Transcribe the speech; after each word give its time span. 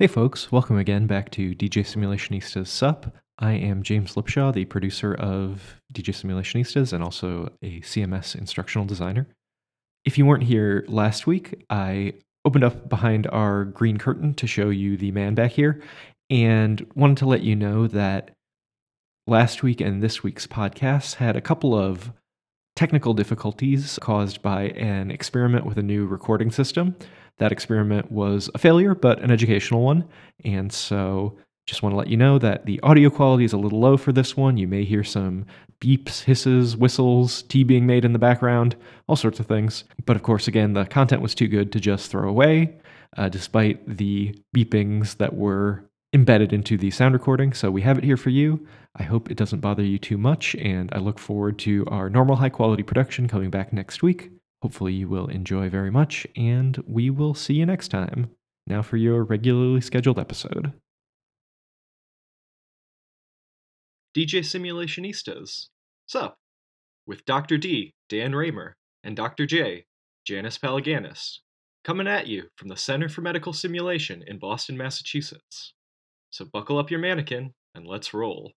Hey 0.00 0.08
folks, 0.08 0.50
welcome 0.50 0.76
again 0.76 1.06
back 1.06 1.30
to 1.30 1.54
DJ 1.54 1.84
Simulationista's 1.84 2.68
Sup. 2.68 3.14
I 3.38 3.52
am 3.52 3.84
James 3.84 4.16
Lipshaw, 4.16 4.52
the 4.52 4.64
producer 4.64 5.14
of 5.14 5.80
DJ 5.92 6.12
Simulationistas 6.12 6.92
and 6.92 7.00
also 7.00 7.52
a 7.62 7.80
CMS 7.80 8.34
instructional 8.34 8.88
designer. 8.88 9.28
If 10.04 10.18
you 10.18 10.26
weren't 10.26 10.42
here 10.42 10.84
last 10.88 11.28
week, 11.28 11.64
I 11.70 12.14
opened 12.44 12.64
up 12.64 12.88
behind 12.88 13.28
our 13.28 13.66
green 13.66 13.96
curtain 13.96 14.34
to 14.34 14.48
show 14.48 14.68
you 14.68 14.96
the 14.96 15.12
man 15.12 15.36
back 15.36 15.52
here 15.52 15.80
and 16.28 16.84
wanted 16.96 17.18
to 17.18 17.26
let 17.26 17.42
you 17.42 17.54
know 17.54 17.86
that 17.86 18.32
last 19.28 19.62
week 19.62 19.80
and 19.80 20.02
this 20.02 20.24
week's 20.24 20.48
podcast 20.48 21.14
had 21.14 21.36
a 21.36 21.40
couple 21.40 21.72
of 21.72 22.10
technical 22.74 23.14
difficulties 23.14 23.96
caused 24.02 24.42
by 24.42 24.70
an 24.70 25.12
experiment 25.12 25.64
with 25.64 25.78
a 25.78 25.84
new 25.84 26.04
recording 26.04 26.50
system. 26.50 26.96
That 27.38 27.52
experiment 27.52 28.12
was 28.12 28.48
a 28.54 28.58
failure, 28.58 28.94
but 28.94 29.20
an 29.20 29.30
educational 29.30 29.82
one. 29.82 30.08
And 30.44 30.72
so 30.72 31.36
just 31.66 31.82
want 31.82 31.94
to 31.94 31.96
let 31.96 32.08
you 32.08 32.16
know 32.16 32.38
that 32.38 32.66
the 32.66 32.78
audio 32.82 33.08
quality 33.08 33.44
is 33.44 33.54
a 33.54 33.58
little 33.58 33.80
low 33.80 33.96
for 33.96 34.12
this 34.12 34.36
one. 34.36 34.58
You 34.58 34.68
may 34.68 34.84
hear 34.84 35.02
some 35.02 35.46
beeps, 35.80 36.22
hisses, 36.22 36.76
whistles, 36.76 37.42
tea 37.42 37.64
being 37.64 37.86
made 37.86 38.04
in 38.04 38.12
the 38.12 38.18
background, 38.18 38.76
all 39.08 39.16
sorts 39.16 39.40
of 39.40 39.46
things. 39.46 39.84
But 40.04 40.16
of 40.16 40.22
course, 40.22 40.46
again, 40.46 40.74
the 40.74 40.84
content 40.84 41.22
was 41.22 41.34
too 41.34 41.48
good 41.48 41.72
to 41.72 41.80
just 41.80 42.10
throw 42.10 42.28
away, 42.28 42.76
uh, 43.16 43.28
despite 43.30 43.96
the 43.96 44.38
beepings 44.54 45.16
that 45.16 45.34
were 45.34 45.88
embedded 46.12 46.52
into 46.52 46.76
the 46.76 46.90
sound 46.90 47.14
recording. 47.14 47.52
So 47.52 47.70
we 47.70 47.82
have 47.82 47.98
it 47.98 48.04
here 48.04 48.16
for 48.16 48.30
you. 48.30 48.66
I 48.96 49.02
hope 49.02 49.30
it 49.30 49.36
doesn't 49.36 49.60
bother 49.60 49.82
you 49.82 49.98
too 49.98 50.18
much, 50.18 50.54
and 50.56 50.90
I 50.92 50.98
look 50.98 51.18
forward 51.18 51.58
to 51.60 51.84
our 51.88 52.08
normal 52.08 52.36
high 52.36 52.50
quality 52.50 52.82
production 52.82 53.26
coming 53.26 53.50
back 53.50 53.72
next 53.72 54.02
week. 54.02 54.30
Hopefully, 54.64 54.94
you 54.94 55.10
will 55.10 55.26
enjoy 55.26 55.68
very 55.68 55.90
much, 55.90 56.26
and 56.36 56.82
we 56.86 57.10
will 57.10 57.34
see 57.34 57.52
you 57.52 57.66
next 57.66 57.88
time. 57.88 58.30
Now 58.66 58.80
for 58.80 58.96
your 58.96 59.22
regularly 59.22 59.82
scheduled 59.82 60.18
episode. 60.18 60.72
DJ 64.16 64.40
Simulationistas. 64.40 65.66
Sup? 66.06 66.36
With 67.06 67.26
Dr. 67.26 67.58
D, 67.58 67.92
Dan 68.08 68.32
Raemer, 68.32 68.72
and 69.02 69.14
Dr. 69.14 69.44
J, 69.44 69.84
Janice 70.26 70.56
Palaganas, 70.56 71.40
coming 71.84 72.08
at 72.08 72.26
you 72.26 72.44
from 72.56 72.68
the 72.68 72.76
Center 72.78 73.10
for 73.10 73.20
Medical 73.20 73.52
Simulation 73.52 74.24
in 74.26 74.38
Boston, 74.38 74.78
Massachusetts. 74.78 75.74
So 76.30 76.46
buckle 76.46 76.78
up 76.78 76.90
your 76.90 77.00
mannequin 77.00 77.52
and 77.74 77.86
let's 77.86 78.14
roll. 78.14 78.52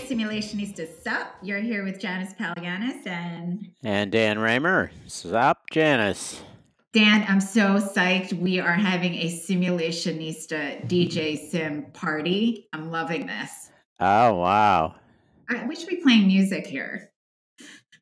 Welcome 0.00 0.18
to 0.18 0.24
DJ 0.24 0.38
Simulationista 0.38 1.02
Sup. 1.02 1.34
You're 1.42 1.60
here 1.60 1.84
with 1.84 2.00
Janice 2.00 2.32
Palaganas 2.34 3.06
and 3.06 3.70
And 3.82 4.10
Dan 4.10 4.38
Raemer. 4.38 4.90
Sup, 5.06 5.68
Janice. 5.70 6.42
Dan. 6.92 7.24
I'm 7.28 7.40
so 7.40 7.76
psyched. 7.76 8.32
We 8.32 8.60
are 8.60 8.72
having 8.72 9.14
a 9.14 9.26
Simulationista 9.26 10.86
DJ 10.86 11.38
Sim 11.38 11.86
party. 11.92 12.68
I'm 12.72 12.90
loving 12.90 13.26
this. 13.26 13.70
Oh, 13.98 14.34
wow. 14.34 14.94
I, 15.48 15.66
we 15.66 15.76
should 15.76 15.88
be 15.88 15.96
playing 15.96 16.26
music 16.26 16.66
here. 16.66 17.10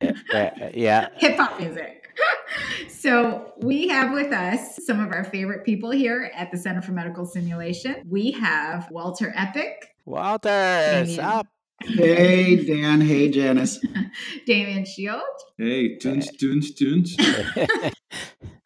Uh, 0.01 0.13
uh, 0.33 0.49
yeah. 0.73 1.09
Hip 1.17 1.37
hop 1.37 1.59
music. 1.59 2.07
so, 2.89 3.53
we 3.57 3.87
have 3.89 4.11
with 4.13 4.31
us 4.31 4.85
some 4.85 4.99
of 4.99 5.11
our 5.11 5.23
favorite 5.25 5.65
people 5.65 5.91
here 5.91 6.31
at 6.35 6.51
the 6.51 6.57
Center 6.57 6.81
for 6.81 6.91
Medical 6.91 7.25
Simulation. 7.25 8.03
We 8.09 8.31
have 8.31 8.89
Walter 8.91 9.33
Eppich, 9.37 9.73
Walter, 10.05 10.49
Demian. 10.49 11.15
sup? 11.15 11.47
Hey, 11.81 12.57
Dan. 12.65 13.01
Hey, 13.01 13.29
Janice. 13.29 13.79
Demian 14.47 14.85
Szyld, 14.85 15.21
Hey, 15.57 15.95
tunes, 15.95 16.29
tunes, 16.37 16.73
tunes. 16.73 17.15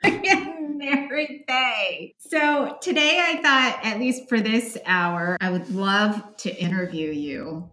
and 0.04 0.78
Mary 0.78 1.44
Fey. 1.48 2.16
So 2.20 2.78
today 2.82 3.20
I 3.22 3.42
thought, 3.42 3.80
at 3.84 4.00
least 4.00 4.28
for 4.30 4.40
this 4.42 4.78
hour, 4.86 5.38
I 5.40 5.52
would 5.52 5.70
love 5.70 6.22
to 6.38 6.56
interview 6.56 7.12
you, 7.12 7.70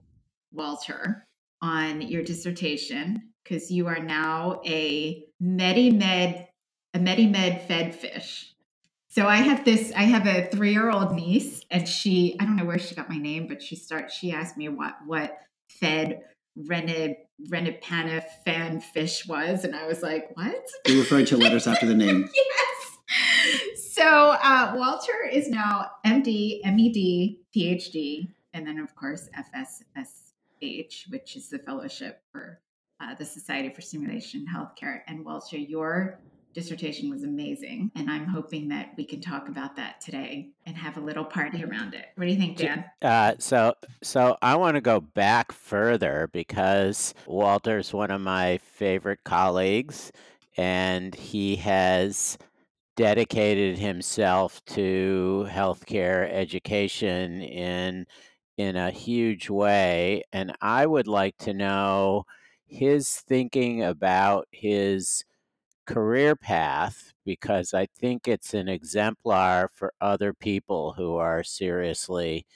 Walter, 0.53 1.27
on 1.63 2.03
your 2.03 2.23
dissertation 2.23 3.31
because 3.43 3.71
you 3.71 3.87
are 3.87 3.99
now 3.99 4.61
a 4.67 5.25
MediMed, 5.43 6.47
a 6.95 6.99
MediMed 6.99 7.67
fed 7.67 7.95
fish. 7.95 8.50
So 9.11 9.27
I 9.27 9.39
have 9.39 9.65
this, 9.65 9.93
I 9.97 10.05
have 10.05 10.29
a 10.29 10.47
three-year-old 10.47 11.17
niece, 11.17 11.65
and 11.69 11.89
she, 11.89 12.37
I 12.39 12.45
don't 12.45 12.55
know 12.55 12.65
where 12.65 12.79
she 12.79 12.95
got 12.95 13.11
my 13.11 13.19
name, 13.19 13.49
but 13.49 13.61
she 13.61 13.75
starts, 13.75 14.15
she 14.15 14.31
asked 14.31 14.57
me 14.57 14.69
what 14.69 14.95
what 15.05 15.37
fed 15.69 16.21
rented 16.57 17.17
Renipana 17.49 18.23
fan 18.45 18.81
fish 18.81 19.27
was, 19.27 19.65
and 19.65 19.75
I 19.75 19.89
was 19.89 20.03
like, 20.03 20.31
what? 20.37 20.65
You're 20.87 20.99
referring 20.99 21.27
to 21.27 21.37
letters 21.37 21.67
after 21.67 21.87
the 21.87 21.95
name. 21.95 22.29
yes. 22.35 23.85
So 23.93 24.05
uh, 24.05 24.75
Walter 24.77 25.29
is 25.31 25.49
now 25.49 25.91
MD, 26.07 26.61
MED, 26.65 27.37
PhD, 27.55 28.29
and 28.55 28.65
then 28.65 28.79
of 28.79 28.95
course 28.95 29.29
FSSH, 29.37 31.11
which 31.11 31.35
is 31.35 31.49
the 31.49 31.59
fellowship 31.59 32.23
for 32.31 32.61
uh, 33.01 33.15
the 33.17 33.25
Society 33.25 33.71
for 33.75 33.81
Simulation 33.81 34.47
Healthcare. 34.55 35.01
And 35.09 35.25
Walter, 35.25 35.57
your 35.57 36.21
dissertation 36.53 37.11
was 37.11 37.23
amazing, 37.23 37.91
and 37.95 38.11
I'm 38.11 38.27
hoping 38.27 38.69
that 38.69 38.93
we 38.97 39.05
can 39.05 39.21
talk 39.21 39.49
about 39.49 39.77
that 39.77 40.01
today 40.01 40.51
and 40.67 40.77
have 40.77 40.97
a 40.97 41.01
little 41.01 41.25
party 41.25 41.63
around 41.65 41.95
it. 41.95 42.07
What 42.17 42.27
do 42.27 42.33
you 42.33 42.39
think, 42.39 42.57
Dan? 42.57 42.85
Uh, 43.03 43.35
so, 43.39 43.75
so 44.03 44.37
I 44.43 44.57
want 44.57 44.75
to 44.75 44.81
go 44.81 45.01
back 45.01 45.53
further 45.53 46.29
because 46.33 47.15
Walter's 47.27 47.93
one 47.93 48.11
of 48.11 48.21
my 48.21 48.59
favorite 48.59 49.21
colleagues, 49.25 50.13
and 50.57 51.15
he 51.15 51.57
has 51.57 52.37
dedicated 52.97 53.79
himself 53.79 54.63
to 54.67 55.47
healthcare 55.49 56.31
education 56.31 57.41
in 57.41 58.07
in 58.59 58.77
a 58.77 58.91
huge 58.91 59.49
way. 59.49 60.23
And 60.35 60.55
I 60.61 60.85
would 60.85 61.07
like 61.07 61.39
to 61.39 61.55
know 61.55 62.27
his 62.67 63.09
thinking 63.09 63.83
about 63.83 64.49
his 64.53 65.25
career 65.87 66.37
path 66.37 67.13
because 67.25 67.75
I 67.75 67.87
think 67.87 68.29
it's 68.29 68.55
an 68.55 68.69
exemplar 68.69 69.71
for 69.73 69.93
other 70.01 70.33
people 70.33 70.95
who 70.97 71.17
are 71.17 71.43
seriously 71.43 72.47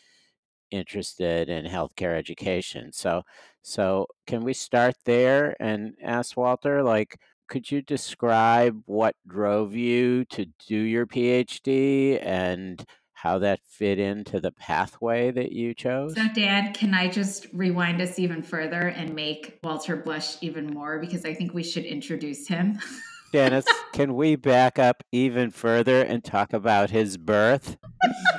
interested 0.70 1.48
in 1.48 1.66
healthcare 1.66 2.16
education. 2.16 2.92
So 2.92 3.22
so 3.62 4.06
can 4.26 4.44
we 4.44 4.52
start 4.52 4.94
there 5.04 5.56
and 5.60 5.94
ask 6.02 6.36
Walter 6.36 6.82
like 6.82 7.18
could 7.48 7.70
you 7.70 7.82
describe 7.82 8.82
what 8.86 9.14
drove 9.26 9.74
you 9.74 10.24
to 10.26 10.46
do 10.66 10.76
your 10.76 11.06
PhD 11.06 12.18
and 12.24 12.84
how 13.12 13.38
that 13.38 13.60
fit 13.64 13.98
into 13.98 14.40
the 14.40 14.52
pathway 14.52 15.30
that 15.30 15.52
you 15.52 15.74
chose? 15.74 16.14
So, 16.14 16.26
Dan, 16.34 16.72
can 16.74 16.94
I 16.94 17.08
just 17.08 17.46
rewind 17.52 18.00
us 18.00 18.18
even 18.18 18.42
further 18.42 18.88
and 18.88 19.14
make 19.14 19.58
Walter 19.62 19.96
blush 19.96 20.36
even 20.42 20.66
more 20.66 20.98
because 20.98 21.24
I 21.24 21.34
think 21.34 21.54
we 21.54 21.62
should 21.62 21.84
introduce 21.84 22.48
him. 22.48 22.78
Janice, 23.34 23.66
can 23.92 24.14
we 24.14 24.36
back 24.36 24.78
up 24.78 25.02
even 25.10 25.50
further 25.50 26.00
and 26.02 26.22
talk 26.22 26.52
about 26.52 26.90
his 26.90 27.16
birth? 27.16 27.76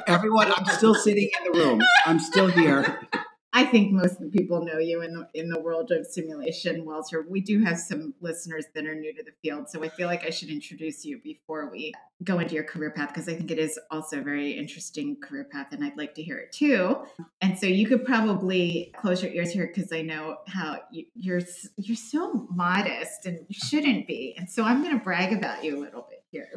Everyone, 0.08 0.50
I'm 0.56 0.64
still 0.68 0.96
sitting 0.96 1.30
in 1.38 1.52
the 1.52 1.60
room. 1.60 1.82
I'm 2.06 2.18
still 2.18 2.48
here. 2.48 3.06
I 3.56 3.64
think 3.64 3.94
most 3.94 4.20
of 4.20 4.30
the 4.30 4.38
people 4.38 4.66
know 4.66 4.80
you 4.80 5.02
in 5.02 5.14
the, 5.14 5.30
in 5.34 5.48
the 5.48 5.62
world 5.62 5.90
of 5.90 6.06
simulation, 6.06 6.84
Walter. 6.84 7.26
We 7.28 7.40
do 7.40 7.64
have 7.64 7.80
some 7.80 8.14
listeners 8.20 8.66
that 8.76 8.86
are 8.86 8.94
new 8.94 9.14
to 9.14 9.24
the 9.24 9.32
field, 9.42 9.70
so 9.70 9.82
I 9.82 9.88
feel 9.88 10.08
like 10.08 10.26
I 10.26 10.30
should 10.30 10.50
introduce 10.50 11.06
you 11.06 11.20
before 11.24 11.72
we 11.72 11.94
go 12.26 12.40
into 12.40 12.54
your 12.54 12.66
career 12.66 12.92
path 12.92 13.14
because 13.14 13.30
I 13.30 13.34
think 13.34 13.52
it 13.52 13.58
is 13.58 13.80
also 13.92 14.20
a 14.20 14.22
very 14.22 14.52
interesting 14.52 15.16
career 15.22 15.48
path, 15.50 15.68
and 15.72 15.86
I'd 15.86 15.96
like 15.96 16.16
to 16.16 16.22
hear 16.22 16.38
it 16.38 16.52
too. 16.52 16.98
And 17.40 17.58
so 17.58 17.66
you 17.66 17.88
could 17.88 18.04
probably 18.04 18.94
close 18.98 19.24
your 19.24 19.32
ears 19.32 19.52
here 19.52 19.72
because 19.74 19.94
I 19.94 20.02
know 20.02 20.36
how 20.48 20.80
you, 20.92 21.06
you're 21.16 21.42
you're 21.78 21.96
so 21.96 22.50
modest 22.54 23.26
and 23.26 23.40
you 23.48 23.56
shouldn't 23.58 24.06
be. 24.06 24.36
And 24.38 24.50
so 24.50 24.66
I'm 24.66 24.84
going 24.84 25.00
to 25.00 25.04
brag 25.04 25.32
about 25.32 25.64
you 25.64 25.78
a 25.78 25.80
little 25.80 26.06
bit 26.10 26.24
here. 26.30 26.52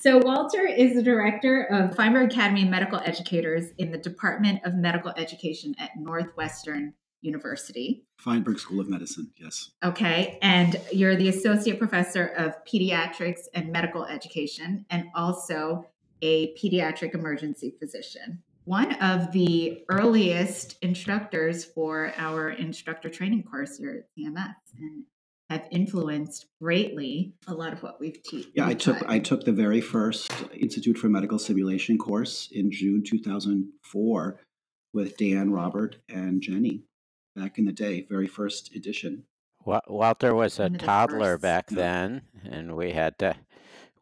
So, 0.00 0.18
Walter 0.18 0.64
is 0.64 0.94
the 0.94 1.02
director 1.02 1.64
of 1.64 1.96
Feinberg 1.96 2.30
Academy 2.30 2.62
of 2.62 2.68
Medical 2.68 3.00
Educators 3.04 3.72
in 3.78 3.90
the 3.90 3.98
Department 3.98 4.60
of 4.64 4.74
Medical 4.74 5.12
Education 5.16 5.74
at 5.78 5.90
Northwestern 5.96 6.94
University. 7.20 8.04
Feinberg 8.18 8.60
School 8.60 8.78
of 8.78 8.88
Medicine, 8.88 9.32
yes. 9.40 9.70
Okay. 9.82 10.38
And 10.40 10.76
you're 10.92 11.16
the 11.16 11.28
associate 11.28 11.80
professor 11.80 12.26
of 12.26 12.54
pediatrics 12.64 13.40
and 13.54 13.72
medical 13.72 14.04
education, 14.04 14.86
and 14.88 15.06
also 15.16 15.84
a 16.22 16.54
pediatric 16.54 17.14
emergency 17.14 17.74
physician. 17.80 18.42
One 18.66 18.92
of 19.02 19.32
the 19.32 19.82
earliest 19.88 20.76
instructors 20.80 21.64
for 21.64 22.12
our 22.16 22.50
instructor 22.50 23.08
training 23.08 23.44
course 23.44 23.78
here 23.78 24.04
at 24.04 24.16
CMS. 24.16 24.54
And 24.78 25.04
have 25.50 25.66
influenced 25.70 26.46
greatly 26.60 27.32
a 27.46 27.54
lot 27.54 27.72
of 27.72 27.82
what 27.82 27.98
we've 28.00 28.22
taught. 28.22 28.46
Yeah, 28.54 28.66
I 28.66 28.74
took 28.74 29.02
I 29.08 29.18
took 29.18 29.44
the 29.44 29.52
very 29.52 29.80
first 29.80 30.30
Institute 30.54 30.98
for 30.98 31.08
Medical 31.08 31.38
Simulation 31.38 31.96
course 31.98 32.48
in 32.52 32.70
June 32.70 33.02
2004 33.04 34.40
with 34.92 35.16
Dan, 35.16 35.50
Robert, 35.50 35.96
and 36.08 36.40
Jenny 36.42 36.82
back 37.34 37.58
in 37.58 37.64
the 37.64 37.72
day, 37.72 38.06
very 38.08 38.26
first 38.26 38.74
edition. 38.74 39.24
Walter 39.64 40.34
was 40.34 40.58
a 40.58 40.62
One 40.62 40.74
of 40.74 40.80
the 40.80 40.86
toddler 40.86 41.32
first. 41.34 41.42
back 41.42 41.66
then, 41.68 42.22
and 42.44 42.76
we 42.76 42.92
had 42.92 43.18
to 43.18 43.34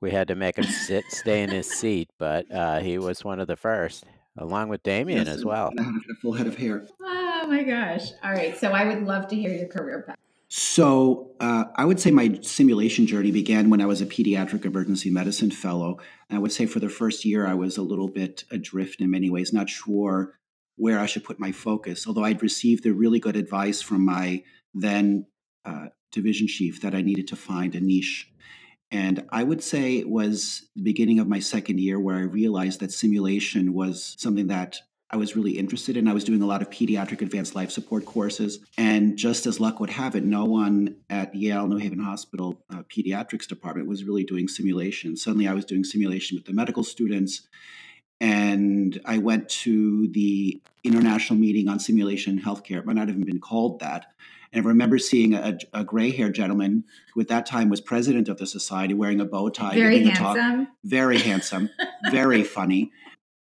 we 0.00 0.10
had 0.10 0.28
to 0.28 0.34
make 0.34 0.56
him 0.58 0.64
sit 0.64 1.04
stay 1.08 1.42
in 1.42 1.50
his 1.50 1.68
seat, 1.70 2.10
but 2.18 2.50
uh, 2.52 2.80
he 2.80 2.98
was 2.98 3.24
one 3.24 3.40
of 3.40 3.46
the 3.46 3.56
first, 3.56 4.04
along 4.36 4.68
with 4.68 4.82
Demian 4.82 5.26
Yes, 5.26 5.28
as 5.28 5.44
well. 5.44 5.68
and 5.70 5.80
I 5.80 5.84
had 5.84 6.02
a 6.10 6.14
full 6.20 6.32
head 6.34 6.46
of 6.46 6.56
hair. 6.56 6.86
Oh 7.00 7.46
my 7.48 7.62
gosh. 7.62 8.10
All 8.24 8.32
right. 8.32 8.56
So 8.56 8.70
I 8.72 8.84
would 8.86 9.02
love 9.04 9.28
to 9.28 9.36
hear 9.36 9.52
your 9.52 9.68
career 9.68 10.04
path. 10.06 10.16
So 10.48 11.32
uh, 11.40 11.64
I 11.74 11.84
would 11.84 11.98
say 11.98 12.10
my 12.10 12.38
simulation 12.42 13.06
journey 13.06 13.32
began 13.32 13.68
when 13.68 13.80
I 13.80 13.86
was 13.86 14.00
a 14.00 14.06
pediatric 14.06 14.64
emergency 14.64 15.10
medicine 15.10 15.50
fellow. 15.50 15.98
And 16.28 16.36
I 16.36 16.40
would 16.40 16.52
say 16.52 16.66
for 16.66 16.78
the 16.78 16.88
first 16.88 17.24
year, 17.24 17.46
I 17.46 17.54
was 17.54 17.76
a 17.76 17.82
little 17.82 18.08
bit 18.08 18.44
adrift 18.50 19.00
in 19.00 19.10
many 19.10 19.28
ways, 19.28 19.52
not 19.52 19.68
sure 19.68 20.38
where 20.76 21.00
I 21.00 21.06
should 21.06 21.24
put 21.24 21.40
my 21.40 21.52
focus. 21.52 22.06
Although 22.06 22.24
I'd 22.24 22.42
received 22.42 22.84
the 22.84 22.92
really 22.92 23.18
good 23.18 23.36
advice 23.36 23.82
from 23.82 24.04
my 24.04 24.44
then 24.72 25.26
uh, 25.64 25.86
division 26.12 26.46
chief 26.46 26.80
that 26.82 26.94
I 26.94 27.02
needed 27.02 27.28
to 27.28 27.36
find 27.36 27.74
a 27.74 27.80
niche. 27.80 28.30
And 28.90 29.26
I 29.30 29.42
would 29.42 29.64
say 29.64 29.96
it 29.96 30.08
was 30.08 30.68
the 30.76 30.82
beginning 30.82 31.18
of 31.18 31.26
my 31.26 31.40
second 31.40 31.80
year 31.80 31.98
where 31.98 32.16
I 32.16 32.20
realized 32.20 32.80
that 32.80 32.92
simulation 32.92 33.74
was 33.74 34.14
something 34.18 34.46
that 34.46 34.80
I 35.10 35.16
was 35.16 35.36
really 35.36 35.52
interested 35.52 35.96
in. 35.96 36.08
I 36.08 36.12
was 36.12 36.24
doing 36.24 36.42
a 36.42 36.46
lot 36.46 36.62
of 36.62 36.70
pediatric 36.70 37.22
advanced 37.22 37.54
life 37.54 37.70
support 37.70 38.04
courses. 38.04 38.58
And 38.76 39.16
just 39.16 39.46
as 39.46 39.60
luck 39.60 39.78
would 39.78 39.90
have 39.90 40.16
it, 40.16 40.24
no 40.24 40.44
one 40.44 40.96
at 41.08 41.34
Yale 41.34 41.68
New 41.68 41.76
Haven 41.76 42.00
Hospital 42.00 42.60
uh, 42.70 42.82
pediatrics 42.84 43.46
department 43.46 43.88
was 43.88 44.02
really 44.04 44.24
doing 44.24 44.48
simulation. 44.48 45.16
Suddenly 45.16 45.46
I 45.46 45.52
was 45.54 45.64
doing 45.64 45.84
simulation 45.84 46.36
with 46.36 46.44
the 46.46 46.52
medical 46.52 46.82
students. 46.82 47.46
And 48.20 49.00
I 49.04 49.18
went 49.18 49.48
to 49.50 50.08
the 50.08 50.60
international 50.82 51.38
meeting 51.38 51.68
on 51.68 51.78
simulation 51.78 52.38
in 52.38 52.44
healthcare. 52.44 52.78
It 52.78 52.86
might 52.86 52.96
not 52.96 53.08
have 53.08 53.16
even 53.16 53.26
been 53.26 53.40
called 53.40 53.80
that. 53.80 54.06
And 54.52 54.64
I 54.64 54.68
remember 54.68 54.98
seeing 54.98 55.34
a, 55.34 55.58
a 55.74 55.84
gray 55.84 56.10
haired 56.10 56.34
gentleman 56.34 56.84
who 57.12 57.20
at 57.20 57.28
that 57.28 57.46
time 57.46 57.68
was 57.68 57.80
president 57.80 58.28
of 58.28 58.38
the 58.38 58.46
society 58.46 58.94
wearing 58.94 59.20
a 59.20 59.24
bow 59.24 59.50
tie, 59.50 59.74
Very 59.74 60.02
a 60.08 60.14
talk 60.14 60.36
handsome. 60.36 60.68
very 60.82 61.18
handsome, 61.18 61.68
very 62.10 62.42
funny. 62.42 62.90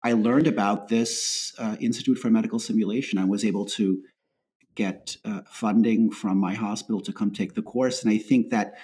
I 0.05 0.13
learned 0.13 0.45
about 0.45 0.87
this 0.87 1.55
uh, 1.57 1.77
Institute 1.79 2.19
for 2.19 2.29
Medical 2.29 2.59
Simulation. 2.59 3.17
I 3.17 3.25
was 3.25 3.43
able 3.43 3.65
to 3.79 4.03
get 4.75 5.17
uh, 5.25 5.41
funding 5.49 6.11
from 6.11 6.37
my 6.37 6.53
hospital 6.53 7.01
to 7.01 7.11
come 7.11 7.31
take 7.31 7.55
the 7.55 7.63
course. 7.63 8.03
And 8.03 8.13
I 8.13 8.19
think 8.19 8.51
that 8.51 8.75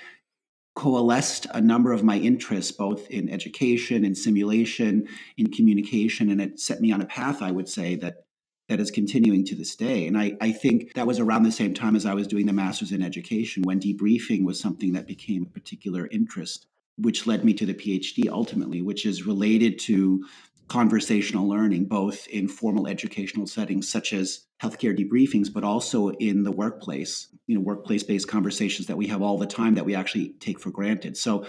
coalesced 0.76 1.46
a 1.54 1.62
number 1.62 1.92
of 1.92 2.04
my 2.04 2.18
interests, 2.18 2.72
both 2.72 3.08
in 3.12 3.30
education, 3.30 4.04
in 4.04 4.16
simulation, 4.16 5.08
in 5.38 5.52
communication, 5.52 6.32
and 6.32 6.42
it 6.42 6.60
set 6.60 6.82
me 6.82 6.92
on 6.92 7.02
a 7.02 7.06
path, 7.06 7.44
I 7.44 7.52
would 7.52 7.70
say, 7.70 7.94
that 7.98 8.24
that 8.68 8.80
is 8.80 8.90
continuing 8.90 9.46
to 9.46 9.56
this 9.56 9.76
day. 9.76 10.08
And 10.08 10.18
I, 10.18 10.36
I 10.42 10.52
think 10.52 10.94
that 10.96 11.06
was 11.06 11.20
around 11.20 11.44
the 11.44 11.52
same 11.52 11.76
time 11.76 11.96
as 11.96 12.08
I 12.08 12.16
was 12.16 12.26
doing 12.26 12.48
the 12.48 12.54
master's 12.54 12.94
in 12.94 13.04
education, 13.04 13.62
when 13.62 13.80
debriefing 13.80 14.44
was 14.44 14.60
something 14.60 14.94
that 14.94 15.06
became 15.06 15.44
a 15.44 15.54
particular 15.60 16.08
interest, 16.08 16.66
which 16.98 17.28
led 17.28 17.46
me 17.46 17.54
to 17.54 17.66
the 17.68 17.76
PhD 17.76 18.28
ultimately, 18.28 18.82
which 18.82 19.06
is 19.06 19.28
related 19.28 19.78
to 19.80 20.26
conversational 20.72 21.50
learning, 21.50 21.84
both 21.84 22.26
in 22.30 22.48
formal 22.48 22.88
educational 22.88 23.46
settings 23.46 23.90
such 23.90 24.14
as 24.14 24.46
healthcare 24.64 24.98
debriefings, 24.98 25.52
but 25.52 25.66
also 25.66 26.12
in 26.12 26.44
the 26.44 26.52
workplace, 26.52 27.28
you 27.46 27.56
know, 27.56 27.62
workplace 27.62 28.04
based 28.04 28.30
conversations 28.30 28.88
that 28.88 28.96
we 28.96 29.06
have 29.06 29.22
all 29.22 29.38
the 29.38 29.46
time 29.46 29.76
that 29.76 29.84
we 29.84 29.94
actually 29.94 30.30
take 30.40 30.62
for 30.62 30.72
granted. 30.72 31.18
So 31.18 31.46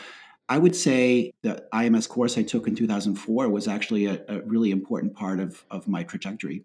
I 0.48 0.58
would 0.58 0.74
say 0.74 1.30
the 1.42 1.64
IMS 1.72 2.08
course 2.08 2.36
I 2.36 2.42
took 2.42 2.66
in 2.66 2.74
2004 2.74 3.48
was 3.48 3.68
actually 3.68 4.06
a, 4.06 4.24
a 4.26 4.40
really 4.40 4.72
important 4.72 5.14
part 5.14 5.38
of, 5.38 5.64
of 5.70 5.86
my 5.86 6.02
trajectory. 6.02 6.64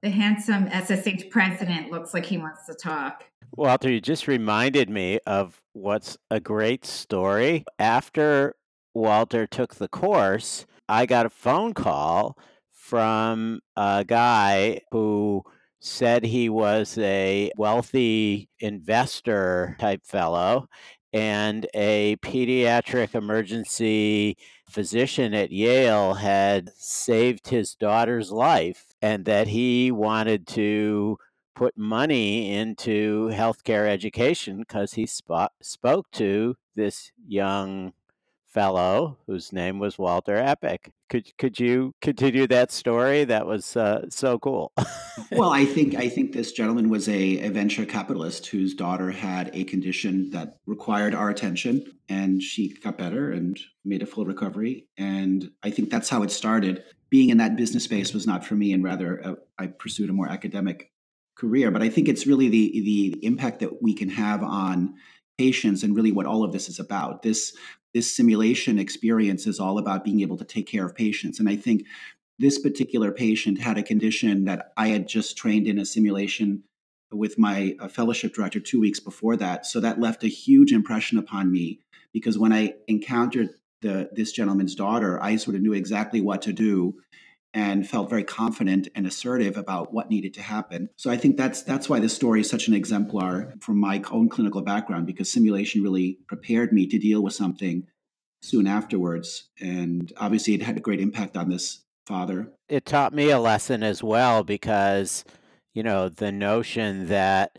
The 0.00 0.08
handsome 0.08 0.66
SSH 0.70 1.28
president 1.28 1.90
looks 1.90 2.14
like 2.14 2.24
he 2.24 2.38
wants 2.38 2.64
to 2.68 2.74
talk. 2.74 3.24
Walter, 3.54 3.90
you 3.90 4.00
just 4.00 4.26
reminded 4.26 4.88
me 4.88 5.18
of 5.26 5.60
what's 5.74 6.16
a 6.30 6.40
great 6.40 6.86
story. 6.86 7.66
After 7.78 8.56
Walter 8.94 9.46
took 9.46 9.74
the 9.74 9.88
course, 9.88 10.64
I 10.88 11.06
got 11.06 11.26
a 11.26 11.30
phone 11.30 11.74
call 11.74 12.38
from 12.72 13.60
a 13.76 14.04
guy 14.06 14.80
who 14.90 15.42
said 15.80 16.24
he 16.24 16.48
was 16.48 16.96
a 16.98 17.52
wealthy 17.56 18.48
investor 18.60 19.76
type 19.78 20.04
fellow 20.04 20.68
and 21.12 21.66
a 21.74 22.16
pediatric 22.16 23.14
emergency 23.14 24.36
physician 24.68 25.34
at 25.34 25.50
Yale 25.50 26.14
had 26.14 26.70
saved 26.76 27.48
his 27.48 27.74
daughter's 27.74 28.30
life 28.30 28.86
and 29.00 29.24
that 29.24 29.48
he 29.48 29.90
wanted 29.90 30.46
to 30.48 31.18
put 31.54 31.76
money 31.76 32.52
into 32.52 33.28
healthcare 33.32 33.88
education 33.88 34.58
because 34.58 34.94
he 34.94 35.04
spo- 35.04 35.48
spoke 35.60 36.10
to 36.12 36.56
this 36.76 37.10
young 37.26 37.92
fellow 38.48 39.18
whose 39.26 39.52
name 39.52 39.78
was 39.78 39.98
Walter 39.98 40.36
Eppich. 40.36 40.90
Could 41.08 41.36
could 41.38 41.60
you 41.60 41.92
continue 42.00 42.46
that 42.48 42.72
story? 42.72 43.24
That 43.24 43.46
was 43.46 43.76
uh, 43.76 44.06
so 44.08 44.38
cool. 44.38 44.72
well, 45.30 45.50
I 45.50 45.64
think 45.74 45.94
I 45.94 46.08
think 46.08 46.32
this 46.32 46.52
gentleman 46.52 46.88
was 46.88 47.08
a, 47.08 47.40
a 47.40 47.50
venture 47.50 47.84
capitalist 47.84 48.46
whose 48.46 48.74
daughter 48.74 49.10
had 49.10 49.50
a 49.54 49.64
condition 49.64 50.30
that 50.30 50.56
required 50.66 51.14
our 51.14 51.30
attention, 51.30 51.84
and 52.08 52.42
she 52.42 52.74
got 52.74 52.98
better 52.98 53.30
and 53.30 53.58
made 53.84 54.02
a 54.02 54.06
full 54.06 54.24
recovery. 54.24 54.86
And 54.96 55.50
I 55.62 55.70
think 55.70 55.90
that's 55.90 56.08
how 56.08 56.22
it 56.22 56.30
started. 56.30 56.84
Being 57.10 57.30
in 57.30 57.38
that 57.38 57.56
business 57.56 57.84
space 57.84 58.12
was 58.12 58.26
not 58.26 58.44
for 58.44 58.54
me, 58.54 58.72
and 58.72 58.84
rather 58.84 59.24
uh, 59.24 59.34
I 59.58 59.68
pursued 59.68 60.10
a 60.10 60.14
more 60.14 60.28
academic 60.28 60.90
career. 61.36 61.70
But 61.70 61.82
I 61.82 61.88
think 61.88 62.08
it's 62.08 62.26
really 62.26 62.48
the 62.48 62.80
the 62.80 63.26
impact 63.26 63.60
that 63.60 63.82
we 63.82 63.94
can 63.94 64.10
have 64.10 64.42
on 64.42 64.94
patients, 65.38 65.82
and 65.82 65.94
really 65.96 66.12
what 66.12 66.26
all 66.26 66.44
of 66.44 66.52
this 66.52 66.68
is 66.68 66.78
about. 66.78 67.22
This 67.22 67.56
this 67.94 68.14
simulation 68.14 68.78
experience 68.78 69.46
is 69.46 69.58
all 69.58 69.78
about 69.78 70.04
being 70.04 70.20
able 70.20 70.36
to 70.36 70.44
take 70.44 70.66
care 70.66 70.86
of 70.86 70.94
patients, 70.94 71.38
and 71.40 71.48
I 71.48 71.56
think 71.56 71.84
this 72.38 72.58
particular 72.58 73.10
patient 73.10 73.60
had 73.60 73.78
a 73.78 73.82
condition 73.82 74.44
that 74.44 74.72
I 74.76 74.88
had 74.88 75.08
just 75.08 75.36
trained 75.36 75.66
in 75.66 75.78
a 75.78 75.84
simulation 75.84 76.62
with 77.10 77.38
my 77.38 77.74
uh, 77.80 77.88
fellowship 77.88 78.34
director 78.34 78.60
two 78.60 78.80
weeks 78.80 79.00
before 79.00 79.36
that. 79.36 79.66
So 79.66 79.80
that 79.80 80.00
left 80.00 80.24
a 80.24 80.28
huge 80.28 80.72
impression 80.72 81.18
upon 81.18 81.50
me 81.50 81.80
because 82.12 82.38
when 82.38 82.52
I 82.52 82.74
encountered 82.86 83.50
the 83.80 84.08
this 84.12 84.32
gentleman's 84.32 84.74
daughter, 84.74 85.22
I 85.22 85.36
sort 85.36 85.56
of 85.56 85.62
knew 85.62 85.72
exactly 85.72 86.20
what 86.20 86.42
to 86.42 86.52
do 86.52 86.96
and 87.54 87.88
felt 87.88 88.10
very 88.10 88.24
confident 88.24 88.88
and 88.94 89.06
assertive 89.06 89.56
about 89.56 89.92
what 89.92 90.10
needed 90.10 90.34
to 90.34 90.42
happen. 90.42 90.90
So 90.96 91.10
I 91.10 91.16
think 91.16 91.36
that's 91.36 91.62
that's 91.62 91.88
why 91.88 92.00
this 92.00 92.14
story 92.14 92.40
is 92.40 92.50
such 92.50 92.68
an 92.68 92.74
exemplar 92.74 93.54
from 93.60 93.78
my 93.78 94.02
own 94.10 94.28
clinical 94.28 94.62
background 94.62 95.06
because 95.06 95.30
simulation 95.30 95.82
really 95.82 96.18
prepared 96.26 96.72
me 96.72 96.86
to 96.86 96.98
deal 96.98 97.22
with 97.22 97.34
something 97.34 97.86
soon 98.42 98.68
afterwards 98.68 99.48
and 99.60 100.12
obviously 100.16 100.54
it 100.54 100.62
had 100.62 100.76
a 100.76 100.80
great 100.80 101.00
impact 101.00 101.36
on 101.36 101.48
this 101.48 101.84
father. 102.06 102.52
It 102.68 102.86
taught 102.86 103.12
me 103.12 103.30
a 103.30 103.40
lesson 103.40 103.82
as 103.82 104.02
well 104.02 104.44
because 104.44 105.24
you 105.74 105.82
know 105.82 106.08
the 106.08 106.32
notion 106.32 107.08
that 107.08 107.58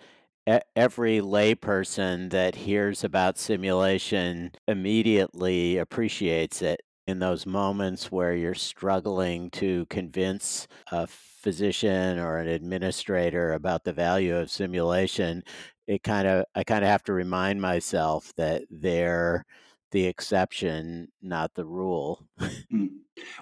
every 0.76 1.20
layperson 1.20 2.32
that 2.32 2.56
hears 2.56 3.04
about 3.04 3.38
simulation 3.38 4.52
immediately 4.68 5.78
appreciates 5.78 6.62
it 6.62 6.82
in 7.10 7.20
those 7.20 7.46
moments 7.46 8.12
where 8.12 8.34
you're 8.34 8.54
struggling 8.56 9.50
to 9.52 9.86
convince 9.88 10.68
a 10.92 11.08
physician 11.08 12.20
or 12.20 12.38
an 12.38 12.48
administrator 12.48 13.54
about 13.54 13.84
the 13.84 13.94
value 13.94 14.36
of 14.36 14.52
simulation 14.52 15.44
it 15.88 16.04
kind 16.04 16.28
of 16.28 16.46
i 16.56 16.64
kind 16.64 16.84
of 16.84 16.90
have 16.90 17.04
to 17.04 17.14
remind 17.14 17.62
myself 17.62 18.34
that 18.36 18.64
they're 18.70 19.46
the 19.92 20.06
exception 20.06 21.08
not 21.22 21.54
the 21.56 21.66
rule 21.66 22.28
Mm. 22.72 22.90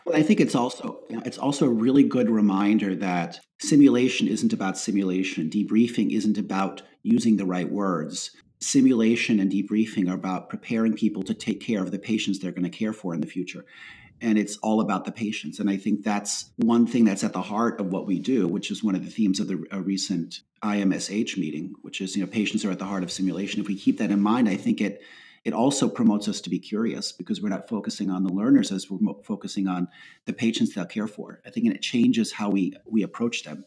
Well, 0.05 0.15
I 0.15 0.23
think 0.23 0.39
it's 0.39 0.55
also 0.55 1.01
you 1.09 1.17
know, 1.17 1.23
it's 1.25 1.37
also 1.37 1.67
a 1.67 1.73
really 1.73 2.03
good 2.03 2.29
reminder 2.29 2.95
that 2.95 3.39
simulation 3.59 4.27
isn't 4.27 4.53
about 4.53 4.77
simulation. 4.77 5.49
Debriefing 5.49 6.15
isn't 6.15 6.37
about 6.37 6.81
using 7.03 7.37
the 7.37 7.45
right 7.45 7.69
words. 7.69 8.31
Simulation 8.59 9.39
and 9.39 9.51
debriefing 9.51 10.09
are 10.09 10.15
about 10.15 10.49
preparing 10.49 10.93
people 10.93 11.23
to 11.23 11.33
take 11.33 11.61
care 11.61 11.81
of 11.81 11.91
the 11.91 11.99
patients 11.99 12.39
they're 12.39 12.51
going 12.51 12.63
to 12.63 12.69
care 12.69 12.93
for 12.93 13.13
in 13.13 13.21
the 13.21 13.27
future. 13.27 13.65
And 14.19 14.37
it's 14.39 14.57
all 14.57 14.81
about 14.81 15.05
the 15.05 15.11
patients. 15.11 15.59
And 15.59 15.69
I 15.69 15.77
think 15.77 16.03
that's 16.03 16.51
one 16.55 16.87
thing 16.87 17.05
that's 17.05 17.23
at 17.23 17.33
the 17.33 17.41
heart 17.41 17.79
of 17.79 17.87
what 17.87 18.07
we 18.07 18.17
do, 18.17 18.47
which 18.47 18.71
is 18.71 18.83
one 18.83 18.95
of 18.95 19.05
the 19.05 19.11
themes 19.11 19.39
of 19.39 19.47
the 19.47 19.63
a 19.71 19.79
recent 19.79 20.41
IMSH 20.63 21.37
meeting, 21.37 21.75
which 21.83 22.01
is, 22.01 22.15
you 22.15 22.23
know, 22.23 22.31
patients 22.31 22.65
are 22.65 22.71
at 22.71 22.79
the 22.79 22.85
heart 22.85 23.03
of 23.03 23.11
simulation. 23.11 23.61
If 23.61 23.67
we 23.67 23.75
keep 23.75 23.99
that 23.99 24.09
in 24.09 24.21
mind, 24.21 24.49
I 24.49 24.55
think 24.55 24.81
it 24.81 25.01
it 25.43 25.53
also 25.53 25.87
promotes 25.87 26.27
us 26.27 26.41
to 26.41 26.49
be 26.49 26.59
curious 26.59 27.11
because 27.11 27.41
we're 27.41 27.49
not 27.49 27.69
focusing 27.69 28.09
on 28.09 28.23
the 28.23 28.33
learners 28.33 28.71
as 28.71 28.89
we're 28.89 29.13
focusing 29.23 29.67
on 29.67 29.87
the 30.25 30.33
patients 30.33 30.73
they'll 30.73 30.85
care 30.85 31.07
for. 31.07 31.41
I 31.45 31.51
think 31.51 31.67
and 31.67 31.75
it 31.75 31.81
changes 31.81 32.33
how 32.33 32.49
we 32.49 32.73
we 32.85 33.03
approach 33.03 33.43
them. 33.43 33.65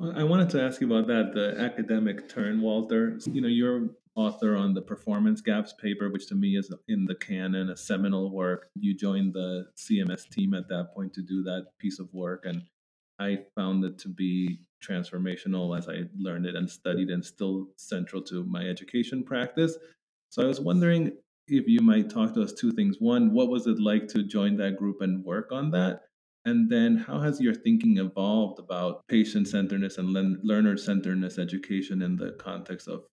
I 0.00 0.24
wanted 0.24 0.50
to 0.50 0.62
ask 0.62 0.80
you 0.80 0.88
about 0.88 1.06
that, 1.06 1.32
the 1.32 1.60
academic 1.60 2.28
turn, 2.28 2.60
Walter. 2.60 3.18
You 3.24 3.40
know, 3.40 3.48
you're 3.48 3.90
author 4.14 4.56
on 4.56 4.74
the 4.74 4.82
performance 4.82 5.40
gaps 5.40 5.72
paper, 5.72 6.10
which 6.10 6.26
to 6.28 6.34
me 6.34 6.56
is 6.56 6.72
in 6.88 7.06
the 7.06 7.14
canon, 7.14 7.70
a 7.70 7.76
seminal 7.76 8.30
work. 8.30 8.68
You 8.74 8.96
joined 8.96 9.34
the 9.34 9.66
CMS 9.76 10.28
team 10.28 10.54
at 10.54 10.68
that 10.68 10.94
point 10.94 11.14
to 11.14 11.22
do 11.22 11.42
that 11.44 11.66
piece 11.78 11.98
of 11.98 12.08
work. 12.12 12.44
And 12.44 12.62
I 13.18 13.38
found 13.54 13.84
it 13.84 13.98
to 14.00 14.08
be 14.08 14.60
transformational 14.84 15.76
as 15.76 15.88
I 15.88 16.04
learned 16.18 16.46
it 16.46 16.56
and 16.56 16.68
studied 16.68 17.08
and 17.08 17.24
still 17.24 17.68
central 17.76 18.22
to 18.22 18.44
my 18.44 18.64
education 18.64 19.24
practice. 19.24 19.76
So 20.30 20.42
I 20.42 20.46
was 20.46 20.60
wondering 20.60 21.12
if 21.48 21.66
you 21.66 21.80
might 21.80 22.10
talk 22.10 22.34
to 22.34 22.42
us 22.42 22.52
two 22.52 22.72
things. 22.72 22.96
One, 22.98 23.32
what 23.32 23.48
was 23.48 23.66
it 23.66 23.80
like 23.80 24.08
to 24.08 24.22
join 24.22 24.56
that 24.56 24.76
group 24.76 25.00
and 25.00 25.24
work 25.24 25.52
on 25.52 25.70
that? 25.70 26.02
And 26.44 26.68
then 26.70 26.96
how 26.96 27.20
has 27.20 27.40
your 27.40 27.54
thinking 27.54 27.98
evolved 27.98 28.58
about 28.58 29.06
patient 29.06 29.46
centeredness 29.46 29.98
and 29.98 30.12
learner 30.42 30.76
centeredness 30.76 31.38
education 31.38 32.02
in 32.02 32.16
the 32.16 32.32
context 32.32 32.88
of 32.88 33.04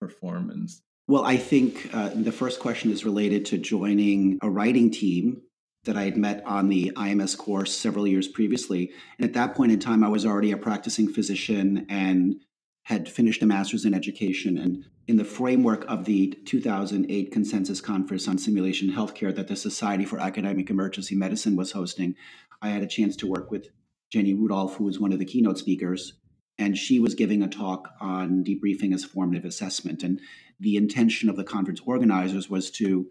performance? 0.00 0.82
Well, 1.06 1.24
I 1.24 1.36
think 1.36 1.90
uh, 1.92 2.10
the 2.14 2.32
first 2.32 2.60
question 2.60 2.90
is 2.90 3.04
related 3.04 3.44
to 3.46 3.58
joining 3.58 4.38
a 4.42 4.48
writing 4.48 4.90
team 4.90 5.42
that 5.84 5.96
I 5.96 6.04
had 6.04 6.16
met 6.16 6.44
on 6.44 6.68
the 6.68 6.92
IMS 6.94 7.36
course 7.36 7.76
several 7.76 8.06
years 8.06 8.28
previously. 8.28 8.92
And 9.18 9.26
at 9.26 9.34
that 9.34 9.54
point 9.54 9.72
in 9.72 9.80
time, 9.80 10.04
I 10.04 10.08
was 10.08 10.26
already 10.26 10.52
a 10.52 10.56
practicing 10.56 11.08
physician 11.12 11.86
and 11.88 12.36
had 12.84 13.08
finished 13.08 13.42
a 13.42 13.46
master's 13.46 13.84
in 13.84 13.94
education. 13.94 14.58
And 14.58 14.84
in 15.06 15.16
the 15.16 15.24
framework 15.24 15.84
of 15.88 16.04
the 16.04 16.34
2008 16.44 17.32
Consensus 17.32 17.80
Conference 17.80 18.28
on 18.28 18.38
Simulation 18.38 18.92
Healthcare 18.92 19.34
that 19.34 19.48
the 19.48 19.56
Society 19.56 20.04
for 20.04 20.20
Academic 20.20 20.70
Emergency 20.70 21.14
Medicine 21.14 21.56
was 21.56 21.72
hosting, 21.72 22.14
I 22.62 22.68
had 22.68 22.82
a 22.82 22.88
chance 22.88 23.16
to 23.16 23.26
work 23.26 23.50
with 23.50 23.68
Jenny 24.12 24.34
Rudolph, 24.34 24.76
who 24.76 24.84
was 24.84 24.98
one 24.98 25.12
of 25.12 25.18
the 25.18 25.24
keynote 25.24 25.58
speakers. 25.58 26.14
And 26.60 26.76
she 26.76 27.00
was 27.00 27.14
giving 27.14 27.42
a 27.42 27.48
talk 27.48 27.88
on 28.00 28.44
debriefing 28.44 28.94
as 28.94 29.02
formative 29.02 29.46
assessment. 29.46 30.02
And 30.02 30.20
the 30.60 30.76
intention 30.76 31.30
of 31.30 31.36
the 31.36 31.42
conference 31.42 31.80
organizers 31.86 32.50
was 32.50 32.70
to 32.72 33.08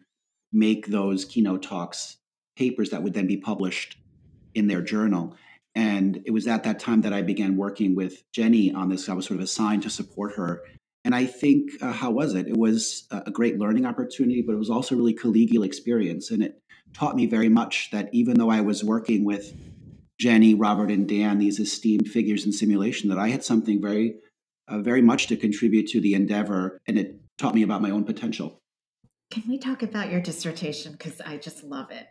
make 0.53 0.87
those 0.87 1.25
keynote 1.25 1.63
talks 1.63 2.17
papers 2.55 2.91
that 2.91 3.01
would 3.01 3.13
then 3.13 3.25
be 3.25 3.37
published 3.37 3.97
in 4.53 4.67
their 4.67 4.81
journal. 4.81 5.35
And 5.73 6.21
it 6.25 6.31
was 6.31 6.47
at 6.47 6.63
that 6.63 6.79
time 6.79 7.01
that 7.01 7.13
I 7.13 7.23
began 7.23 7.57
working 7.57 7.95
with 7.95 8.23
Jenny 8.31 8.71
on 8.71 8.89
this. 8.89 9.09
I 9.09 9.13
was 9.13 9.25
sort 9.25 9.39
of 9.39 9.43
assigned 9.43 9.83
to 9.83 9.89
support 9.89 10.35
her. 10.35 10.61
And 11.03 11.15
I 11.15 11.25
think, 11.25 11.71
uh, 11.81 11.91
how 11.91 12.11
was 12.11 12.35
it? 12.35 12.47
It 12.47 12.57
was 12.57 13.07
a 13.09 13.31
great 13.31 13.57
learning 13.57 13.85
opportunity, 13.85 14.43
but 14.43 14.53
it 14.53 14.59
was 14.59 14.69
also 14.69 14.93
a 14.93 14.97
really 14.97 15.15
collegial 15.15 15.65
experience. 15.65 16.29
And 16.29 16.43
it 16.43 16.61
taught 16.93 17.15
me 17.15 17.25
very 17.25 17.49
much 17.49 17.89
that 17.91 18.09
even 18.13 18.37
though 18.37 18.49
I 18.51 18.61
was 18.61 18.83
working 18.83 19.23
with 19.23 19.53
Jenny, 20.19 20.53
Robert, 20.53 20.91
and 20.91 21.07
Dan, 21.07 21.39
these 21.39 21.59
esteemed 21.59 22.07
figures 22.07 22.45
in 22.45 22.51
simulation, 22.51 23.09
that 23.09 23.17
I 23.17 23.29
had 23.29 23.43
something 23.43 23.81
very, 23.81 24.15
uh, 24.67 24.79
very 24.79 25.01
much 25.01 25.27
to 25.27 25.37
contribute 25.37 25.87
to 25.89 26.01
the 26.01 26.13
endeavor. 26.13 26.79
And 26.87 26.99
it 26.99 27.19
taught 27.37 27.55
me 27.55 27.63
about 27.63 27.81
my 27.81 27.89
own 27.89 28.03
potential. 28.03 28.59
Can 29.31 29.43
we 29.47 29.57
talk 29.57 29.81
about 29.81 30.11
your 30.11 30.21
dissertation? 30.21 30.91
Because 30.91 31.21
I 31.21 31.37
just 31.37 31.63
love 31.63 31.91
it. 31.91 32.07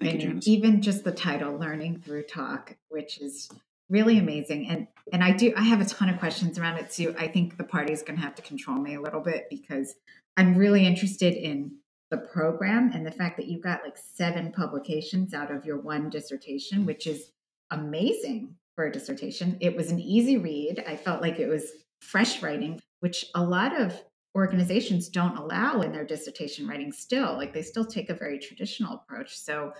Thank 0.00 0.22
and 0.22 0.46
you, 0.46 0.52
even 0.52 0.80
just 0.80 1.04
the 1.04 1.12
title, 1.12 1.56
Learning 1.58 2.00
Through 2.00 2.24
Talk, 2.24 2.76
which 2.88 3.20
is 3.20 3.50
really 3.90 4.18
amazing. 4.18 4.68
And 4.68 4.88
and 5.12 5.22
I 5.22 5.32
do 5.32 5.52
I 5.56 5.62
have 5.62 5.80
a 5.80 5.84
ton 5.84 6.08
of 6.08 6.18
questions 6.18 6.58
around 6.58 6.78
it 6.78 6.90
too. 6.90 7.14
I 7.18 7.28
think 7.28 7.56
the 7.56 7.64
party 7.64 7.92
is 7.92 8.02
gonna 8.02 8.20
have 8.20 8.34
to 8.36 8.42
control 8.42 8.78
me 8.78 8.94
a 8.94 9.00
little 9.00 9.20
bit 9.20 9.46
because 9.50 9.94
I'm 10.36 10.56
really 10.56 10.86
interested 10.86 11.34
in 11.34 11.76
the 12.10 12.16
program 12.16 12.90
and 12.92 13.06
the 13.06 13.12
fact 13.12 13.36
that 13.36 13.48
you 13.48 13.60
got 13.60 13.82
like 13.84 13.96
seven 13.96 14.52
publications 14.52 15.34
out 15.34 15.50
of 15.50 15.64
your 15.64 15.78
one 15.78 16.10
dissertation, 16.10 16.84
which 16.84 17.06
is 17.06 17.30
amazing 17.72 18.54
for 18.74 18.86
a 18.86 18.92
dissertation. 18.92 19.56
It 19.60 19.76
was 19.76 19.90
an 19.90 20.00
easy 20.00 20.38
read. 20.38 20.84
I 20.86 20.96
felt 20.96 21.20
like 21.20 21.38
it 21.38 21.48
was 21.48 21.70
fresh 22.00 22.42
writing, 22.42 22.80
which 23.00 23.26
a 23.34 23.42
lot 23.42 23.78
of 23.78 24.00
organizations 24.34 25.08
don't 25.08 25.36
allow 25.36 25.82
in 25.82 25.92
their 25.92 26.04
dissertation 26.04 26.66
writing 26.66 26.92
still. 26.92 27.34
Like 27.34 27.52
they 27.52 27.62
still 27.62 27.84
take 27.84 28.08
a 28.08 28.14
very 28.14 28.38
traditional 28.38 28.94
approach. 28.94 29.36
So 29.36 29.72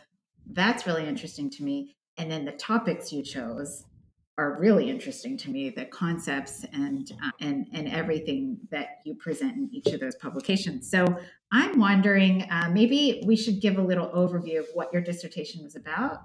that's 0.51 0.87
really 0.87 1.07
interesting 1.07 1.49
to 1.51 1.65
me. 1.65 1.95
And 2.19 2.31
then 2.31 2.45
the 2.45 2.53
topics 2.53 3.13
you 3.13 3.23
chose 3.23 3.85
are 4.39 4.59
really 4.59 4.89
interesting 4.89 5.37
to 5.37 5.51
me 5.51 5.71
the 5.71 5.85
concepts 5.87 6.65
and 6.73 7.13
uh, 7.23 7.31
and 7.41 7.67
and 7.73 7.89
everything 7.89 8.59
that 8.71 9.01
you 9.05 9.15
present 9.15 9.57
in 9.57 9.69
each 9.73 9.89
of 9.89 10.01
those 10.01 10.15
publications 10.17 10.91
so 10.91 11.05
i'm 11.53 11.79
wondering 11.79 12.43
uh, 12.51 12.69
maybe 12.73 13.23
we 13.27 13.37
should 13.37 13.61
give 13.61 13.77
a 13.77 13.83
little 13.83 14.09
overview 14.09 14.59
of 14.59 14.67
what 14.73 14.91
your 14.91 15.03
dissertation 15.03 15.63
was 15.63 15.77
about 15.77 16.23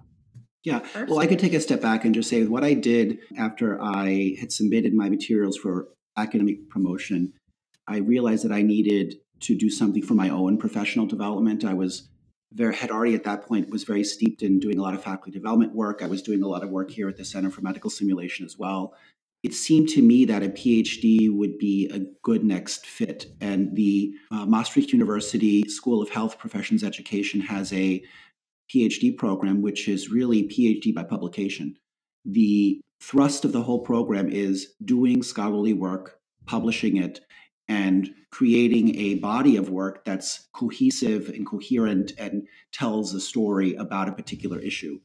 yeah 0.64 0.80
first. 0.80 1.10
well 1.10 1.20
i 1.20 1.28
could 1.28 1.40
take 1.40 1.54
a 1.54 1.60
step 1.60 1.82
back 1.82 2.06
and 2.06 2.16
just 2.16 2.30
say 2.30 2.44
what 2.46 2.64
i 2.64 2.74
did 2.74 3.20
after 3.38 3.82
i 3.82 4.36
had 4.40 4.52
submitted 4.52 4.94
my 4.94 5.10
materials 5.10 5.58
for 5.58 5.88
academic 6.18 6.70
promotion 6.70 7.34
i 7.88 7.98
realized 7.98 8.44
that 8.44 8.52
i 8.52 8.62
needed 8.62 9.16
to 9.40 9.56
do 9.56 9.70
something 9.70 10.02
for 10.02 10.14
my 10.16 10.30
own 10.30 10.58
professional 10.58 11.06
development 11.06 11.64
i 11.64 11.74
was 11.74 12.10
there 12.52 12.72
had 12.72 12.92
already 12.92 13.14
at 13.14 13.24
that 13.24 13.46
point 13.46 13.70
was 13.70 13.84
very 13.84 14.04
steeped 14.04 14.42
in 14.42 14.60
doing 14.60 14.80
a 14.80 14.82
lot 14.82 14.94
of 14.94 15.04
faculty 15.04 15.32
development 15.32 15.76
work. 15.76 16.02
I 16.02 16.08
was 16.08 16.22
doing 16.22 16.44
a 16.44 16.48
lot 16.48 16.64
of 16.64 16.70
work 16.70 16.90
here 16.90 17.10
at 17.10 17.18
the 17.18 17.26
Center 17.26 17.50
for 17.50 17.62
Medical 17.62 17.90
Simulation 17.90 18.46
as 18.46 18.58
well. 18.58 18.94
It 19.44 19.54
seemed 19.54 19.90
to 19.90 20.02
me 20.02 20.26
that 20.26 20.44
a 20.44 20.50
PhD 20.50 21.32
would 21.32 21.58
be 21.58 21.90
a 21.94 22.00
good 22.24 22.44
next 22.44 22.86
fit. 22.86 23.28
And 23.40 23.76
the 23.76 24.14
uh, 24.32 24.46
Maastricht 24.46 24.92
University 24.92 25.68
School 25.70 26.02
of 26.02 26.10
Health 26.10 26.40
Professions 26.40 26.84
Education 26.84 27.42
has 27.42 27.72
a 27.74 28.04
PhD 28.74 29.16
program, 29.16 29.62
which 29.62 29.88
is 29.88 30.10
really 30.10 30.48
PhD 30.48 30.94
by 30.94 31.04
publication. 31.04 31.76
The 32.26 32.82
thrust 33.02 33.46
of 33.46 33.54
the 33.54 33.64
whole 33.64 33.82
program 33.82 34.30
is 34.30 34.74
doing 34.84 35.24
scholarly 35.24 35.74
work, 35.74 36.20
publishing 36.46 36.98
it, 36.98 37.22
and 37.68 38.10
creating 38.32 38.96
a 38.96 39.16
body 39.16 39.58
of 39.58 39.70
work 39.70 40.06
that's 40.06 40.48
cohesive 40.54 41.30
and 41.30 41.46
coherent 41.46 42.14
and 42.18 42.48
tells 42.72 43.14
a 43.14 43.22
story 43.22 43.76
about 43.76 44.10
a 44.10 44.14
particular 44.14 44.60
issue. 44.60 45.00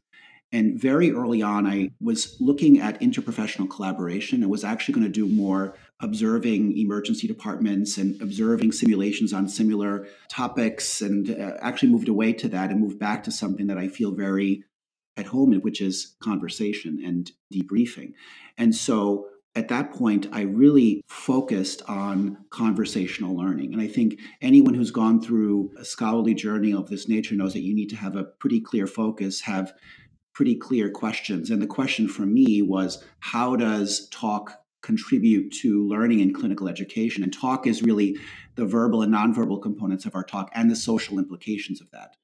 And 0.53 0.79
very 0.79 1.11
early 1.11 1.41
on, 1.41 1.67
I 1.67 1.93
was 2.01 2.37
looking 2.39 2.79
at 2.79 3.01
interprofessional 3.01 3.71
collaboration 3.71 4.43
and 4.43 4.51
was 4.51 4.65
actually 4.65 4.95
going 4.95 5.07
to 5.07 5.13
do 5.13 5.27
more 5.27 5.75
observing 6.01 6.77
emergency 6.77 7.27
departments 7.27 7.97
and 7.97 8.21
observing 8.21 8.73
simulations 8.73 9.33
on 9.33 9.49
similar 9.49 10.07
topics, 10.29 11.01
and 11.01 11.31
uh, 11.31 11.55
actually 11.61 11.91
moved 11.91 12.09
away 12.09 12.33
to 12.35 12.49
that 12.49 12.71
and 12.71 12.81
moved 12.81 12.99
back 12.99 13.25
to 13.25 13.31
something 13.33 13.67
that 13.69 13.79
I 13.79 13.89
feel 13.89 14.13
very 14.13 14.65
at 15.17 15.27
home 15.27 15.53
in, 15.53 15.61
which 15.61 15.81
is 15.81 16.17
conversation 16.23 17.03
and 17.05 17.31
debriefing. 17.53 18.13
And 18.59 18.75
so 18.75 19.29
at 19.55 19.69
that 19.69 19.93
point, 19.93 20.27
I 20.33 20.43
really 20.43 21.03
focused 21.07 21.83
on 21.87 22.39
conversational 22.49 23.37
learning. 23.37 23.75
And 23.75 23.83
I 23.83 23.87
think 23.87 24.19
anyone 24.41 24.73
who's 24.73 24.91
gone 24.91 25.21
through 25.21 25.71
a 25.79 25.85
scholarly 25.85 26.33
journey 26.35 26.73
of 26.73 26.89
this 26.89 27.09
nature 27.09 27.35
knows 27.35 27.53
that 27.53 27.61
you 27.61 27.75
need 27.75 27.91
to 27.91 27.97
have 27.97 28.17
a 28.17 28.25
pretty 28.25 28.61
clear 28.61 28.87
focus, 28.87 29.43
have 29.43 29.75
pretty 30.35 30.55
clear 30.55 30.91
questions. 30.91 31.51
And 31.51 31.61
the 31.61 31.67
question 31.67 32.09
for 32.09 32.23
me 32.23 32.63
was 32.63 33.05
how 33.21 33.57
does 33.57 34.09
talk 34.09 34.61
contribute 34.83 35.53
to 35.53 35.87
learning 35.87 36.21
in 36.21 36.33
clinical 36.33 36.69
education? 36.69 37.23
And 37.23 37.33
talk 37.33 37.67
is 37.67 37.83
really 37.83 38.17
the 38.57 38.67
verbal 38.67 39.03
and 39.03 39.13
nonverbal 39.13 39.63
components 39.63 40.07
of 40.07 40.15
our 40.15 40.25
talk 40.25 40.51
and 40.55 40.71
the 40.71 40.77
social 40.77 41.19
implications 41.19 41.81
of 41.81 41.91
that. 41.91 42.17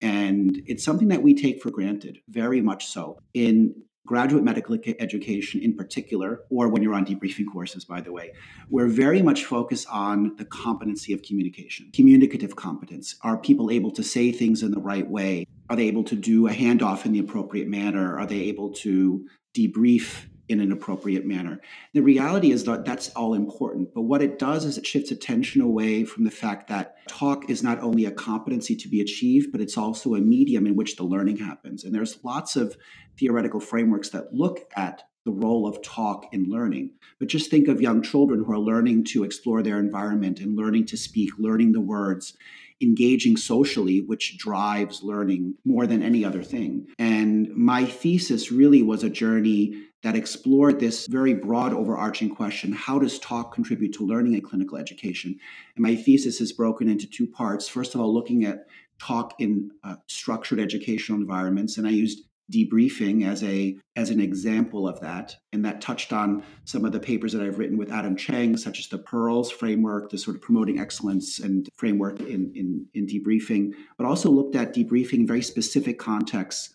And 0.00 0.62
it's 0.66 0.84
something 0.84 1.08
that 1.08 1.22
we 1.22 1.34
take 1.34 1.62
for 1.62 1.70
granted, 1.70 2.20
very 2.28 2.62
much 2.62 2.86
so. 2.86 3.18
In 3.34 3.74
graduate 4.06 4.42
medical 4.42 4.76
education 4.98 5.60
in 5.60 5.76
particular, 5.76 6.40
or 6.50 6.68
when 6.68 6.82
you're 6.82 6.94
on 6.94 7.04
debriefing 7.04 7.44
courses, 7.52 7.84
by 7.84 8.00
the 8.00 8.12
way, 8.12 8.32
we're 8.68 8.88
very 8.88 9.22
much 9.22 9.44
focused 9.44 9.86
on 9.90 10.34
the 10.36 10.44
competency 10.44 11.12
of 11.12 11.22
communication, 11.22 11.90
communicative 11.92 12.56
competence. 12.56 13.16
Are 13.22 13.36
people 13.36 13.70
able 13.70 13.90
to 13.92 14.02
say 14.02 14.32
things 14.32 14.62
in 14.62 14.70
the 14.70 14.80
right 14.80 15.08
way? 15.08 15.46
Are 15.68 15.76
they 15.76 15.86
able 15.86 16.04
to 16.04 16.16
do 16.16 16.48
a 16.48 16.50
handoff 16.50 17.04
in 17.04 17.12
the 17.12 17.20
appropriate 17.20 17.68
manner? 17.68 18.18
Are 18.18 18.26
they 18.26 18.40
able 18.40 18.72
to 18.74 19.26
debrief 19.54 20.26
in 20.50 20.60
an 20.60 20.72
appropriate 20.72 21.24
manner. 21.24 21.60
The 21.94 22.00
reality 22.00 22.50
is 22.50 22.64
that 22.64 22.84
that's 22.84 23.10
all 23.10 23.34
important, 23.34 23.94
but 23.94 24.02
what 24.02 24.22
it 24.22 24.38
does 24.38 24.64
is 24.64 24.76
it 24.76 24.86
shifts 24.86 25.10
attention 25.10 25.60
away 25.60 26.04
from 26.04 26.24
the 26.24 26.30
fact 26.30 26.68
that 26.68 26.96
talk 27.08 27.48
is 27.48 27.62
not 27.62 27.80
only 27.80 28.04
a 28.04 28.10
competency 28.10 28.74
to 28.76 28.88
be 28.88 29.00
achieved, 29.00 29.52
but 29.52 29.60
it's 29.60 29.78
also 29.78 30.14
a 30.14 30.20
medium 30.20 30.66
in 30.66 30.76
which 30.76 30.96
the 30.96 31.04
learning 31.04 31.36
happens. 31.36 31.84
And 31.84 31.94
there's 31.94 32.22
lots 32.24 32.56
of 32.56 32.76
theoretical 33.18 33.60
frameworks 33.60 34.10
that 34.10 34.34
look 34.34 34.68
at 34.76 35.04
the 35.24 35.32
role 35.32 35.66
of 35.66 35.82
talk 35.82 36.26
in 36.32 36.48
learning. 36.48 36.90
But 37.18 37.28
just 37.28 37.50
think 37.50 37.68
of 37.68 37.80
young 37.80 38.02
children 38.02 38.42
who 38.44 38.52
are 38.52 38.58
learning 38.58 39.04
to 39.06 39.22
explore 39.22 39.62
their 39.62 39.78
environment 39.78 40.40
and 40.40 40.56
learning 40.56 40.86
to 40.86 40.96
speak, 40.96 41.30
learning 41.38 41.72
the 41.72 41.80
words 41.80 42.34
engaging 42.82 43.36
socially, 43.36 44.00
which 44.00 44.38
drives 44.38 45.02
learning 45.02 45.54
more 45.64 45.86
than 45.86 46.02
any 46.02 46.24
other 46.24 46.42
thing. 46.42 46.86
And 46.98 47.48
my 47.54 47.84
thesis 47.84 48.50
really 48.50 48.82
was 48.82 49.04
a 49.04 49.10
journey 49.10 49.86
that 50.02 50.16
explored 50.16 50.80
this 50.80 51.06
very 51.06 51.34
broad, 51.34 51.74
overarching 51.74 52.34
question 52.34 52.72
how 52.72 52.98
does 52.98 53.18
talk 53.18 53.54
contribute 53.54 53.92
to 53.92 54.06
learning 54.06 54.34
in 54.34 54.40
clinical 54.40 54.78
education? 54.78 55.38
And 55.76 55.82
my 55.82 55.94
thesis 55.94 56.40
is 56.40 56.52
broken 56.52 56.88
into 56.88 57.06
two 57.06 57.26
parts. 57.26 57.68
First 57.68 57.94
of 57.94 58.00
all, 58.00 58.12
looking 58.12 58.44
at 58.44 58.66
talk 58.98 59.34
in 59.38 59.70
uh, 59.84 59.96
structured 60.06 60.60
educational 60.60 61.20
environments, 61.20 61.76
and 61.76 61.86
I 61.86 61.90
used 61.90 62.24
debriefing 62.50 63.26
as 63.26 63.42
a 63.44 63.76
as 63.96 64.10
an 64.10 64.20
example 64.20 64.88
of 64.88 65.00
that. 65.00 65.36
And 65.52 65.64
that 65.64 65.80
touched 65.80 66.12
on 66.12 66.42
some 66.64 66.84
of 66.84 66.92
the 66.92 67.00
papers 67.00 67.32
that 67.32 67.42
i've 67.42 67.58
written 67.58 67.78
with 67.78 67.90
adam 67.92 68.16
cheng 68.16 68.56
such 68.56 68.78
as 68.78 68.88
the 68.88 68.98
pearls 68.98 69.50
framework 69.50 70.10
the 70.10 70.18
sort 70.18 70.36
of 70.36 70.42
promoting 70.42 70.78
excellence 70.78 71.38
and 71.38 71.68
framework 71.76 72.20
in 72.20 72.52
in, 72.54 72.86
in 72.94 73.06
debriefing 73.06 73.72
but 73.98 74.06
also 74.06 74.30
looked 74.30 74.56
at 74.56 74.74
debriefing 74.74 75.20
in 75.20 75.26
very 75.26 75.42
specific 75.42 75.98
contexts 75.98 76.74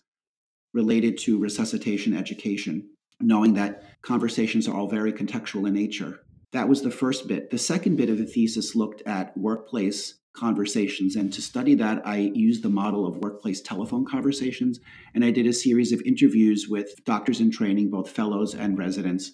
related 0.74 1.18
to 1.18 1.38
resuscitation 1.38 2.16
education 2.16 2.88
knowing 3.20 3.54
that 3.54 3.82
conversations 4.02 4.68
are 4.68 4.76
all 4.76 4.88
very 4.88 5.12
contextual 5.12 5.66
in 5.66 5.74
nature. 5.74 6.20
That 6.52 6.68
was 6.68 6.82
the 6.82 6.90
first 6.90 7.28
bit. 7.28 7.50
The 7.50 7.58
second 7.58 7.96
bit 7.96 8.10
of 8.10 8.18
the 8.18 8.26
thesis 8.26 8.74
looked 8.74 9.02
at 9.06 9.36
workplace 9.36 10.14
conversations. 10.36 11.16
And 11.16 11.32
to 11.32 11.42
study 11.42 11.74
that, 11.76 12.06
I 12.06 12.16
used 12.34 12.62
the 12.62 12.68
model 12.68 13.06
of 13.06 13.16
workplace 13.16 13.60
telephone 13.60 14.04
conversations. 14.04 14.80
And 15.14 15.24
I 15.24 15.30
did 15.30 15.46
a 15.46 15.52
series 15.52 15.92
of 15.92 16.02
interviews 16.02 16.68
with 16.68 17.04
doctors 17.04 17.40
in 17.40 17.50
training, 17.50 17.90
both 17.90 18.10
fellows 18.10 18.54
and 18.54 18.78
residents, 18.78 19.32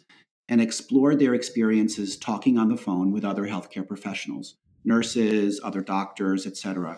and 0.48 0.60
explored 0.60 1.18
their 1.18 1.34
experiences 1.34 2.16
talking 2.16 2.58
on 2.58 2.68
the 2.68 2.76
phone 2.76 3.12
with 3.12 3.24
other 3.24 3.44
healthcare 3.44 3.86
professionals, 3.86 4.56
nurses, 4.84 5.60
other 5.62 5.80
doctors, 5.80 6.46
etc., 6.46 6.96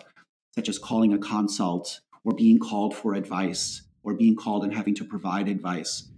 such 0.53 0.69
as 0.69 0.79
calling 0.79 1.13
a 1.13 1.17
consult 1.17 1.99
or 2.23 2.33
being 2.33 2.59
called 2.59 2.95
for 2.95 3.13
advice 3.13 3.83
or 4.03 4.13
being 4.13 4.35
called 4.35 4.63
and 4.63 4.73
having 4.73 4.95
to 4.95 5.03
provide 5.03 5.47
advice. 5.47 6.09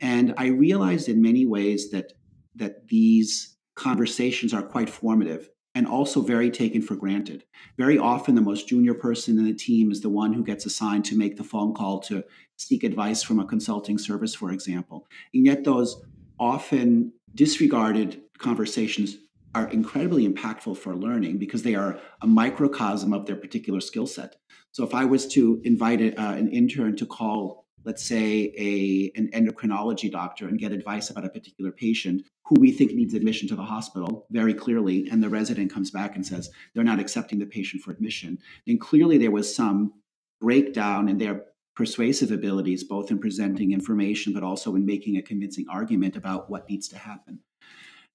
And 0.00 0.34
I 0.36 0.46
realized 0.48 1.08
in 1.08 1.22
many 1.22 1.46
ways 1.46 1.90
that 1.90 2.12
that 2.56 2.88
these 2.88 3.56
conversations 3.74 4.54
are 4.54 4.62
quite 4.62 4.88
formative 4.88 5.50
and 5.74 5.86
also 5.86 6.22
very 6.22 6.50
taken 6.50 6.80
for 6.80 6.94
granted. 6.94 7.44
Very 7.76 7.98
often, 7.98 8.34
the 8.34 8.40
most 8.40 8.68
junior 8.68 8.94
person 8.94 9.38
in 9.38 9.44
the 9.44 9.54
team 9.54 9.90
is 9.90 10.00
the 10.00 10.08
one 10.08 10.32
who 10.32 10.44
gets 10.44 10.66
assigned 10.66 11.04
to 11.06 11.18
make 11.18 11.36
the 11.36 11.44
phone 11.44 11.74
call 11.74 12.00
to 12.00 12.24
seek 12.56 12.84
advice 12.84 13.22
from 13.22 13.40
a 13.40 13.46
consulting 13.46 13.98
service, 13.98 14.34
for 14.34 14.52
example. 14.52 15.06
And 15.32 15.44
yet, 15.44 15.64
those 15.64 16.00
often 16.38 17.12
disregarded 17.34 18.20
conversations 18.38 19.16
are 19.54 19.68
incredibly 19.68 20.28
impactful 20.28 20.76
for 20.76 20.94
learning 20.94 21.38
because 21.38 21.62
they 21.62 21.74
are 21.74 22.00
a 22.22 22.26
microcosm 22.26 23.12
of 23.12 23.26
their 23.26 23.36
particular 23.36 23.80
skill 23.80 24.06
set. 24.06 24.36
So, 24.70 24.84
if 24.84 24.94
I 24.94 25.04
was 25.04 25.26
to 25.28 25.60
invite 25.64 26.00
a, 26.00 26.20
uh, 26.20 26.34
an 26.34 26.50
intern 26.50 26.96
to 26.96 27.06
call 27.06 27.63
let's 27.84 28.04
say 28.04 28.52
a 28.56 29.12
an 29.18 29.30
endocrinology 29.32 30.10
doctor 30.10 30.48
and 30.48 30.58
get 30.58 30.72
advice 30.72 31.10
about 31.10 31.24
a 31.24 31.28
particular 31.28 31.70
patient 31.70 32.22
who 32.44 32.56
we 32.60 32.70
think 32.72 32.92
needs 32.92 33.14
admission 33.14 33.48
to 33.48 33.56
the 33.56 33.62
hospital 33.62 34.26
very 34.30 34.54
clearly 34.54 35.08
and 35.10 35.22
the 35.22 35.28
resident 35.28 35.72
comes 35.72 35.90
back 35.90 36.16
and 36.16 36.26
says 36.26 36.50
they're 36.74 36.84
not 36.84 37.00
accepting 37.00 37.38
the 37.38 37.46
patient 37.46 37.82
for 37.82 37.90
admission 37.90 38.38
then 38.66 38.78
clearly 38.78 39.18
there 39.18 39.30
was 39.30 39.54
some 39.54 39.92
breakdown 40.40 41.08
in 41.08 41.18
their 41.18 41.44
persuasive 41.74 42.30
abilities 42.30 42.84
both 42.84 43.10
in 43.10 43.18
presenting 43.18 43.72
information 43.72 44.32
but 44.32 44.42
also 44.42 44.74
in 44.74 44.86
making 44.86 45.16
a 45.16 45.22
convincing 45.22 45.66
argument 45.68 46.16
about 46.16 46.48
what 46.48 46.68
needs 46.68 46.88
to 46.88 46.98
happen. 46.98 47.40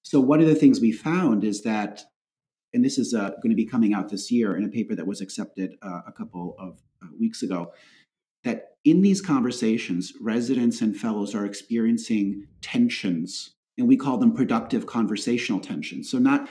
So 0.01 0.19
one 0.19 0.39
of 0.39 0.47
the 0.47 0.55
things 0.55 0.79
we 0.79 0.91
found 0.91 1.43
is 1.43 1.61
that 1.63 2.03
and 2.73 2.85
this 2.85 2.99
is 2.99 3.15
uh, 3.15 3.31
going 3.41 3.49
to 3.49 3.55
be 3.55 3.65
coming 3.65 3.93
out 3.93 4.09
this 4.09 4.31
year 4.31 4.55
in 4.55 4.63
a 4.63 4.69
paper 4.69 4.93
that 4.93 5.07
was 5.07 5.21
accepted 5.21 5.75
uh, 5.81 6.01
a 6.05 6.11
couple 6.11 6.55
of 6.59 6.79
uh, 7.01 7.07
weeks 7.19 7.41
ago 7.41 7.73
that 8.43 8.69
in 8.86 9.01
these 9.01 9.22
conversations, 9.22 10.13
residents 10.22 10.81
and 10.81 10.96
fellows 10.96 11.36
are 11.36 11.46
experiencing 11.46 12.48
tensions, 12.62 13.51
and 13.77 13.88
we 13.88 13.98
call 13.98 14.17
them 14.17 14.34
productive 14.34 14.86
conversational 14.86 15.60
tensions. 15.60 16.10
So, 16.10 16.17
not 16.17 16.50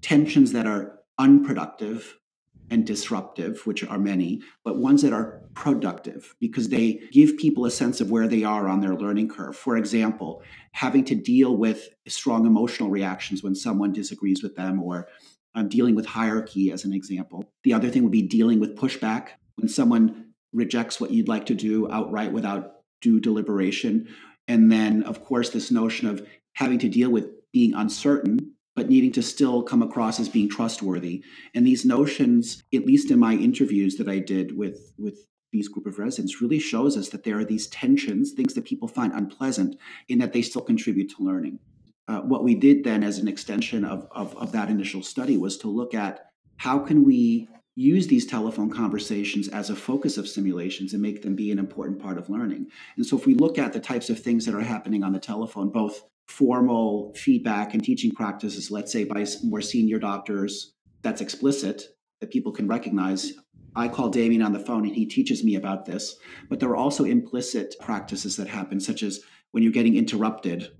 tensions 0.00 0.52
that 0.52 0.66
are 0.66 0.98
unproductive 1.18 2.18
and 2.70 2.86
disruptive, 2.86 3.66
which 3.66 3.84
are 3.84 3.98
many, 3.98 4.40
but 4.64 4.78
ones 4.78 5.02
that 5.02 5.12
are 5.12 5.42
productive 5.54 6.34
because 6.40 6.70
they 6.70 7.02
give 7.12 7.36
people 7.36 7.66
a 7.66 7.70
sense 7.70 8.00
of 8.00 8.10
where 8.10 8.26
they 8.26 8.44
are 8.44 8.66
on 8.66 8.80
their 8.80 8.94
learning 8.94 9.28
curve. 9.28 9.54
For 9.54 9.76
example, 9.76 10.42
having 10.72 11.04
to 11.04 11.14
deal 11.14 11.54
with 11.54 11.90
strong 12.08 12.46
emotional 12.46 12.88
reactions 12.88 13.42
when 13.42 13.54
someone 13.54 13.92
disagrees 13.92 14.42
with 14.42 14.56
them 14.56 14.82
or 14.82 15.06
um, 15.54 15.68
dealing 15.68 15.94
with 15.94 16.06
hierarchy 16.06 16.72
as 16.72 16.84
an 16.86 16.94
example. 16.94 17.44
The 17.62 17.74
other 17.74 17.90
thing 17.90 18.04
would 18.04 18.12
be 18.12 18.22
dealing 18.22 18.58
with 18.58 18.76
pushback 18.76 19.28
when 19.56 19.68
someone 19.68 20.31
rejects 20.52 21.00
what 21.00 21.10
you'd 21.10 21.28
like 21.28 21.46
to 21.46 21.54
do 21.54 21.90
outright 21.90 22.32
without 22.32 22.82
due 23.00 23.20
deliberation. 23.20 24.08
And 24.48 24.70
then, 24.70 25.02
of 25.04 25.24
course, 25.24 25.50
this 25.50 25.70
notion 25.70 26.08
of 26.08 26.26
having 26.54 26.78
to 26.80 26.88
deal 26.88 27.10
with 27.10 27.28
being 27.52 27.74
uncertain, 27.74 28.54
but 28.74 28.88
needing 28.88 29.12
to 29.12 29.22
still 29.22 29.62
come 29.62 29.82
across 29.82 30.18
as 30.18 30.28
being 30.28 30.48
trustworthy. 30.48 31.22
And 31.54 31.66
these 31.66 31.84
notions, 31.84 32.62
at 32.74 32.86
least 32.86 33.10
in 33.10 33.18
my 33.18 33.34
interviews 33.34 33.96
that 33.96 34.08
I 34.08 34.18
did 34.18 34.56
with, 34.56 34.92
with 34.98 35.26
these 35.52 35.68
group 35.68 35.86
of 35.86 35.98
residents, 35.98 36.40
really 36.40 36.58
shows 36.58 36.96
us 36.96 37.10
that 37.10 37.24
there 37.24 37.38
are 37.38 37.44
these 37.44 37.66
tensions, 37.66 38.32
things 38.32 38.54
that 38.54 38.64
people 38.64 38.88
find 38.88 39.12
unpleasant, 39.12 39.76
in 40.08 40.18
that 40.18 40.32
they 40.32 40.42
still 40.42 40.62
contribute 40.62 41.10
to 41.10 41.22
learning. 41.22 41.58
Uh, 42.08 42.20
what 42.20 42.42
we 42.42 42.54
did 42.54 42.82
then 42.84 43.02
as 43.02 43.18
an 43.18 43.28
extension 43.28 43.84
of, 43.84 44.08
of, 44.10 44.36
of 44.36 44.52
that 44.52 44.70
initial 44.70 45.02
study 45.02 45.36
was 45.36 45.56
to 45.56 45.68
look 45.68 45.94
at 45.94 46.30
how 46.56 46.78
can 46.78 47.04
we 47.04 47.48
use 47.74 48.06
these 48.06 48.26
telephone 48.26 48.70
conversations 48.70 49.48
as 49.48 49.70
a 49.70 49.76
focus 49.76 50.18
of 50.18 50.28
simulations 50.28 50.92
and 50.92 51.02
make 51.02 51.22
them 51.22 51.34
be 51.34 51.50
an 51.50 51.58
important 51.58 52.00
part 52.00 52.18
of 52.18 52.28
learning. 52.28 52.66
And 52.96 53.06
so, 53.06 53.16
if 53.16 53.26
we 53.26 53.34
look 53.34 53.58
at 53.58 53.72
the 53.72 53.80
types 53.80 54.10
of 54.10 54.18
things 54.18 54.44
that 54.44 54.54
are 54.54 54.60
happening 54.60 55.02
on 55.02 55.12
the 55.12 55.18
telephone, 55.18 55.70
both 55.70 56.02
formal 56.26 57.12
feedback 57.14 57.74
and 57.74 57.82
teaching 57.82 58.12
practices, 58.12 58.70
let's 58.70 58.92
say 58.92 59.04
by 59.04 59.26
more 59.42 59.60
senior 59.60 59.98
doctors, 59.98 60.74
that's 61.02 61.20
explicit, 61.20 61.82
that 62.20 62.30
people 62.30 62.52
can 62.52 62.68
recognize. 62.68 63.32
I 63.74 63.88
call 63.88 64.12
Demian 64.12 64.44
on 64.44 64.52
the 64.52 64.60
phone 64.60 64.84
and 64.86 64.94
he 64.94 65.06
teaches 65.06 65.42
me 65.42 65.54
about 65.54 65.86
this. 65.86 66.16
But 66.50 66.60
there 66.60 66.68
are 66.68 66.76
also 66.76 67.04
implicit 67.04 67.74
practices 67.80 68.36
that 68.36 68.48
happen, 68.48 68.80
such 68.80 69.02
as 69.02 69.20
when 69.52 69.62
you're 69.62 69.72
getting 69.72 69.96
interrupted 69.96 70.70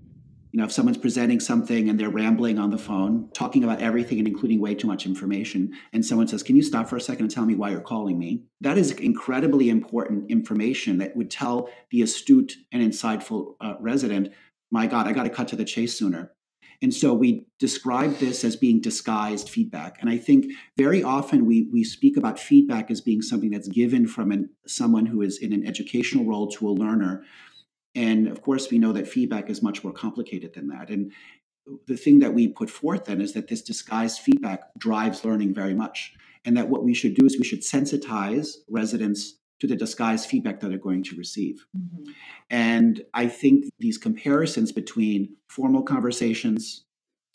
you 0.53 0.59
know, 0.59 0.65
if 0.65 0.71
someone's 0.71 0.99
presenting 0.99 1.39
something 1.39 1.89
and 1.89 1.99
they're 1.99 2.11
rambling 2.11 2.59
on 2.59 2.69
the 2.69 2.77
phone, 2.77 3.27
talking 3.33 3.63
about 3.63 3.81
everything 3.81 4.19
and 4.19 4.27
including 4.27 4.61
way 4.61 4.75
too 4.75 4.85
much 4.85 5.07
information, 5.07 5.73
and 5.93 6.05
someone 6.05 6.27
says, 6.27 6.43
Can 6.43 6.55
you 6.55 6.61
stop 6.61 6.87
for 6.87 6.95
a 6.95 7.01
second 7.01 7.23
and 7.23 7.31
tell 7.33 7.43
me 7.43 7.55
why 7.55 7.71
you're 7.71 7.81
calling 7.81 8.19
me? 8.19 8.43
That 8.61 8.77
is 8.77 8.91
incredibly 8.91 9.69
important 9.69 10.29
information 10.29 10.99
that 10.99 11.15
would 11.15 11.31
tell 11.31 11.69
the 11.89 12.03
astute 12.03 12.53
and 12.71 12.83
insightful 12.83 13.55
uh, 13.61 13.73
resident, 13.79 14.29
My 14.69 14.85
God, 14.85 15.07
I 15.07 15.11
got 15.13 15.23
to 15.23 15.31
cut 15.31 15.47
to 15.49 15.55
the 15.55 15.65
chase 15.65 15.97
sooner. 15.97 16.33
And 16.83 16.93
so 16.93 17.15
we 17.15 17.47
describe 17.57 18.17
this 18.17 18.43
as 18.43 18.55
being 18.55 18.79
disguised 18.79 19.49
feedback. 19.49 19.97
And 20.01 20.09
I 20.09 20.17
think 20.17 20.45
very 20.77 21.01
often 21.01 21.47
we, 21.47 21.67
we 21.71 21.83
speak 21.83 22.15
about 22.15 22.37
feedback 22.37 22.91
as 22.91 23.01
being 23.01 23.23
something 23.23 23.49
that's 23.49 23.69
given 23.69 24.05
from 24.05 24.31
an, 24.31 24.49
someone 24.67 25.07
who 25.07 25.21
is 25.23 25.39
in 25.39 25.51
an 25.51 25.65
educational 25.65 26.25
role 26.25 26.47
to 26.51 26.67
a 26.67 26.71
learner 26.71 27.23
and 27.95 28.27
of 28.27 28.41
course, 28.41 28.71
we 28.71 28.79
know 28.79 28.93
that 28.93 29.07
feedback 29.07 29.49
is 29.49 29.61
much 29.61 29.83
more 29.83 29.93
complicated 29.93 30.53
than 30.53 30.67
that. 30.69 30.89
And 30.89 31.11
the 31.87 31.97
thing 31.97 32.19
that 32.19 32.33
we 32.33 32.47
put 32.47 32.69
forth 32.69 33.05
then 33.05 33.21
is 33.21 33.33
that 33.33 33.47
this 33.47 33.61
disguised 33.61 34.19
feedback 34.19 34.73
drives 34.77 35.23
learning 35.23 35.53
very 35.53 35.73
much. 35.73 36.13
And 36.45 36.57
that 36.57 36.69
what 36.69 36.83
we 36.83 36.93
should 36.93 37.15
do 37.15 37.25
is 37.25 37.37
we 37.37 37.45
should 37.45 37.61
sensitize 37.61 38.55
residents 38.69 39.37
to 39.59 39.67
the 39.67 39.75
disguised 39.75 40.29
feedback 40.29 40.59
that 40.59 40.69
they're 40.69 40.77
going 40.77 41.03
to 41.03 41.15
receive. 41.15 41.65
Mm-hmm. 41.77 42.11
And 42.49 43.01
I 43.13 43.27
think 43.27 43.65
these 43.79 43.97
comparisons 43.97 44.73
between 44.73 45.37
formal 45.47 45.83
conversations, 45.83 46.83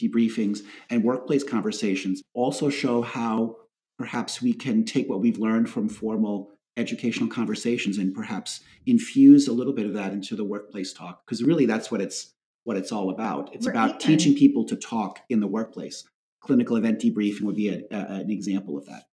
debriefings, 0.00 0.60
and 0.90 1.04
workplace 1.04 1.42
conversations 1.42 2.20
also 2.34 2.68
show 2.68 3.00
how 3.00 3.56
perhaps 3.96 4.42
we 4.42 4.52
can 4.52 4.84
take 4.84 5.08
what 5.08 5.20
we've 5.20 5.38
learned 5.38 5.70
from 5.70 5.88
formal 5.88 6.50
educational 6.78 7.28
conversations 7.28 7.98
and 7.98 8.14
perhaps 8.14 8.60
infuse 8.86 9.48
a 9.48 9.52
little 9.52 9.72
bit 9.72 9.86
of 9.86 9.94
that 9.94 10.12
into 10.12 10.36
the 10.36 10.44
workplace 10.44 10.92
talk 10.92 11.26
because 11.26 11.42
really 11.42 11.66
that's 11.66 11.90
what 11.90 12.00
it's 12.00 12.34
what 12.64 12.76
it's 12.76 12.92
all 12.92 13.10
about. 13.10 13.54
It's 13.54 13.66
right. 13.66 13.72
about 13.72 14.00
teaching 14.00 14.34
people 14.34 14.64
to 14.66 14.76
talk 14.76 15.20
in 15.28 15.40
the 15.40 15.46
workplace. 15.46 16.04
Clinical 16.40 16.76
event 16.76 17.00
debriefing 17.00 17.42
would 17.42 17.56
be 17.56 17.70
a, 17.70 17.82
a, 17.90 18.20
an 18.20 18.30
example 18.30 18.76
of 18.76 18.86
that. 18.86 19.04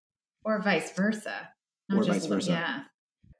Or 0.44 0.60
vice 0.60 0.92
versa. 0.92 1.50
Not 1.88 2.00
or 2.00 2.04
vice 2.04 2.26
versa. 2.26 2.50
yeah. 2.50 2.80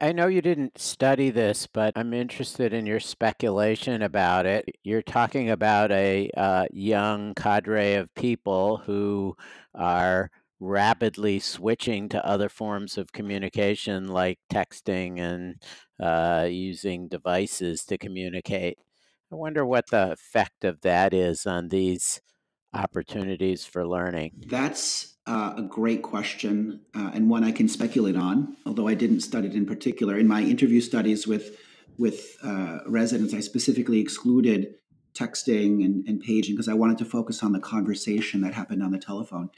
I 0.01 0.13
know 0.13 0.27
you 0.27 0.43
didn't 0.43 0.79
study 0.79 1.31
this, 1.31 1.67
but 1.67 1.95
I'm 1.97 2.13
interested 2.13 2.73
in 2.73 2.85
your 2.85 3.01
speculation 3.01 4.03
about 4.03 4.45
it. 4.45 4.67
You're 4.83 5.03
talking 5.03 5.51
about 5.51 5.91
a 5.93 6.31
uh, 6.37 6.67
young 6.73 7.35
cadre 7.35 7.95
of 7.95 8.15
people 8.15 8.79
who 8.79 9.37
are 9.75 10.31
rapidly 10.61 11.39
switching 11.41 12.09
to 12.09 12.27
other 12.27 12.49
forms 12.49 12.97
of 12.97 13.13
communication 13.13 14.09
like 14.09 14.39
texting 14.53 15.19
and 15.19 15.57
uh, 16.01 16.47
using 16.49 17.09
devices 17.09 17.85
to 17.85 17.99
communicate. 17.99 18.79
I 19.33 19.37
wonder 19.37 19.67
what 19.67 19.91
the 19.91 20.13
effect 20.13 20.65
of 20.65 20.81
that 20.83 21.13
is 21.13 21.47
on 21.47 21.69
these 21.69 22.21
opportunities 22.73 23.65
for 23.65 23.87
learning. 23.87 24.45
That's 24.47 25.17
uh, 25.27 25.55
a 25.57 25.63
great 25.63 26.03
question 26.03 26.81
uh, 26.95 27.11
and 27.15 27.31
one 27.31 27.45
I 27.45 27.53
can 27.53 27.69
speculate 27.69 28.17
on, 28.17 28.57
although 28.67 28.89
I 28.89 28.95
didn't 28.95 29.21
study 29.21 29.49
it 29.49 29.55
in 29.55 29.67
particular. 29.67 30.19
In 30.19 30.29
my 30.29 30.43
interview 30.43 30.81
studies 30.81 31.27
with 31.27 31.59
with 31.97 32.37
uh, 32.43 32.81
residents, 32.87 33.33
I 33.35 33.41
specifically 33.41 34.01
excluded 34.01 34.75
texting 35.15 35.85
and, 35.85 36.05
and 36.09 36.21
paging 36.21 36.57
because 36.57 36.69
I 36.69 36.75
wanted 36.75 36.99
to 36.99 37.05
focus 37.05 37.43
on 37.43 37.53
the 37.53 37.61
conversation 37.61 38.41
that 38.41 38.53
happened 38.53 38.83
on 38.83 38.91
the 38.91 38.99
telephone. 38.99 39.51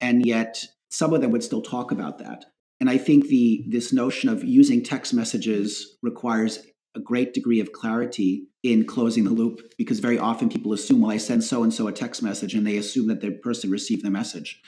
And 0.00 0.24
yet, 0.24 0.64
some 0.90 1.12
of 1.12 1.20
them 1.20 1.30
would 1.30 1.44
still 1.44 1.62
talk 1.62 1.90
about 1.90 2.18
that. 2.18 2.44
And 2.80 2.90
I 2.90 2.98
think 2.98 3.28
the 3.28 3.64
this 3.68 3.92
notion 3.92 4.28
of 4.28 4.44
using 4.44 4.82
text 4.82 5.14
messages 5.14 5.96
requires 6.02 6.66
a 6.94 7.00
great 7.00 7.34
degree 7.34 7.60
of 7.60 7.72
clarity 7.72 8.48
in 8.62 8.86
closing 8.86 9.24
the 9.24 9.30
loop 9.30 9.60
because 9.76 10.00
very 10.00 10.18
often 10.18 10.48
people 10.48 10.72
assume, 10.72 11.00
well, 11.00 11.10
I 11.10 11.18
send 11.18 11.44
so 11.44 11.62
and 11.62 11.72
so 11.72 11.86
a 11.88 11.92
text 11.92 12.22
message 12.22 12.54
and 12.54 12.66
they 12.66 12.76
assume 12.76 13.08
that 13.08 13.20
the 13.20 13.30
person 13.30 13.70
received 13.70 14.04
the 14.04 14.10
message. 14.10 14.60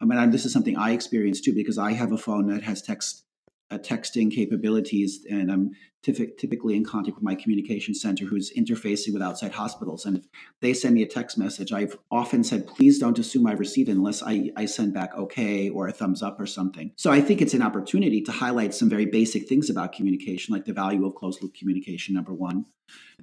I 0.00 0.04
mean, 0.04 0.30
this 0.30 0.44
is 0.44 0.52
something 0.52 0.76
I 0.76 0.92
experience 0.92 1.40
too 1.40 1.54
because 1.54 1.78
I 1.78 1.92
have 1.92 2.12
a 2.12 2.18
phone 2.18 2.46
that 2.48 2.62
has 2.62 2.82
text 2.82 3.24
uh, 3.70 3.78
texting 3.78 4.34
capabilities, 4.34 5.24
and 5.30 5.50
I'm 5.50 5.70
typically 6.02 6.76
in 6.76 6.84
contact 6.84 7.16
with 7.16 7.22
my 7.22 7.34
communication 7.34 7.94
center 7.94 8.24
who's 8.24 8.50
interfacing 8.54 9.12
with 9.12 9.20
outside 9.20 9.52
hospitals. 9.52 10.06
And 10.06 10.16
if 10.16 10.24
they 10.60 10.72
send 10.72 10.94
me 10.94 11.02
a 11.02 11.06
text 11.06 11.36
message, 11.36 11.72
I've 11.72 11.96
often 12.10 12.42
said, 12.42 12.66
please 12.66 12.98
don't 12.98 13.18
assume 13.18 13.46
I 13.46 13.52
received 13.52 13.90
unless 13.90 14.22
I, 14.22 14.50
I 14.56 14.64
send 14.64 14.94
back 14.94 15.14
okay 15.14 15.68
or 15.68 15.88
a 15.88 15.92
thumbs 15.92 16.22
up 16.22 16.40
or 16.40 16.46
something. 16.46 16.92
So 16.96 17.10
I 17.10 17.20
think 17.20 17.42
it's 17.42 17.52
an 17.52 17.62
opportunity 17.62 18.22
to 18.22 18.32
highlight 18.32 18.74
some 18.74 18.88
very 18.88 19.06
basic 19.06 19.46
things 19.46 19.68
about 19.68 19.92
communication, 19.92 20.54
like 20.54 20.64
the 20.64 20.72
value 20.72 21.04
of 21.04 21.14
closed 21.14 21.42
loop 21.42 21.54
communication, 21.54 22.14
number 22.14 22.32
one. 22.32 22.64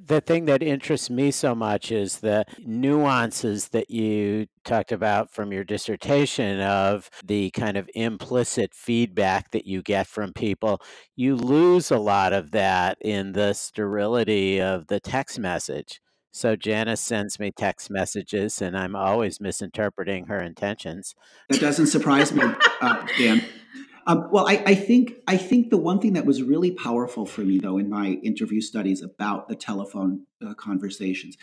The 0.05 0.21
thing 0.21 0.45
that 0.45 0.63
interests 0.63 1.09
me 1.09 1.31
so 1.31 1.55
much 1.55 1.91
is 1.91 2.19
the 2.19 2.45
nuances 2.59 3.69
that 3.69 3.89
you 3.89 4.47
talked 4.63 4.91
about 4.91 5.31
from 5.31 5.51
your 5.51 5.63
dissertation 5.63 6.59
of 6.61 7.09
the 7.23 7.51
kind 7.51 7.77
of 7.77 7.89
implicit 7.95 8.73
feedback 8.73 9.51
that 9.51 9.65
you 9.65 9.81
get 9.81 10.07
from 10.07 10.33
people. 10.33 10.81
You 11.15 11.35
lose 11.35 11.91
a 11.91 11.97
lot 11.97 12.33
of 12.33 12.51
that 12.51 12.97
in 13.01 13.33
the 13.33 13.53
sterility 13.53 14.61
of 14.61 14.87
the 14.87 14.99
text 14.99 15.39
message. 15.39 16.01
So 16.31 16.55
Janice 16.55 17.01
sends 17.01 17.39
me 17.39 17.51
text 17.51 17.89
messages, 17.89 18.61
and 18.61 18.77
I'm 18.77 18.95
always 18.95 19.41
misinterpreting 19.41 20.27
her 20.27 20.39
intentions. 20.39 21.15
That 21.49 21.59
doesn't 21.59 21.87
surprise 21.87 22.31
me, 22.31 22.43
uh, 22.79 23.07
Dan. 23.17 23.43
Um, 24.07 24.29
well, 24.31 24.47
I, 24.47 24.63
I, 24.65 24.75
think 24.75 25.15
I 25.27 25.35
think 25.35 25.69
the 25.69 25.77
one 25.77 25.99
thing 25.99 26.13
that 26.13 26.25
was 26.25 26.41
really 26.41 26.71
powerful 26.71 27.25
for 27.25 27.41
me, 27.41 27.59
though, 27.59 27.77
in 27.77 27.89
my 27.89 28.11
interview 28.23 28.61
studies 28.61 29.01
about 29.01 29.49
the 29.49 29.55
telephone 29.55 30.25
uh, 30.45 30.53
conversations, 30.53 31.35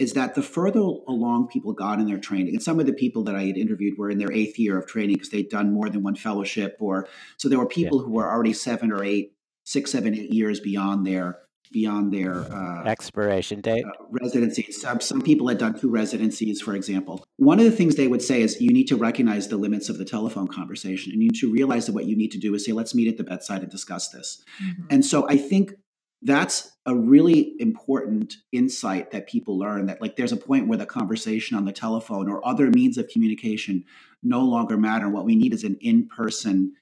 is 0.00 0.14
that 0.14 0.34
the 0.34 0.42
further 0.42 0.80
along 0.80 1.46
people 1.46 1.72
got 1.72 2.00
in 2.00 2.06
their 2.06 2.18
training, 2.18 2.54
and 2.54 2.62
some 2.62 2.80
of 2.80 2.86
the 2.86 2.92
people 2.92 3.22
that 3.24 3.36
I 3.36 3.44
had 3.44 3.56
interviewed 3.56 3.96
were 3.96 4.10
in 4.10 4.18
their 4.18 4.32
eighth 4.32 4.58
year 4.58 4.76
of 4.76 4.86
training 4.86 5.16
because 5.16 5.30
they'd 5.30 5.48
done 5.48 5.72
more 5.72 5.88
than 5.88 6.02
one 6.02 6.16
fellowship, 6.16 6.76
or 6.80 7.06
so 7.36 7.48
there 7.48 7.60
were 7.60 7.66
people 7.66 8.00
yeah. 8.00 8.06
who 8.06 8.12
were 8.12 8.28
already 8.28 8.54
seven 8.54 8.90
or 8.90 9.04
eight, 9.04 9.34
six, 9.62 9.92
seven, 9.92 10.12
eight 10.12 10.32
years 10.32 10.58
beyond 10.58 11.06
their 11.06 11.38
beyond 11.72 12.12
their 12.12 12.40
uh, 12.52 12.84
expiration 12.84 13.60
date 13.60 13.84
uh, 13.84 14.04
residencies. 14.10 14.80
Some, 14.80 15.00
some 15.00 15.22
people 15.22 15.48
had 15.48 15.58
done 15.58 15.78
two 15.78 15.90
residencies, 15.90 16.60
for 16.60 16.74
example. 16.74 17.24
One 17.36 17.58
of 17.58 17.64
the 17.64 17.70
things 17.70 17.96
they 17.96 18.08
would 18.08 18.22
say 18.22 18.42
is 18.42 18.60
you 18.60 18.72
need 18.72 18.88
to 18.88 18.96
recognize 18.96 19.48
the 19.48 19.56
limits 19.56 19.88
of 19.88 19.98
the 19.98 20.04
telephone 20.04 20.48
conversation, 20.48 21.12
and 21.12 21.22
you 21.22 21.28
need 21.28 21.40
to 21.40 21.52
realize 21.52 21.86
that 21.86 21.92
what 21.92 22.06
you 22.06 22.16
need 22.16 22.32
to 22.32 22.38
do 22.38 22.54
is 22.54 22.64
say, 22.64 22.72
"Let's 22.72 22.94
meet 22.94 23.08
at 23.08 23.16
the 23.16 23.24
bedside 23.24 23.62
and 23.62 23.70
discuss 23.70 24.08
this." 24.08 24.42
Mm-hmm. 24.62 24.82
And 24.90 25.04
so 25.04 25.28
I 25.28 25.36
think 25.36 25.74
that's 26.22 26.72
a 26.86 26.94
really 26.94 27.54
important 27.58 28.36
insight 28.52 29.10
that 29.10 29.26
people 29.26 29.58
learn 29.58 29.86
that 29.86 30.00
like 30.02 30.16
there's 30.16 30.32
a 30.32 30.36
point 30.36 30.68
where 30.68 30.78
the 30.78 30.86
conversation 30.86 31.56
on 31.56 31.64
the 31.64 31.72
telephone 31.72 32.28
or 32.28 32.46
other 32.46 32.70
means 32.70 32.98
of 32.98 33.08
communication 33.08 33.84
no 34.22 34.40
longer 34.40 34.76
matter 34.76 35.08
what 35.08 35.24
we 35.24 35.34
need 35.34 35.54
is 35.54 35.64
an 35.64 35.78
in-person 35.80 36.72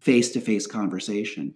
face-to-face 0.00 0.66
conversation 0.66 1.54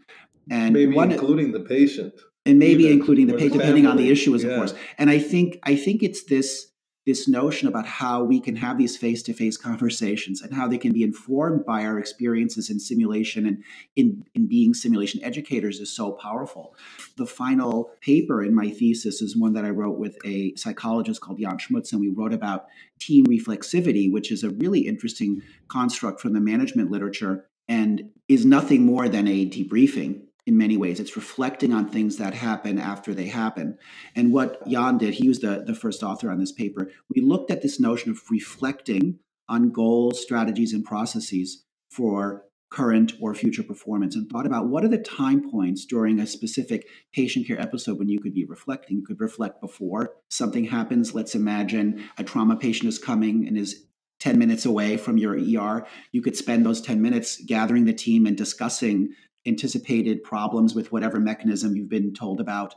and 0.50 0.72
maybe 0.72 0.94
one, 0.94 1.12
including 1.12 1.52
the 1.52 1.60
patient 1.60 2.14
and 2.50 2.58
maybe 2.58 2.84
Even, 2.84 2.98
including 2.98 3.26
the 3.26 3.34
pay, 3.34 3.48
depending 3.48 3.86
on 3.86 3.96
the 3.96 4.10
issue, 4.10 4.34
is 4.34 4.42
yeah. 4.42 4.50
of 4.50 4.56
course. 4.58 4.74
And 4.98 5.08
I 5.08 5.18
think 5.18 5.58
I 5.62 5.76
think 5.76 6.02
it's 6.02 6.24
this 6.24 6.66
this 7.06 7.26
notion 7.26 7.66
about 7.66 7.86
how 7.86 8.22
we 8.22 8.38
can 8.38 8.54
have 8.56 8.76
these 8.76 8.96
face-to-face 8.96 9.56
conversations 9.56 10.42
and 10.42 10.52
how 10.52 10.68
they 10.68 10.76
can 10.76 10.92
be 10.92 11.02
informed 11.02 11.64
by 11.64 11.84
our 11.84 11.98
experiences 11.98 12.68
in 12.68 12.78
simulation 12.78 13.46
and 13.46 13.64
in, 13.96 14.22
in 14.34 14.46
being 14.46 14.74
simulation 14.74 15.18
educators 15.24 15.80
is 15.80 15.90
so 15.90 16.12
powerful. 16.12 16.74
The 17.16 17.24
final 17.24 17.90
paper 18.02 18.44
in 18.44 18.54
my 18.54 18.68
thesis 18.68 19.22
is 19.22 19.34
one 19.34 19.54
that 19.54 19.64
I 19.64 19.70
wrote 19.70 19.98
with 19.98 20.18
a 20.26 20.54
psychologist 20.56 21.22
called 21.22 21.40
Jan 21.40 21.56
Schmutz, 21.56 21.90
and 21.92 22.02
we 22.02 22.10
wrote 22.10 22.34
about 22.34 22.66
team 22.98 23.24
reflexivity, 23.26 24.12
which 24.12 24.30
is 24.30 24.44
a 24.44 24.50
really 24.50 24.80
interesting 24.80 25.42
construct 25.68 26.20
from 26.20 26.34
the 26.34 26.40
management 26.40 26.90
literature 26.90 27.46
and 27.66 28.10
is 28.28 28.44
nothing 28.44 28.84
more 28.84 29.08
than 29.08 29.26
a 29.26 29.48
debriefing 29.48 30.20
in 30.50 30.58
many 30.58 30.76
ways. 30.76 30.98
It's 30.98 31.16
reflecting 31.16 31.72
on 31.72 31.88
things 31.88 32.16
that 32.16 32.34
happen 32.34 32.76
after 32.76 33.14
they 33.14 33.26
happen. 33.26 33.78
And 34.16 34.32
what 34.32 34.66
Jan 34.68 34.98
did, 34.98 35.14
he 35.14 35.28
was 35.28 35.38
the, 35.38 35.62
the 35.64 35.76
first 35.76 36.02
author 36.02 36.28
on 36.28 36.40
this 36.40 36.50
paper. 36.50 36.90
We 37.14 37.22
looked 37.22 37.52
at 37.52 37.62
this 37.62 37.78
notion 37.78 38.10
of 38.10 38.20
reflecting 38.30 39.20
on 39.48 39.70
goals, 39.70 40.20
strategies, 40.20 40.72
and 40.72 40.84
processes 40.84 41.64
for 41.88 42.44
current 42.68 43.12
or 43.20 43.32
future 43.32 43.62
performance 43.62 44.16
and 44.16 44.28
thought 44.28 44.46
about 44.46 44.68
what 44.68 44.84
are 44.84 44.88
the 44.88 44.98
time 44.98 45.50
points 45.50 45.84
during 45.84 46.18
a 46.18 46.26
specific 46.26 46.86
patient 47.12 47.46
care 47.46 47.60
episode 47.60 47.98
when 47.98 48.08
you 48.08 48.20
could 48.20 48.34
be 48.34 48.44
reflecting. 48.44 48.96
You 48.96 49.06
could 49.06 49.20
reflect 49.20 49.60
before 49.60 50.14
something 50.30 50.64
happens. 50.64 51.14
Let's 51.14 51.36
imagine 51.36 52.04
a 52.18 52.24
trauma 52.24 52.56
patient 52.56 52.88
is 52.88 52.98
coming 52.98 53.46
and 53.46 53.56
is 53.56 53.86
10 54.18 54.38
minutes 54.38 54.66
away 54.66 54.96
from 54.96 55.16
your 55.16 55.34
ER. 55.34 55.86
You 56.12 56.22
could 56.22 56.36
spend 56.36 56.66
those 56.66 56.80
10 56.80 57.00
minutes 57.00 57.40
gathering 57.44 57.84
the 57.86 57.92
team 57.92 58.26
and 58.26 58.36
discussing 58.36 59.14
anticipated 59.50 60.22
problems 60.22 60.74
with 60.74 60.92
whatever 60.92 61.20
mechanism 61.20 61.76
you've 61.76 61.88
been 61.88 62.14
told 62.14 62.40
about. 62.40 62.74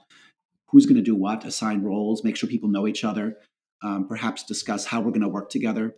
Who's 0.67 0.85
going 0.85 0.97
to 0.97 1.11
do 1.11 1.15
what 1.15 1.45
assign 1.45 1.83
roles 1.83 2.23
make 2.23 2.35
sure 2.35 2.49
people 2.49 2.69
know 2.69 2.87
each 2.87 3.03
other 3.03 3.37
um, 3.83 4.07
perhaps 4.07 4.43
discuss 4.43 4.85
how 4.85 5.01
we're 5.01 5.11
going 5.11 5.21
to 5.21 5.27
work 5.27 5.49
together. 5.49 5.95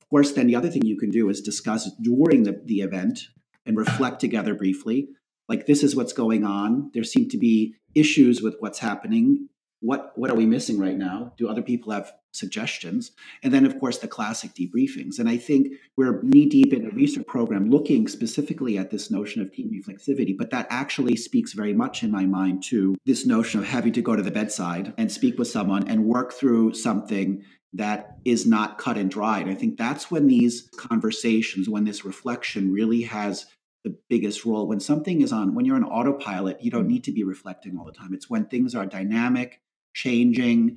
Of 0.00 0.08
course 0.08 0.32
then 0.32 0.46
the 0.46 0.56
other 0.56 0.70
thing 0.70 0.86
you 0.86 0.98
can 0.98 1.10
do 1.10 1.28
is 1.28 1.40
discuss 1.40 1.90
during 2.00 2.44
the, 2.44 2.62
the 2.64 2.80
event 2.80 3.20
and 3.66 3.76
reflect 3.76 4.20
together 4.20 4.54
briefly. 4.54 5.08
Like 5.48 5.66
this 5.66 5.82
is 5.82 5.96
what's 5.96 6.12
going 6.12 6.44
on. 6.44 6.90
There 6.94 7.04
seem 7.04 7.28
to 7.30 7.38
be 7.38 7.74
issues 7.94 8.40
with 8.40 8.56
what's 8.60 8.78
happening 8.78 9.48
what 9.84 10.12
what 10.16 10.30
are 10.30 10.34
we 10.34 10.46
missing 10.46 10.78
right 10.78 10.96
now? 10.96 11.34
Do 11.36 11.46
other 11.46 11.60
people 11.60 11.92
have 11.92 12.10
suggestions? 12.32 13.12
And 13.42 13.52
then 13.52 13.66
of 13.66 13.78
course 13.78 13.98
the 13.98 14.08
classic 14.08 14.54
debriefings. 14.54 15.18
And 15.18 15.28
i 15.28 15.36
think 15.36 15.74
we're 15.96 16.22
knee 16.22 16.46
deep 16.46 16.72
in 16.72 16.86
a 16.86 16.90
research 16.90 17.26
program 17.26 17.70
looking 17.70 18.08
specifically 18.08 18.78
at 18.78 18.90
this 18.90 19.10
notion 19.10 19.42
of 19.42 19.52
team 19.52 19.70
reflexivity 19.70 20.34
but 20.36 20.50
that 20.50 20.66
actually 20.70 21.16
speaks 21.16 21.52
very 21.52 21.74
much 21.74 22.02
in 22.02 22.10
my 22.10 22.24
mind 22.24 22.62
to 22.64 22.96
this 23.04 23.26
notion 23.26 23.60
of 23.60 23.66
having 23.66 23.92
to 23.92 24.02
go 24.02 24.16
to 24.16 24.22
the 24.22 24.30
bedside 24.30 24.94
and 24.96 25.12
speak 25.12 25.38
with 25.38 25.48
someone 25.48 25.86
and 25.86 26.06
work 26.06 26.32
through 26.32 26.72
something 26.72 27.44
that 27.74 28.18
is 28.24 28.46
not 28.46 28.78
cut 28.78 28.96
and 28.96 29.10
dried. 29.10 29.48
I 29.48 29.54
think 29.54 29.76
that's 29.76 30.10
when 30.10 30.28
these 30.28 30.70
conversations 30.76 31.68
when 31.68 31.84
this 31.84 32.04
reflection 32.04 32.72
really 32.72 33.02
has 33.02 33.46
the 33.82 33.96
biggest 34.08 34.46
role. 34.46 34.66
When 34.66 34.80
something 34.80 35.20
is 35.20 35.32
on 35.32 35.54
when 35.54 35.66
you're 35.66 35.76
on 35.76 35.84
autopilot 35.84 36.62
you 36.62 36.70
don't 36.70 36.88
need 36.88 37.04
to 37.04 37.12
be 37.12 37.24
reflecting 37.24 37.76
all 37.76 37.84
the 37.84 37.92
time. 37.92 38.14
It's 38.14 38.30
when 38.30 38.46
things 38.46 38.74
are 38.74 38.86
dynamic 38.86 39.60
changing, 39.94 40.76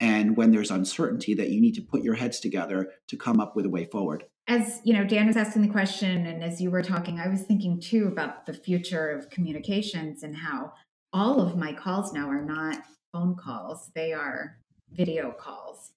and 0.00 0.36
when 0.36 0.50
there's 0.50 0.70
uncertainty 0.70 1.34
that 1.34 1.50
you 1.50 1.60
need 1.60 1.74
to 1.74 1.82
put 1.82 2.02
your 2.02 2.14
heads 2.14 2.40
together 2.40 2.92
to 3.08 3.16
come 3.16 3.40
up 3.40 3.56
with 3.56 3.64
a 3.64 3.70
way 3.70 3.86
forward. 3.86 4.24
As 4.48 4.80
you 4.84 4.92
know, 4.92 5.04
Dan 5.04 5.26
was 5.26 5.36
asking 5.36 5.62
the 5.62 5.68
question, 5.68 6.26
and 6.26 6.44
as 6.44 6.60
you 6.60 6.70
were 6.70 6.82
talking, 6.82 7.18
I 7.18 7.28
was 7.28 7.42
thinking 7.42 7.80
too 7.80 8.06
about 8.06 8.46
the 8.46 8.52
future 8.52 9.10
of 9.10 9.30
communications 9.30 10.22
and 10.22 10.36
how 10.36 10.72
all 11.12 11.40
of 11.40 11.56
my 11.56 11.72
calls 11.72 12.12
now 12.12 12.28
are 12.28 12.44
not 12.44 12.82
phone 13.12 13.34
calls, 13.34 13.90
they 13.94 14.12
are 14.12 14.58
video 14.92 15.32
calls. 15.32 15.92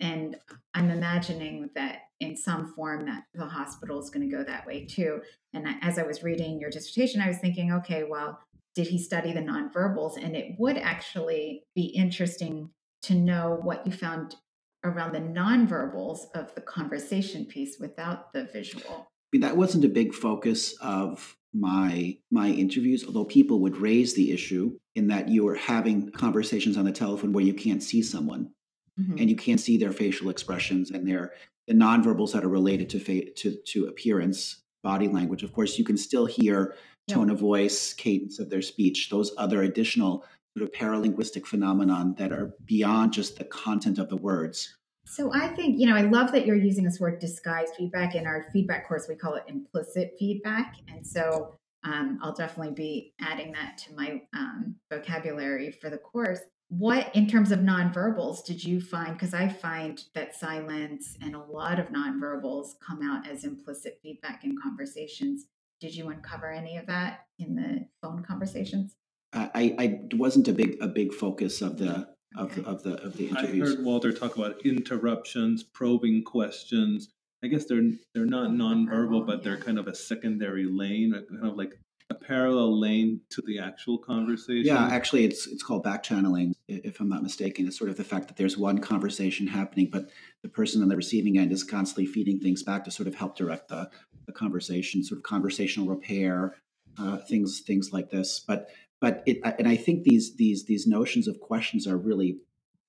And 0.00 0.36
I'm 0.74 0.90
imagining 0.90 1.70
that 1.74 2.00
in 2.20 2.36
some 2.36 2.72
form 2.74 3.06
that 3.06 3.24
the 3.34 3.46
hospital 3.46 4.00
is 4.00 4.10
going 4.10 4.28
to 4.28 4.36
go 4.36 4.44
that 4.44 4.66
way 4.66 4.84
too. 4.84 5.20
And 5.52 5.66
as 5.82 5.98
I 5.98 6.02
was 6.02 6.22
reading 6.22 6.60
your 6.60 6.70
dissertation, 6.70 7.20
I 7.20 7.28
was 7.28 7.38
thinking, 7.38 7.72
okay, 7.72 8.04
well, 8.04 8.38
did 8.74 8.88
he 8.88 8.98
study 8.98 9.32
the 9.32 9.40
nonverbals? 9.40 10.22
And 10.22 10.34
it 10.34 10.56
would 10.58 10.76
actually 10.76 11.64
be 11.74 11.86
interesting 11.86 12.70
to 13.02 13.14
know 13.14 13.58
what 13.62 13.86
you 13.86 13.92
found 13.92 14.36
around 14.84 15.12
the 15.12 15.20
nonverbals 15.20 16.20
of 16.34 16.54
the 16.54 16.60
conversation 16.60 17.46
piece 17.46 17.78
without 17.78 18.32
the 18.32 18.44
visual. 18.52 19.10
That 19.32 19.56
wasn't 19.56 19.84
a 19.84 19.88
big 19.88 20.14
focus 20.14 20.76
of 20.80 21.36
my 21.52 22.18
my 22.30 22.48
interviews, 22.48 23.04
although 23.04 23.24
people 23.24 23.60
would 23.60 23.76
raise 23.76 24.14
the 24.14 24.32
issue 24.32 24.76
in 24.94 25.08
that 25.08 25.28
you 25.28 25.46
are 25.48 25.54
having 25.54 26.10
conversations 26.12 26.76
on 26.76 26.84
the 26.84 26.92
telephone 26.92 27.32
where 27.32 27.44
you 27.44 27.54
can't 27.54 27.82
see 27.82 28.02
someone 28.02 28.50
mm-hmm. 28.98 29.18
and 29.18 29.30
you 29.30 29.36
can't 29.36 29.60
see 29.60 29.76
their 29.76 29.92
facial 29.92 30.28
expressions 30.28 30.90
and 30.90 31.08
their 31.08 31.32
the 31.66 31.74
nonverbals 31.74 32.32
that 32.32 32.44
are 32.44 32.48
related 32.48 32.90
to 32.90 32.98
fa- 32.98 33.30
to 33.36 33.56
to 33.66 33.86
appearance, 33.86 34.62
body 34.82 35.08
language. 35.08 35.42
Of 35.42 35.52
course, 35.52 35.78
you 35.78 35.84
can 35.84 35.96
still 35.96 36.26
hear 36.26 36.74
tone 37.08 37.30
of 37.30 37.38
voice, 37.38 37.92
cadence 37.92 38.38
of 38.38 38.50
their 38.50 38.62
speech, 38.62 39.10
those 39.10 39.32
other 39.36 39.62
additional 39.62 40.24
sort 40.56 40.68
of 40.68 40.72
paralinguistic 40.72 41.46
phenomenon 41.46 42.14
that 42.18 42.32
are 42.32 42.54
beyond 42.64 43.12
just 43.12 43.36
the 43.38 43.44
content 43.44 43.98
of 43.98 44.08
the 44.08 44.16
words. 44.16 44.76
So 45.06 45.32
I 45.34 45.48
think, 45.48 45.78
you 45.78 45.86
know, 45.86 45.96
I 45.96 46.02
love 46.02 46.32
that 46.32 46.46
you're 46.46 46.56
using 46.56 46.84
this 46.84 46.98
word 46.98 47.18
disguised 47.18 47.74
feedback. 47.76 48.14
In 48.14 48.26
our 48.26 48.46
feedback 48.52 48.88
course, 48.88 49.06
we 49.08 49.16
call 49.16 49.34
it 49.34 49.44
implicit 49.48 50.14
feedback. 50.18 50.76
And 50.88 51.06
so 51.06 51.56
um, 51.84 52.18
I'll 52.22 52.34
definitely 52.34 52.72
be 52.72 53.12
adding 53.20 53.52
that 53.52 53.76
to 53.78 53.94
my 53.94 54.22
um, 54.34 54.76
vocabulary 54.90 55.70
for 55.72 55.90
the 55.90 55.98
course. 55.98 56.40
What, 56.68 57.14
in 57.14 57.28
terms 57.28 57.52
of 57.52 57.60
nonverbals, 57.60 58.44
did 58.44 58.64
you 58.64 58.80
find? 58.80 59.12
Because 59.12 59.34
I 59.34 59.48
find 59.48 60.02
that 60.14 60.34
silence 60.34 61.16
and 61.20 61.34
a 61.34 61.42
lot 61.42 61.78
of 61.78 61.88
nonverbals 61.88 62.70
come 62.84 63.02
out 63.02 63.28
as 63.28 63.44
implicit 63.44 63.98
feedback 64.02 64.44
in 64.44 64.56
conversations 64.60 65.46
did 65.84 65.94
you 65.94 66.08
uncover 66.08 66.50
any 66.50 66.78
of 66.78 66.86
that 66.86 67.26
in 67.38 67.54
the 67.54 67.86
phone 68.00 68.22
conversations? 68.22 68.96
I, 69.34 69.74
I 69.78 70.00
wasn't 70.14 70.48
a 70.48 70.54
big 70.54 70.78
a 70.80 70.88
big 70.88 71.12
focus 71.12 71.60
of 71.60 71.76
the 71.76 72.08
of 72.38 72.52
okay. 72.52 72.62
the 72.62 72.68
of 72.68 72.82
the 72.82 72.94
of 73.02 73.16
the 73.18 73.28
interviews. 73.28 73.74
I 73.74 73.76
heard 73.76 73.84
Walter 73.84 74.10
talk 74.10 74.34
about 74.34 74.64
interruptions, 74.64 75.62
probing 75.62 76.24
questions. 76.24 77.10
I 77.42 77.48
guess 77.48 77.66
they're 77.66 77.90
they're 78.14 78.24
not 78.24 78.48
nonverbal, 78.48 79.26
but 79.26 79.44
they're 79.44 79.58
kind 79.58 79.78
of 79.78 79.86
a 79.86 79.94
secondary 79.94 80.64
lane, 80.64 81.12
uh, 81.14 81.20
kind 81.28 81.50
of 81.50 81.56
like 81.58 81.74
a 82.10 82.14
parallel 82.14 82.78
lane 82.78 83.20
to 83.30 83.42
the 83.46 83.58
actual 83.58 83.98
conversation. 83.98 84.66
Yeah, 84.66 84.86
actually, 84.86 85.24
it's 85.24 85.46
it's 85.46 85.62
called 85.62 85.82
back 85.82 86.02
channeling, 86.02 86.54
if 86.68 87.00
I'm 87.00 87.08
not 87.08 87.22
mistaken. 87.22 87.66
It's 87.66 87.78
sort 87.78 87.90
of 87.90 87.96
the 87.96 88.04
fact 88.04 88.28
that 88.28 88.36
there's 88.36 88.58
one 88.58 88.78
conversation 88.78 89.46
happening, 89.46 89.88
but 89.90 90.10
the 90.42 90.48
person 90.48 90.82
on 90.82 90.88
the 90.88 90.96
receiving 90.96 91.38
end 91.38 91.52
is 91.52 91.64
constantly 91.64 92.06
feeding 92.06 92.40
things 92.40 92.62
back 92.62 92.84
to 92.84 92.90
sort 92.90 93.08
of 93.08 93.14
help 93.14 93.36
direct 93.36 93.68
the, 93.68 93.90
the 94.26 94.32
conversation, 94.32 95.02
sort 95.02 95.18
of 95.18 95.22
conversational 95.22 95.88
repair, 95.88 96.56
uh, 96.98 97.16
things 97.18 97.60
things 97.60 97.92
like 97.92 98.10
this. 98.10 98.44
But 98.46 98.68
but 99.00 99.22
it, 99.26 99.40
and 99.58 99.68
I 99.68 99.76
think 99.76 100.04
these 100.04 100.36
these 100.36 100.64
these 100.66 100.86
notions 100.86 101.26
of 101.26 101.40
questions 101.40 101.86
are 101.86 101.96
really 101.96 102.38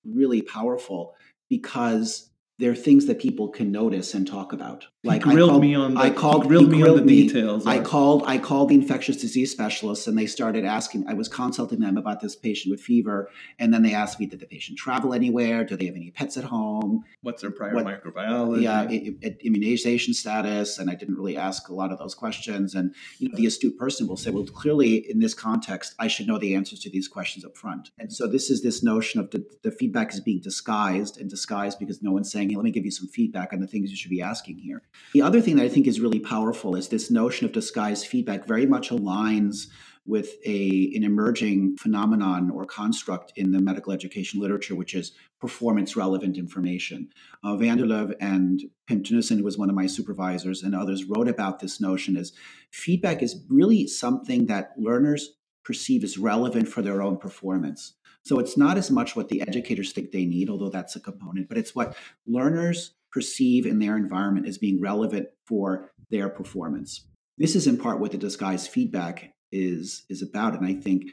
really 0.04 0.42
powerful 0.42 1.14
because 1.48 2.30
they're 2.58 2.74
things 2.74 3.06
that 3.06 3.18
people 3.18 3.48
can 3.48 3.70
notice 3.70 4.14
and 4.14 4.26
talk 4.26 4.52
about. 4.52 4.86
Like 5.06 5.24
he 5.24 5.30
grilled 5.30 5.50
I 5.50 5.52
called, 5.52 5.62
me 5.62 5.74
on 5.74 5.94
the, 5.94 6.00
I 6.00 6.10
called, 6.10 6.46
grilled 6.46 6.70
me 6.70 6.80
grilled 6.80 7.00
on 7.00 7.06
the 7.06 7.28
details. 7.28 7.66
I 7.66 7.80
called 7.80 8.24
I 8.26 8.38
called 8.38 8.68
the 8.68 8.74
infectious 8.74 9.16
disease 9.16 9.50
specialists 9.50 10.06
and 10.06 10.18
they 10.18 10.26
started 10.26 10.64
asking. 10.64 11.06
I 11.08 11.14
was 11.14 11.28
consulting 11.28 11.80
them 11.80 11.96
about 11.96 12.20
this 12.20 12.36
patient 12.36 12.70
with 12.72 12.80
fever, 12.80 13.30
and 13.58 13.72
then 13.72 13.82
they 13.82 13.94
asked 13.94 14.20
me, 14.20 14.26
did 14.26 14.40
the 14.40 14.46
patient 14.46 14.78
travel 14.78 15.14
anywhere? 15.14 15.64
Do 15.64 15.76
they 15.76 15.86
have 15.86 15.96
any 15.96 16.10
pets 16.10 16.36
at 16.36 16.44
home? 16.44 17.04
What's 17.22 17.42
their 17.42 17.50
prior 17.50 17.74
what, 17.74 17.86
microbiology? 17.86 18.62
Yeah, 18.62 18.82
it, 18.88 19.16
it, 19.20 19.40
immunization 19.42 20.14
status. 20.14 20.78
And 20.78 20.90
I 20.90 20.94
didn't 20.94 21.16
really 21.16 21.36
ask 21.36 21.68
a 21.68 21.74
lot 21.74 21.92
of 21.92 21.98
those 21.98 22.14
questions. 22.14 22.74
And 22.74 22.94
you 23.18 23.28
know, 23.28 23.36
the 23.36 23.46
astute 23.46 23.78
person 23.78 24.06
will 24.06 24.16
say, 24.16 24.30
well, 24.30 24.44
clearly 24.44 25.08
in 25.10 25.20
this 25.20 25.34
context, 25.34 25.94
I 25.98 26.08
should 26.08 26.26
know 26.26 26.38
the 26.38 26.54
answers 26.54 26.80
to 26.80 26.90
these 26.90 27.08
questions 27.08 27.44
up 27.44 27.56
front. 27.56 27.90
And 27.98 28.12
so 28.12 28.26
this 28.26 28.50
is 28.50 28.62
this 28.62 28.82
notion 28.82 29.20
of 29.20 29.30
the, 29.30 29.44
the 29.62 29.70
feedback 29.70 30.12
is 30.12 30.20
being 30.20 30.40
disguised 30.40 31.20
and 31.20 31.30
disguised 31.30 31.78
because 31.78 32.02
no 32.02 32.12
one's 32.12 32.30
saying, 32.30 32.50
hey, 32.50 32.56
let 32.56 32.64
me 32.64 32.70
give 32.70 32.84
you 32.84 32.90
some 32.90 33.08
feedback 33.08 33.52
on 33.52 33.60
the 33.60 33.66
things 33.66 33.90
you 33.90 33.96
should 33.96 34.10
be 34.10 34.22
asking 34.22 34.58
here. 34.58 34.82
The 35.12 35.22
other 35.22 35.40
thing 35.40 35.56
that 35.56 35.64
I 35.64 35.68
think 35.68 35.86
is 35.86 36.00
really 36.00 36.20
powerful 36.20 36.76
is 36.76 36.88
this 36.88 37.10
notion 37.10 37.46
of 37.46 37.52
disguised 37.52 38.06
feedback 38.06 38.46
very 38.46 38.66
much 38.66 38.90
aligns 38.90 39.68
with 40.06 40.34
a 40.44 40.92
an 40.94 41.02
emerging 41.02 41.76
phenomenon 41.78 42.50
or 42.50 42.64
construct 42.64 43.32
in 43.36 43.50
the 43.50 43.60
medical 43.60 43.92
education 43.92 44.40
literature, 44.40 44.74
which 44.74 44.94
is 44.94 45.12
performance 45.40 45.96
relevant 45.96 46.36
information. 46.36 47.08
Uh, 47.42 47.56
Van 47.56 47.78
der 47.78 47.84
Leeuw 47.84 48.14
and 48.20 48.62
Pim 48.86 49.02
Teunissen, 49.02 49.38
who 49.38 49.44
was 49.44 49.58
one 49.58 49.68
of 49.68 49.74
my 49.74 49.86
supervisors, 49.86 50.62
and 50.62 50.74
others 50.74 51.04
wrote 51.04 51.28
about 51.28 51.60
this 51.60 51.80
notion 51.80 52.16
as 52.16 52.32
feedback 52.70 53.22
is 53.22 53.44
really 53.48 53.86
something 53.86 54.46
that 54.46 54.72
learners 54.76 55.32
perceive 55.64 56.04
as 56.04 56.16
relevant 56.16 56.68
for 56.68 56.82
their 56.82 57.02
own 57.02 57.18
performance. 57.18 57.94
So 58.22 58.38
it's 58.38 58.56
not 58.56 58.76
as 58.76 58.90
much 58.90 59.14
what 59.14 59.28
the 59.28 59.40
educators 59.42 59.92
think 59.92 60.10
they 60.10 60.24
need, 60.24 60.48
although 60.50 60.68
that's 60.68 60.96
a 60.96 61.00
component, 61.00 61.48
but 61.48 61.58
it's 61.58 61.74
what 61.74 61.96
learners 62.26 62.94
perceive 63.16 63.64
in 63.64 63.78
their 63.78 63.96
environment 63.96 64.46
as 64.46 64.58
being 64.58 64.78
relevant 64.78 65.26
for 65.46 65.90
their 66.10 66.28
performance. 66.28 67.08
This 67.38 67.56
is 67.56 67.66
in 67.66 67.78
part 67.78 67.98
what 67.98 68.12
the 68.12 68.18
disguised 68.18 68.70
feedback 68.70 69.32
is, 69.50 70.04
is 70.10 70.20
about. 70.20 70.54
And 70.54 70.66
I 70.66 70.74
think 70.74 71.04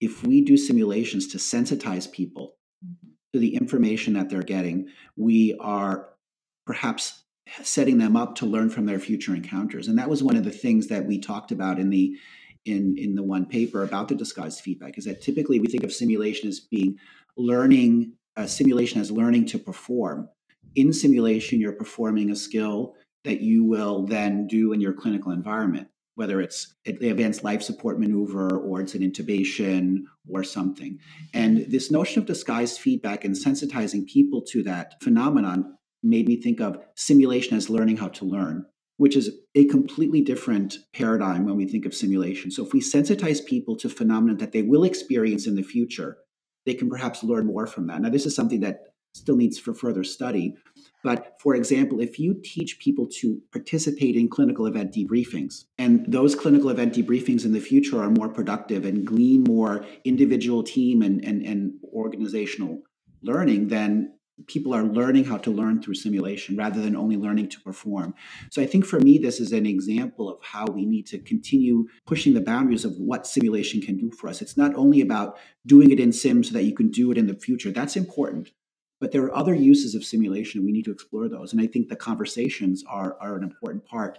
if 0.00 0.22
we 0.22 0.42
do 0.42 0.56
simulations 0.56 1.26
to 1.32 1.38
sensitize 1.38 2.10
people 2.10 2.54
to 3.32 3.40
the 3.40 3.56
information 3.56 4.14
that 4.14 4.30
they're 4.30 4.44
getting, 4.44 4.90
we 5.16 5.56
are 5.60 6.10
perhaps 6.66 7.24
setting 7.64 7.98
them 7.98 8.16
up 8.16 8.36
to 8.36 8.46
learn 8.46 8.70
from 8.70 8.86
their 8.86 9.00
future 9.00 9.34
encounters. 9.34 9.88
And 9.88 9.98
that 9.98 10.08
was 10.08 10.22
one 10.22 10.36
of 10.36 10.44
the 10.44 10.52
things 10.52 10.86
that 10.86 11.04
we 11.04 11.18
talked 11.18 11.50
about 11.50 11.80
in 11.80 11.90
the 11.90 12.16
in 12.64 12.94
in 12.96 13.16
the 13.16 13.24
one 13.24 13.44
paper 13.44 13.82
about 13.82 14.06
the 14.06 14.14
disguised 14.14 14.60
feedback 14.60 14.98
is 14.98 15.06
that 15.06 15.20
typically 15.20 15.58
we 15.58 15.66
think 15.66 15.82
of 15.82 15.92
simulation 15.92 16.48
as 16.48 16.60
being 16.60 16.96
learning 17.36 18.12
a 18.36 18.46
simulation 18.46 19.00
as 19.00 19.10
learning 19.10 19.46
to 19.46 19.58
perform 19.58 20.28
in 20.74 20.92
simulation 20.92 21.60
you're 21.60 21.72
performing 21.72 22.30
a 22.30 22.36
skill 22.36 22.94
that 23.24 23.40
you 23.40 23.64
will 23.64 24.06
then 24.06 24.46
do 24.46 24.72
in 24.72 24.80
your 24.80 24.92
clinical 24.92 25.32
environment 25.32 25.88
whether 26.16 26.40
it's 26.40 26.74
an 26.86 26.98
advanced 27.02 27.44
life 27.44 27.62
support 27.62 27.98
maneuver 27.98 28.58
or 28.58 28.80
it's 28.80 28.94
an 28.94 29.02
intubation 29.02 30.02
or 30.28 30.42
something 30.42 30.98
and 31.32 31.66
this 31.70 31.90
notion 31.90 32.20
of 32.20 32.26
disguised 32.26 32.78
feedback 32.78 33.24
and 33.24 33.34
sensitizing 33.34 34.06
people 34.06 34.42
to 34.42 34.62
that 34.62 34.94
phenomenon 35.02 35.76
made 36.02 36.26
me 36.26 36.40
think 36.40 36.60
of 36.60 36.78
simulation 36.94 37.56
as 37.56 37.70
learning 37.70 37.96
how 37.96 38.08
to 38.08 38.24
learn 38.24 38.64
which 39.00 39.16
is 39.16 39.30
a 39.54 39.64
completely 39.64 40.20
different 40.20 40.76
paradigm 40.92 41.46
when 41.46 41.56
we 41.56 41.66
think 41.66 41.86
of 41.86 41.94
simulation. 41.94 42.50
So 42.50 42.66
if 42.66 42.74
we 42.74 42.82
sensitize 42.82 43.42
people 43.42 43.74
to 43.76 43.88
phenomena 43.88 44.36
that 44.36 44.52
they 44.52 44.60
will 44.60 44.84
experience 44.84 45.46
in 45.46 45.54
the 45.54 45.62
future, 45.62 46.18
they 46.66 46.74
can 46.74 46.90
perhaps 46.90 47.24
learn 47.24 47.46
more 47.46 47.66
from 47.66 47.86
that. 47.86 48.02
Now, 48.02 48.10
this 48.10 48.26
is 48.26 48.36
something 48.36 48.60
that 48.60 48.89
still 49.12 49.36
needs 49.36 49.58
for 49.58 49.74
further 49.74 50.04
study. 50.04 50.54
But 51.02 51.36
for 51.40 51.54
example, 51.54 52.00
if 52.00 52.18
you 52.18 52.40
teach 52.42 52.78
people 52.78 53.06
to 53.20 53.40
participate 53.52 54.16
in 54.16 54.28
clinical 54.28 54.66
event 54.66 54.92
debriefings, 54.92 55.64
and 55.78 56.04
those 56.06 56.34
clinical 56.34 56.68
event 56.70 56.94
debriefings 56.94 57.44
in 57.44 57.52
the 57.52 57.60
future 57.60 58.02
are 58.02 58.10
more 58.10 58.28
productive 58.28 58.84
and 58.84 59.06
glean 59.06 59.44
more 59.44 59.84
individual 60.04 60.62
team 60.62 61.02
and, 61.02 61.24
and, 61.24 61.42
and 61.42 61.72
organizational 61.94 62.82
learning, 63.22 63.68
then 63.68 64.12
people 64.46 64.74
are 64.74 64.82
learning 64.82 65.24
how 65.24 65.36
to 65.36 65.50
learn 65.50 65.82
through 65.82 65.94
simulation 65.94 66.56
rather 66.56 66.80
than 66.80 66.96
only 66.96 67.16
learning 67.16 67.48
to 67.48 67.60
perform. 67.60 68.14
So 68.50 68.62
I 68.62 68.66
think 68.66 68.86
for 68.86 68.98
me, 68.98 69.18
this 69.18 69.40
is 69.40 69.52
an 69.52 69.66
example 69.66 70.28
of 70.30 70.38
how 70.42 70.64
we 70.66 70.86
need 70.86 71.06
to 71.08 71.18
continue 71.18 71.86
pushing 72.06 72.34
the 72.34 72.40
boundaries 72.40 72.84
of 72.84 72.96
what 72.96 73.26
simulation 73.26 73.80
can 73.80 73.96
do 73.98 74.10
for 74.10 74.28
us. 74.28 74.40
It's 74.40 74.56
not 74.56 74.74
only 74.74 75.00
about 75.00 75.38
doing 75.66 75.90
it 75.90 76.00
in 76.00 76.12
sim 76.12 76.42
so 76.42 76.54
that 76.54 76.64
you 76.64 76.74
can 76.74 76.90
do 76.90 77.10
it 77.10 77.18
in 77.18 77.26
the 77.26 77.34
future. 77.34 77.70
That's 77.70 77.96
important. 77.96 78.50
But 79.00 79.12
there 79.12 79.22
are 79.22 79.34
other 79.34 79.54
uses 79.54 79.94
of 79.94 80.04
simulation. 80.04 80.64
We 80.64 80.72
need 80.72 80.84
to 80.84 80.92
explore 80.92 81.28
those. 81.28 81.52
And 81.52 81.60
I 81.60 81.66
think 81.66 81.88
the 81.88 81.96
conversations 81.96 82.84
are, 82.86 83.16
are 83.20 83.36
an 83.36 83.42
important 83.42 83.86
part 83.86 84.18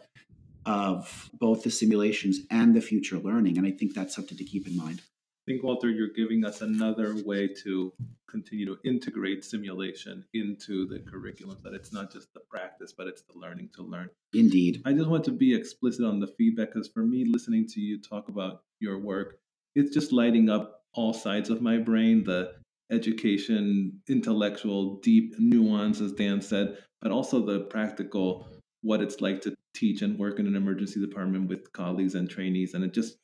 of 0.66 1.30
both 1.34 1.64
the 1.64 1.70
simulations 1.70 2.40
and 2.50 2.76
the 2.76 2.82
future 2.82 3.18
learning. 3.18 3.58
And 3.58 3.68
I 3.68 3.72
think 3.72 3.94
that's 3.94 4.16
something 4.16 4.38
to 4.38 4.44
keep 4.44 4.68
in 4.68 4.76
mind. 4.76 5.02
I 5.48 5.52
think, 5.52 5.64
Walter, 5.64 5.90
you're 5.90 6.14
giving 6.16 6.46
us 6.46 6.62
another 6.62 7.16
way 7.26 7.48
to 7.64 7.94
continue 8.30 8.66
to 8.66 8.78
integrate 8.88 9.44
simulation 9.44 10.24
into 10.34 10.88
the 10.88 11.00
curriculum, 11.00 11.58
that 11.64 11.74
it's 11.74 11.92
not 11.92 12.12
just 12.12 12.34
the 12.34 12.40
practice, 12.40 12.94
but 12.96 13.08
it's 13.08 13.24
the 13.24 13.38
learning 13.38 13.70
to 13.76 13.84
learn. 13.84 14.10
Indeed. 14.34 14.82
I 14.86 14.94
just 14.94 15.10
want 15.10 15.24
to 15.26 15.32
be 15.32 15.54
explicit 15.54 16.06
on 16.06 16.20
the 16.20 16.28
feedback 16.28 16.74
because 16.74 16.88
for 16.88 17.04
me, 17.04 17.26
listening 17.26 17.68
to 17.70 17.82
you 17.82 18.00
talk 18.00 18.30
about 18.30 18.64
your 18.80 19.00
work, 19.00 19.40
it's 19.76 19.94
just 19.94 20.12
lighting 20.12 20.50
up 20.50 20.84
all 20.94 21.14
sides 21.14 21.50
of 21.50 21.62
my 21.62 21.78
brain 21.78 22.24
the 22.24 22.54
education, 22.92 24.02
intellectual, 24.08 25.00
deep 25.02 25.34
nuance, 25.40 26.02
as 26.02 26.12
Dan 26.12 26.42
said, 26.42 26.78
but 27.02 27.12
also 27.12 27.46
the 27.46 27.62
practical, 27.62 28.48
what 28.82 29.02
it's 29.02 29.22
like 29.22 29.42
to 29.42 29.56
teach 29.74 30.02
and 30.02 30.20
work 30.20 30.40
in 30.40 30.48
an 30.48 30.56
emergency 30.56 31.00
department 31.00 31.48
with 31.48 31.72
colleagues 31.74 32.16
and 32.16 32.30
trainees. 32.30 32.74
And 32.74 32.84
it 32.84 32.94
just 32.94 33.18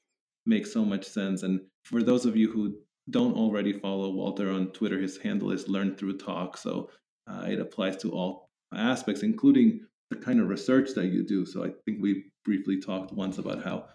makes 0.46 0.72
so 0.72 0.86
much 0.86 1.06
sense. 1.06 1.44
And 1.44 1.60
for 1.84 2.02
those 2.02 2.26
of 2.26 2.36
you 2.36 2.52
who 2.52 2.76
don't 3.10 3.36
already 3.36 3.74
follow 3.74 4.10
Walter 4.12 4.52
on 4.52 4.72
Twitter, 4.72 5.00
his 5.00 5.18
handle 5.18 5.52
is 5.52 5.68
Learn 5.68 5.96
Through 5.96 6.18
Talk. 6.18 6.58
So 6.58 6.90
uh, 7.30 7.46
it 7.48 7.60
applies 7.60 7.98
to 7.98 8.12
all 8.12 8.50
aspects, 8.74 9.24
including 9.24 9.82
the 10.10 10.16
kind 10.16 10.40
of 10.40 10.48
research 10.48 10.92
that 10.96 11.08
you 11.08 11.26
do. 11.26 11.46
So 11.46 11.66
I 11.66 11.70
think 11.86 12.02
we 12.02 12.26
briefly 12.46 12.80
talked 12.80 13.12
once 13.14 13.38
about 13.38 13.64
how 13.64 13.86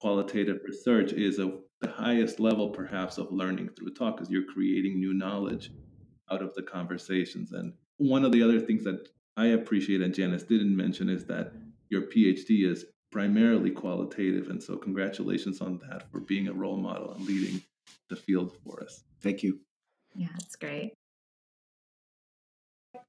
qualitative 0.00 0.58
research 0.64 1.12
is 1.12 1.38
a, 1.38 1.52
the 1.80 1.90
highest 1.90 2.40
level, 2.40 2.70
perhaps, 2.70 3.18
of 3.18 3.32
learning 3.32 3.70
through 3.70 3.94
talk, 3.94 4.20
is 4.20 4.30
you're 4.30 4.52
creating 4.52 4.98
new 4.98 5.14
knowledge 5.14 5.70
out 6.30 6.42
of 6.42 6.54
the 6.54 6.62
conversations. 6.62 7.52
And 7.52 7.72
one 7.96 8.24
of 8.24 8.32
the 8.32 8.42
other 8.42 8.60
things 8.60 8.84
that 8.84 9.08
I 9.36 9.46
appreciate 9.46 10.02
and 10.02 10.14
Janice 10.14 10.42
didn't 10.42 10.76
mention 10.76 11.08
is 11.08 11.24
that 11.26 11.52
your 11.88 12.02
PhD 12.02 12.70
is 12.70 12.84
primarily 13.10 13.70
qualitative. 13.70 14.50
And 14.50 14.62
so, 14.62 14.76
congratulations 14.76 15.60
on 15.60 15.80
that 15.88 16.10
for 16.10 16.20
being 16.20 16.48
a 16.48 16.52
role 16.52 16.76
model 16.76 17.12
and 17.12 17.24
leading 17.24 17.62
the 18.08 18.16
field 18.16 18.56
for 18.64 18.82
us. 18.82 19.02
Thank 19.22 19.42
you. 19.42 19.60
Yeah, 20.14 20.28
that's 20.32 20.56
great. 20.56 20.92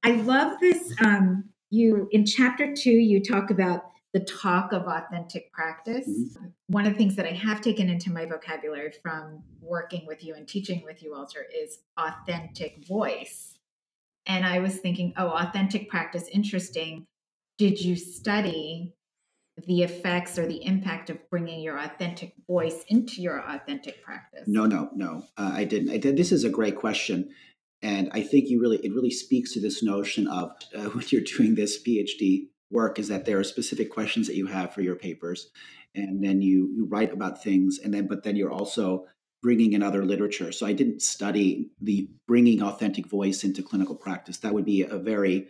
I 0.02 0.12
love 0.12 0.58
this. 0.60 0.94
Um, 1.04 1.44
you 1.70 2.08
in 2.12 2.24
chapter 2.26 2.74
two, 2.74 2.90
you 2.90 3.22
talk 3.22 3.50
about 3.50 3.91
the 4.12 4.20
talk 4.20 4.72
of 4.72 4.82
authentic 4.82 5.52
practice. 5.52 6.06
Mm-hmm. 6.06 6.46
One 6.68 6.86
of 6.86 6.92
the 6.92 6.98
things 6.98 7.16
that 7.16 7.26
I 7.26 7.32
have 7.32 7.60
taken 7.60 7.88
into 7.88 8.12
my 8.12 8.26
vocabulary 8.26 8.92
from 9.02 9.42
working 9.60 10.06
with 10.06 10.22
you 10.22 10.34
and 10.34 10.46
teaching 10.46 10.82
with 10.84 11.02
you, 11.02 11.12
Walter, 11.12 11.46
is 11.54 11.78
authentic 11.96 12.86
voice. 12.86 13.54
And 14.26 14.44
I 14.44 14.58
was 14.58 14.76
thinking, 14.76 15.14
oh, 15.16 15.28
authentic 15.28 15.88
practice, 15.88 16.28
interesting. 16.28 17.06
Did 17.58 17.80
you 17.80 17.96
study 17.96 18.92
the 19.66 19.82
effects 19.82 20.38
or 20.38 20.46
the 20.46 20.64
impact 20.64 21.10
of 21.10 21.18
bringing 21.30 21.60
your 21.60 21.78
authentic 21.78 22.34
voice 22.46 22.84
into 22.88 23.22
your 23.22 23.40
authentic 23.40 24.02
practice? 24.02 24.44
No, 24.46 24.66
no, 24.66 24.90
no. 24.94 25.24
Uh, 25.36 25.52
I 25.54 25.64
didn't. 25.64 25.90
I 25.90 25.96
did. 25.96 26.16
This 26.16 26.32
is 26.32 26.44
a 26.44 26.50
great 26.50 26.76
question, 26.76 27.30
and 27.82 28.08
I 28.12 28.22
think 28.22 28.48
you 28.48 28.60
really 28.60 28.78
it 28.78 28.94
really 28.94 29.10
speaks 29.10 29.52
to 29.54 29.60
this 29.60 29.82
notion 29.82 30.26
of 30.28 30.52
uh, 30.74 30.84
when 30.94 31.04
you're 31.08 31.22
doing 31.22 31.54
this 31.54 31.82
PhD 31.82 32.48
work 32.72 32.98
is 32.98 33.08
that 33.08 33.24
there 33.24 33.38
are 33.38 33.44
specific 33.44 33.90
questions 33.90 34.26
that 34.26 34.36
you 34.36 34.46
have 34.46 34.74
for 34.74 34.80
your 34.80 34.96
papers, 34.96 35.50
and 35.94 36.24
then 36.24 36.42
you 36.42 36.70
you 36.74 36.86
write 36.86 37.12
about 37.12 37.42
things, 37.42 37.78
and 37.78 37.92
then 37.92 38.06
but 38.06 38.24
then 38.24 38.36
you're 38.36 38.52
also 38.52 39.06
bringing 39.42 39.72
in 39.72 39.82
other 39.82 40.04
literature. 40.04 40.52
So 40.52 40.66
I 40.66 40.72
didn't 40.72 41.02
study 41.02 41.70
the 41.80 42.08
bringing 42.26 42.62
authentic 42.62 43.06
voice 43.06 43.44
into 43.44 43.62
clinical 43.62 43.96
practice. 43.96 44.38
That 44.38 44.54
would 44.54 44.64
be 44.64 44.82
a 44.82 44.96
very 44.96 45.48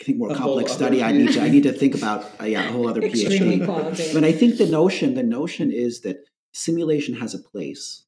I 0.00 0.04
think 0.04 0.18
more 0.18 0.32
a 0.32 0.34
complex 0.34 0.72
study. 0.72 1.02
I 1.02 1.12
need 1.12 1.32
to 1.32 1.40
I 1.40 1.48
need 1.48 1.62
to 1.64 1.72
think 1.72 1.94
about 1.94 2.24
uh, 2.40 2.44
yeah 2.44 2.68
a 2.68 2.72
whole 2.72 2.88
other 2.88 3.00
PhD. 3.02 3.66
But 4.12 4.24
I 4.24 4.32
think 4.32 4.58
the 4.58 4.66
notion 4.66 5.14
the 5.14 5.22
notion 5.22 5.70
is 5.70 6.00
that 6.00 6.24
simulation 6.52 7.14
has 7.14 7.34
a 7.34 7.38
place, 7.38 8.04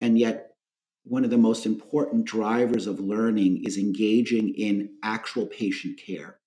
and 0.00 0.18
yet 0.18 0.52
one 1.04 1.24
of 1.24 1.30
the 1.30 1.38
most 1.38 1.66
important 1.66 2.24
drivers 2.24 2.86
of 2.86 2.98
learning 2.98 3.62
is 3.64 3.78
engaging 3.78 4.52
in 4.54 4.90
actual 5.04 5.46
patient 5.46 5.98
care. 6.04 6.38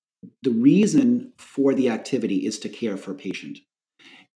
The 0.42 0.52
reason 0.52 1.34
for 1.38 1.74
the 1.74 1.90
activity 1.90 2.46
is 2.46 2.60
to 2.60 2.70
care 2.70 2.98
for 2.98 3.12
a 3.12 3.16
patient. 3.16 3.60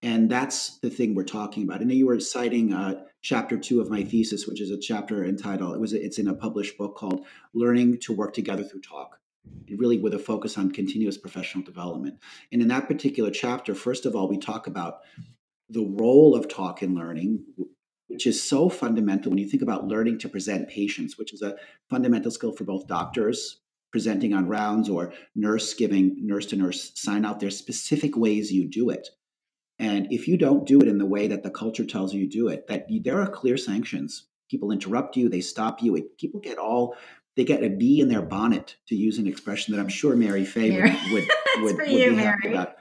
And 0.01 0.29
that's 0.29 0.79
the 0.79 0.89
thing 0.89 1.15
we're 1.15 1.23
talking 1.23 1.63
about. 1.63 1.79
I 1.79 1.85
know 1.85 1.93
you 1.93 2.07
were 2.07 2.19
citing 2.19 2.73
uh, 2.73 3.03
chapter 3.21 3.57
two 3.57 3.79
of 3.79 3.89
my 3.89 4.03
thesis, 4.03 4.45
which 4.45 4.59
is 4.59 4.69
a 4.69 4.77
chapter 4.77 5.25
entitled, 5.25 5.75
it 5.75 5.79
was, 5.79 5.93
it's 5.93 6.19
in 6.19 6.27
a 6.27 6.35
published 6.35 6.77
book 6.77 6.97
called 6.97 7.25
Learning 7.53 7.97
to 8.01 8.13
Work 8.13 8.33
Together 8.33 8.63
Through 8.63 8.81
Talk, 8.81 9.19
really 9.77 9.97
with 9.97 10.13
a 10.13 10.19
focus 10.19 10.57
on 10.57 10.71
continuous 10.71 11.17
professional 11.17 11.63
development. 11.63 12.19
And 12.51 12.61
in 12.61 12.67
that 12.67 12.87
particular 12.87 13.31
chapter, 13.31 13.73
first 13.73 14.05
of 14.05 14.13
all, 14.13 14.27
we 14.27 14.37
talk 14.37 14.67
about 14.67 14.99
the 15.69 15.85
role 15.85 16.35
of 16.35 16.49
talk 16.49 16.83
in 16.83 16.95
learning, 16.95 17.45
which 18.07 18.27
is 18.27 18.43
so 18.43 18.67
fundamental 18.67 19.31
when 19.31 19.39
you 19.39 19.47
think 19.47 19.63
about 19.63 19.87
learning 19.87 20.19
to 20.19 20.29
present 20.29 20.67
patients, 20.67 21.17
which 21.17 21.33
is 21.33 21.41
a 21.41 21.55
fundamental 21.89 22.29
skill 22.29 22.51
for 22.51 22.65
both 22.65 22.87
doctors 22.87 23.61
presenting 23.93 24.33
on 24.33 24.47
rounds 24.47 24.89
or 24.89 25.13
nurse 25.35 25.73
giving 25.75 26.17
nurse 26.19 26.47
to 26.47 26.57
nurse 26.57 26.91
sign 26.95 27.23
out. 27.23 27.39
There's 27.39 27.57
specific 27.57 28.17
ways 28.17 28.51
you 28.51 28.67
do 28.67 28.89
it. 28.89 29.07
And 29.79 30.11
if 30.11 30.27
you 30.27 30.35
don't 30.35 30.65
do 30.65 30.81
it 30.81 30.87
in 30.87 30.97
the 30.97 31.05
way 31.05 31.27
that 31.27 31.43
the 31.43 31.51
culture 31.51 31.85
tells 31.85 32.13
you 32.13 32.25
to 32.25 32.29
do 32.29 32.47
it, 32.47 32.67
that 32.67 32.89
you, 32.89 33.01
there 33.01 33.21
are 33.21 33.29
clear 33.29 33.55
sanctions. 33.55 34.25
People 34.49 34.71
interrupt 34.71 35.15
you, 35.15 35.29
they 35.29 35.41
stop 35.41 35.81
you. 35.81 35.95
It, 35.95 36.17
people 36.17 36.39
get 36.39 36.57
all 36.57 36.95
they 37.35 37.43
get 37.43 37.63
a 37.63 37.69
bee 37.69 37.99
in 37.99 38.09
their 38.09 38.21
bonnet, 38.21 38.75
to 38.87 38.95
use 38.95 39.17
an 39.17 39.27
expression 39.27 39.73
that 39.73 39.81
I'm 39.81 39.89
sure 39.89 40.15
Mary 40.15 40.45
Fey 40.45 40.69
Mary. 40.69 40.95
would 41.11 41.13
would, 41.61 41.63
would, 41.63 41.77
would 41.77 41.89
you, 41.89 42.11
be 42.11 42.15
happy 42.17 42.49
about. 42.49 42.75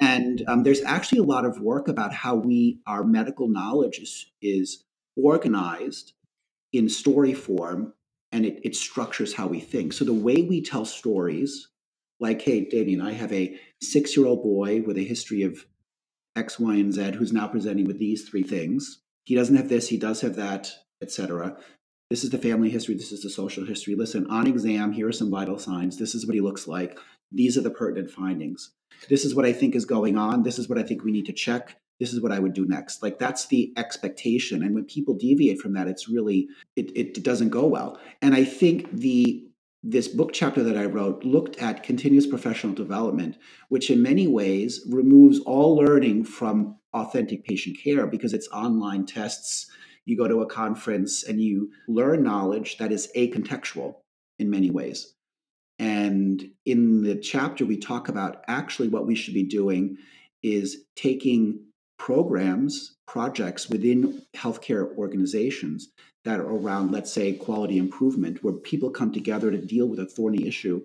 And 0.00 0.42
um, 0.48 0.62
there's 0.62 0.82
actually 0.82 1.18
a 1.18 1.24
lot 1.24 1.44
of 1.44 1.60
work 1.60 1.88
about 1.88 2.12
how 2.12 2.34
we 2.34 2.80
our 2.86 3.04
medical 3.04 3.48
knowledge 3.48 3.98
is, 3.98 4.26
is 4.40 4.84
organized 5.16 6.12
in 6.72 6.88
story 6.88 7.34
form 7.34 7.92
and 8.34 8.44
it, 8.44 8.58
it 8.64 8.74
structures 8.74 9.32
how 9.32 9.46
we 9.46 9.60
think. 9.60 9.92
So 9.92 10.04
the 10.04 10.12
way 10.12 10.42
we 10.42 10.60
tell 10.60 10.84
stories, 10.84 11.68
like, 12.18 12.42
hey, 12.42 12.66
Demian, 12.66 13.00
I 13.00 13.12
have 13.12 13.32
a 13.32 13.56
six-year-old 13.80 14.42
boy 14.42 14.82
with 14.82 14.98
a 14.98 15.04
history 15.04 15.42
of 15.42 15.64
X, 16.34 16.58
Y, 16.58 16.74
and 16.74 16.92
Z 16.92 17.12
who's 17.12 17.32
now 17.32 17.46
presenting 17.46 17.86
with 17.86 18.00
these 18.00 18.28
three 18.28 18.42
things. 18.42 19.00
He 19.22 19.36
doesn't 19.36 19.54
have 19.54 19.68
this, 19.68 19.88
he 19.88 19.98
does 19.98 20.20
have 20.22 20.34
that, 20.34 20.68
etc. 21.00 21.56
This 22.10 22.24
is 22.24 22.30
the 22.30 22.38
family 22.38 22.70
history, 22.70 22.96
this 22.96 23.12
is 23.12 23.22
the 23.22 23.30
social 23.30 23.64
history. 23.64 23.94
Listen, 23.94 24.26
on 24.28 24.48
exam, 24.48 24.90
here 24.90 25.06
are 25.06 25.12
some 25.12 25.30
vital 25.30 25.58
signs. 25.58 25.96
This 25.96 26.16
is 26.16 26.26
what 26.26 26.34
he 26.34 26.40
looks 26.40 26.66
like. 26.66 26.98
These 27.30 27.56
are 27.56 27.62
the 27.62 27.70
pertinent 27.70 28.10
findings. 28.10 28.72
This 29.08 29.24
is 29.24 29.36
what 29.36 29.46
I 29.46 29.52
think 29.52 29.76
is 29.76 29.84
going 29.84 30.18
on. 30.18 30.42
This 30.42 30.58
is 30.58 30.68
what 30.68 30.78
I 30.78 30.82
think 30.82 31.04
we 31.04 31.12
need 31.12 31.26
to 31.26 31.32
check. 31.32 31.76
This 32.00 32.12
is 32.12 32.20
what 32.20 32.32
I 32.32 32.38
would 32.38 32.54
do 32.54 32.66
next. 32.66 33.02
Like 33.02 33.18
that's 33.18 33.46
the 33.46 33.72
expectation. 33.76 34.62
And 34.62 34.74
when 34.74 34.84
people 34.84 35.14
deviate 35.14 35.60
from 35.60 35.74
that, 35.74 35.88
it's 35.88 36.08
really 36.08 36.48
it, 36.76 36.90
it 36.96 37.22
doesn't 37.22 37.50
go 37.50 37.66
well. 37.66 37.98
And 38.20 38.34
I 38.34 38.44
think 38.44 38.90
the 38.92 39.44
this 39.86 40.08
book 40.08 40.32
chapter 40.32 40.62
that 40.62 40.78
I 40.78 40.86
wrote 40.86 41.24
looked 41.24 41.58
at 41.58 41.82
continuous 41.82 42.26
professional 42.26 42.72
development, 42.72 43.36
which 43.68 43.90
in 43.90 44.00
many 44.00 44.26
ways 44.26 44.80
removes 44.88 45.40
all 45.40 45.76
learning 45.76 46.24
from 46.24 46.76
authentic 46.94 47.44
patient 47.44 47.76
care 47.82 48.06
because 48.06 48.32
it's 48.32 48.48
online 48.48 49.04
tests. 49.04 49.70
You 50.06 50.16
go 50.16 50.26
to 50.26 50.40
a 50.40 50.46
conference 50.46 51.22
and 51.22 51.40
you 51.40 51.70
learn 51.86 52.22
knowledge 52.22 52.78
that 52.78 52.92
is 52.92 53.10
acontextual 53.14 53.96
in 54.38 54.48
many 54.48 54.70
ways. 54.70 55.14
And 55.78 56.50
in 56.64 57.02
the 57.02 57.16
chapter, 57.16 57.66
we 57.66 57.76
talk 57.76 58.08
about 58.08 58.42
actually 58.48 58.88
what 58.88 59.06
we 59.06 59.14
should 59.14 59.34
be 59.34 59.44
doing 59.44 59.98
is 60.42 60.84
taking 60.96 61.60
programs, 62.04 62.96
projects 63.06 63.70
within 63.70 64.20
healthcare 64.36 64.94
organizations 64.98 65.88
that 66.26 66.38
are 66.38 66.50
around, 66.50 66.92
let's 66.92 67.10
say, 67.10 67.32
quality 67.32 67.78
improvement, 67.78 68.44
where 68.44 68.52
people 68.52 68.90
come 68.90 69.10
together 69.10 69.50
to 69.50 69.56
deal 69.56 69.86
with 69.86 69.98
a 69.98 70.04
thorny 70.04 70.46
issue. 70.46 70.82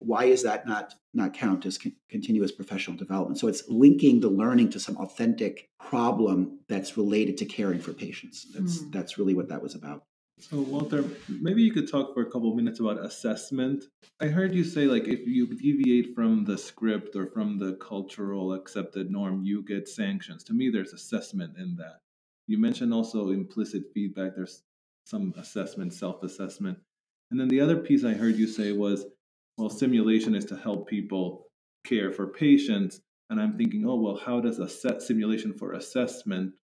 Why 0.00 0.24
is 0.26 0.42
that 0.42 0.66
not 0.66 0.94
not 1.14 1.32
count 1.32 1.64
as 1.64 1.78
con- 1.78 1.96
continuous 2.10 2.52
professional 2.52 2.98
development? 2.98 3.38
So 3.38 3.48
it's 3.48 3.62
linking 3.70 4.20
the 4.20 4.28
learning 4.28 4.68
to 4.72 4.78
some 4.78 4.98
authentic 4.98 5.70
problem 5.80 6.60
that's 6.68 6.98
related 6.98 7.38
to 7.38 7.46
caring 7.46 7.80
for 7.80 7.94
patients. 7.94 8.46
That's 8.52 8.82
mm. 8.82 8.92
that's 8.92 9.16
really 9.16 9.32
what 9.32 9.48
that 9.48 9.62
was 9.62 9.74
about. 9.74 10.02
So 10.40 10.60
Walter, 10.60 11.04
maybe 11.28 11.62
you 11.62 11.72
could 11.72 11.90
talk 11.90 12.14
for 12.14 12.22
a 12.22 12.30
couple 12.30 12.54
minutes 12.54 12.80
about 12.80 13.04
assessment. 13.04 13.84
I 14.20 14.26
heard 14.26 14.54
you 14.54 14.64
say 14.64 14.86
like 14.86 15.08
if 15.08 15.26
you 15.26 15.46
deviate 15.46 16.14
from 16.14 16.44
the 16.44 16.56
script 16.56 17.16
or 17.16 17.26
from 17.26 17.58
the 17.58 17.74
cultural 17.74 18.54
accepted 18.54 19.10
norm, 19.10 19.42
you 19.44 19.62
get 19.62 19.88
sanctions. 19.88 20.44
To 20.44 20.52
me, 20.52 20.70
there's 20.70 20.92
assessment 20.92 21.58
in 21.58 21.76
that. 21.76 21.98
You 22.46 22.58
mentioned 22.58 22.94
also 22.94 23.30
implicit 23.30 23.82
feedback. 23.92 24.36
There's 24.36 24.62
some 25.04 25.34
assessment, 25.36 25.92
self-assessment. 25.92 26.78
And 27.30 27.38
then 27.38 27.48
the 27.48 27.60
other 27.60 27.76
piece 27.76 28.04
I 28.04 28.14
heard 28.14 28.36
you 28.36 28.46
say 28.46 28.72
was, 28.72 29.06
well, 29.56 29.70
simulation 29.70 30.34
is 30.34 30.44
to 30.46 30.56
help 30.56 30.88
people 30.88 31.46
care 31.84 32.12
for 32.12 32.28
patients. 32.28 33.00
And 33.28 33.40
I'm 33.40 33.58
thinking, 33.58 33.84
oh 33.86 33.96
well, 33.96 34.16
how 34.16 34.40
does 34.40 34.60
a 34.60 34.68
set 34.68 35.02
simulation 35.02 35.52
for 35.52 35.72
assessment 35.72 36.54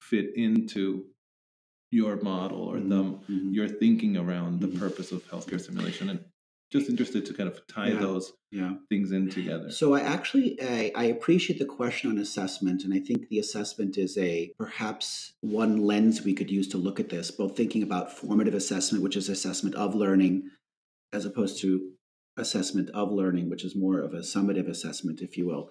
fit 0.00 0.36
into 0.36 1.06
your 1.90 2.16
model 2.16 2.62
or 2.62 2.76
mm-hmm. 2.76 2.88
the 2.88 3.02
mm-hmm. 3.02 3.52
your 3.52 3.68
thinking 3.68 4.16
around 4.16 4.60
the 4.60 4.66
mm-hmm. 4.66 4.78
purpose 4.78 5.12
of 5.12 5.24
healthcare 5.30 5.60
simulation 5.60 6.10
and 6.10 6.24
just 6.72 6.90
interested 6.90 7.24
to 7.24 7.32
kind 7.32 7.48
of 7.48 7.64
tie 7.68 7.88
yeah. 7.88 8.00
those 8.00 8.32
yeah. 8.50 8.72
things 8.88 9.12
in 9.12 9.30
together 9.30 9.70
so 9.70 9.94
i 9.94 10.00
actually 10.00 10.58
I, 10.60 10.92
I, 10.96 11.04
appreciate 11.04 11.58
the 11.58 11.64
question 11.64 12.10
on 12.10 12.18
assessment 12.18 12.82
and 12.82 12.92
i 12.92 12.98
think 12.98 13.28
the 13.28 13.38
assessment 13.38 13.96
is 13.96 14.18
a 14.18 14.52
perhaps 14.58 15.34
one 15.40 15.78
lens 15.78 16.22
we 16.22 16.34
could 16.34 16.50
use 16.50 16.68
to 16.68 16.78
look 16.78 16.98
at 16.98 17.08
this 17.08 17.30
both 17.30 17.56
thinking 17.56 17.82
about 17.82 18.12
formative 18.12 18.54
assessment 18.54 19.04
which 19.04 19.16
is 19.16 19.28
assessment 19.28 19.76
of 19.76 19.94
learning 19.94 20.50
as 21.12 21.24
opposed 21.24 21.60
to 21.60 21.92
assessment 22.36 22.90
of 22.90 23.12
learning 23.12 23.48
which 23.48 23.64
is 23.64 23.76
more 23.76 24.00
of 24.00 24.12
a 24.12 24.18
summative 24.18 24.68
assessment 24.68 25.20
if 25.22 25.36
you 25.38 25.46
will 25.46 25.70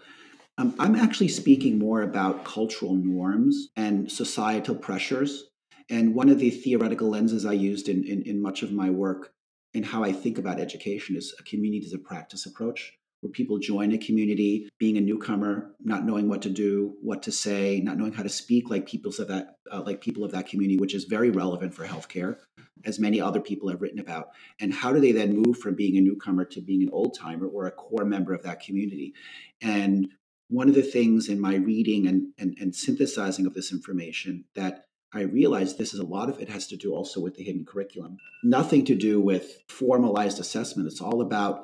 um, 0.57 0.73
i'm 0.79 0.95
actually 0.95 1.27
speaking 1.27 1.77
more 1.77 2.03
about 2.03 2.45
cultural 2.45 2.95
norms 2.95 3.67
and 3.75 4.09
societal 4.09 4.75
pressures 4.75 5.43
and 5.89 6.15
one 6.15 6.29
of 6.29 6.39
the 6.39 6.49
theoretical 6.49 7.09
lenses 7.09 7.45
I 7.45 7.53
used 7.53 7.89
in, 7.89 8.03
in, 8.03 8.23
in 8.23 8.41
much 8.41 8.63
of 8.63 8.71
my 8.71 8.89
work 8.89 9.33
and 9.73 9.85
how 9.85 10.03
I 10.03 10.13
think 10.13 10.37
about 10.37 10.59
education 10.59 11.15
is 11.15 11.35
a 11.39 11.43
community 11.43 11.85
as 11.85 11.93
a 11.93 11.99
practice 11.99 12.45
approach, 12.45 12.93
where 13.21 13.31
people 13.31 13.59
join 13.59 13.91
a 13.91 13.97
community, 13.97 14.69
being 14.79 14.97
a 14.97 15.01
newcomer, 15.01 15.75
not 15.83 16.05
knowing 16.05 16.29
what 16.29 16.41
to 16.43 16.49
do, 16.49 16.95
what 17.01 17.23
to 17.23 17.31
say, 17.31 17.81
not 17.83 17.97
knowing 17.97 18.13
how 18.13 18.23
to 18.23 18.29
speak 18.29 18.69
like 18.69 18.87
people 18.87 19.11
of 19.19 19.27
that 19.27 19.57
uh, 19.71 19.81
like 19.85 20.01
people 20.01 20.23
of 20.23 20.31
that 20.31 20.47
community, 20.47 20.77
which 20.77 20.95
is 20.95 21.03
very 21.05 21.29
relevant 21.29 21.73
for 21.73 21.85
healthcare, 21.85 22.37
as 22.85 22.99
many 22.99 23.19
other 23.19 23.41
people 23.41 23.69
have 23.69 23.81
written 23.81 23.99
about. 23.99 24.29
And 24.59 24.73
how 24.73 24.93
do 24.93 24.99
they 24.99 25.11
then 25.11 25.35
move 25.35 25.57
from 25.57 25.75
being 25.75 25.97
a 25.97 26.01
newcomer 26.01 26.45
to 26.45 26.61
being 26.61 26.83
an 26.83 26.89
old 26.91 27.17
timer 27.17 27.47
or 27.47 27.67
a 27.67 27.71
core 27.71 28.05
member 28.05 28.33
of 28.33 28.43
that 28.43 28.61
community? 28.61 29.13
And 29.61 30.07
one 30.47 30.69
of 30.69 30.75
the 30.75 30.83
things 30.83 31.27
in 31.27 31.39
my 31.39 31.55
reading 31.55 32.07
and, 32.07 32.31
and, 32.37 32.55
and 32.59 32.75
synthesizing 32.75 33.45
of 33.45 33.55
this 33.55 33.71
information 33.71 34.45
that 34.55 34.85
I 35.15 35.21
realized 35.21 35.77
this 35.77 35.93
is 35.93 36.01
a 36.01 36.05
lot 36.05 36.29
of 36.29 36.39
it 36.41 36.49
has 36.49 36.67
to 36.67 36.75
do 36.75 36.93
also 36.93 37.21
with 37.21 37.35
the 37.35 37.43
hidden 37.43 37.65
curriculum. 37.65 38.17
Nothing 38.43 38.83
to 38.85 38.95
do 38.95 39.21
with 39.21 39.63
formalized 39.69 40.39
assessment. 40.39 40.87
It's 40.87 41.01
all 41.01 41.21
about 41.21 41.63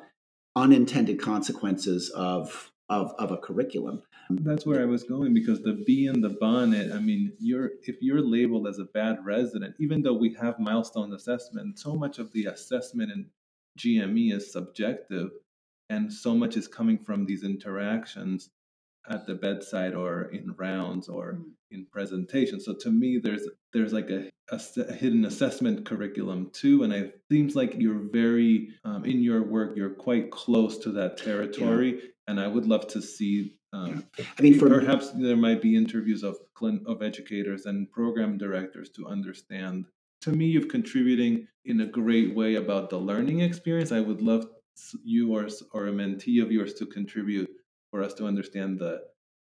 unintended 0.56 1.22
consequences 1.22 2.10
of 2.12 2.72
of, 2.90 3.14
of 3.18 3.32
a 3.32 3.38
curriculum. 3.38 4.04
That's 4.30 4.66
where 4.66 4.82
I 4.82 4.86
was 4.86 5.04
going 5.04 5.34
because 5.34 5.62
the 5.62 5.82
bee 5.86 6.08
in 6.08 6.20
the 6.20 6.30
bonnet, 6.30 6.92
I 6.92 7.00
mean, 7.00 7.34
you're 7.40 7.72
if 7.84 8.02
you're 8.02 8.22
labeled 8.22 8.68
as 8.68 8.80
a 8.80 8.86
bad 8.86 9.18
resident, 9.26 9.76
even 9.80 10.02
though 10.02 10.14
we 10.14 10.34
have 10.42 10.60
milestone 10.60 11.14
assessment, 11.14 11.80
so 11.80 11.96
much 11.96 12.20
of 12.20 12.32
the 12.34 12.46
assessment 12.46 13.12
in 13.12 13.28
GME 13.78 14.34
is 14.34 14.52
subjective 14.52 15.30
and 15.90 16.12
so 16.12 16.34
much 16.34 16.56
is 16.56 16.67
coming 16.67 16.98
from 16.98 17.25
these 17.25 17.44
interactions 17.44 18.50
at 19.10 19.25
the 19.25 19.35
bedside 19.35 19.93
or 19.93 20.23
in 20.23 20.54
rounds 20.58 21.10
or 21.10 21.33
mm. 21.33 21.43
in 21.71 21.85
presentations. 21.91 22.65
So 22.65 22.75
to 22.81 22.91
me, 22.91 23.19
there's 23.21 23.47
there's 23.73 23.93
like 23.93 24.10
a, 24.10 24.29
a, 24.52 24.60
a, 24.77 24.93
hidden 24.93 25.25
assessment 25.25 25.85
curriculum 25.85 26.52
too, 26.54 26.83
and 26.83 26.93
it 26.93 27.21
seems 27.31 27.56
like 27.56 27.75
you're 27.77 28.10
very 28.12 28.69
um, 28.83 29.06
in 29.06 29.23
your 29.23 29.43
work. 29.43 29.75
You're 29.75 29.95
quite 29.95 30.31
close 30.31 30.77
to 30.79 30.91
that 30.93 31.17
territory, 31.17 31.95
yeah. 31.95 32.10
and 32.27 32.39
I 32.39 32.47
would 32.47 32.65
love 32.65 32.87
to 32.87 33.02
see. 33.02 33.58
Um, 33.73 34.06
yeah. 34.17 34.25
I 34.37 34.41
mean, 34.41 34.60
for, 34.60 34.69
perhaps 34.69 35.12
there 35.12 35.37
might 35.37 35.62
be 35.62 35.75
interviews 35.75 36.23
of 36.23 36.37
of 36.85 37.02
educators 37.02 37.65
and 37.65 37.91
program 37.91 38.37
directors 38.37 38.89
to 38.91 39.08
understand. 39.08 39.85
To 40.21 40.31
me, 40.31 40.45
you've 40.45 40.67
contributing 40.67 41.47
in 41.65 41.81
a 41.81 41.87
great 41.87 42.35
way 42.35 42.56
about 42.56 42.91
the 42.91 42.99
learning 42.99 43.39
experience. 43.39 43.91
I 43.91 44.02
would 44.02 44.21
love 44.21 44.45
you 45.04 45.33
or 45.33 45.47
or 45.73 45.87
a 45.87 45.91
mentee 45.91 46.41
of 46.41 46.52
yours 46.52 46.73
to 46.75 46.85
contribute 46.85 47.49
for 47.92 48.02
us 48.02 48.13
to 48.15 48.25
understand 48.25 48.79
the 48.79 49.02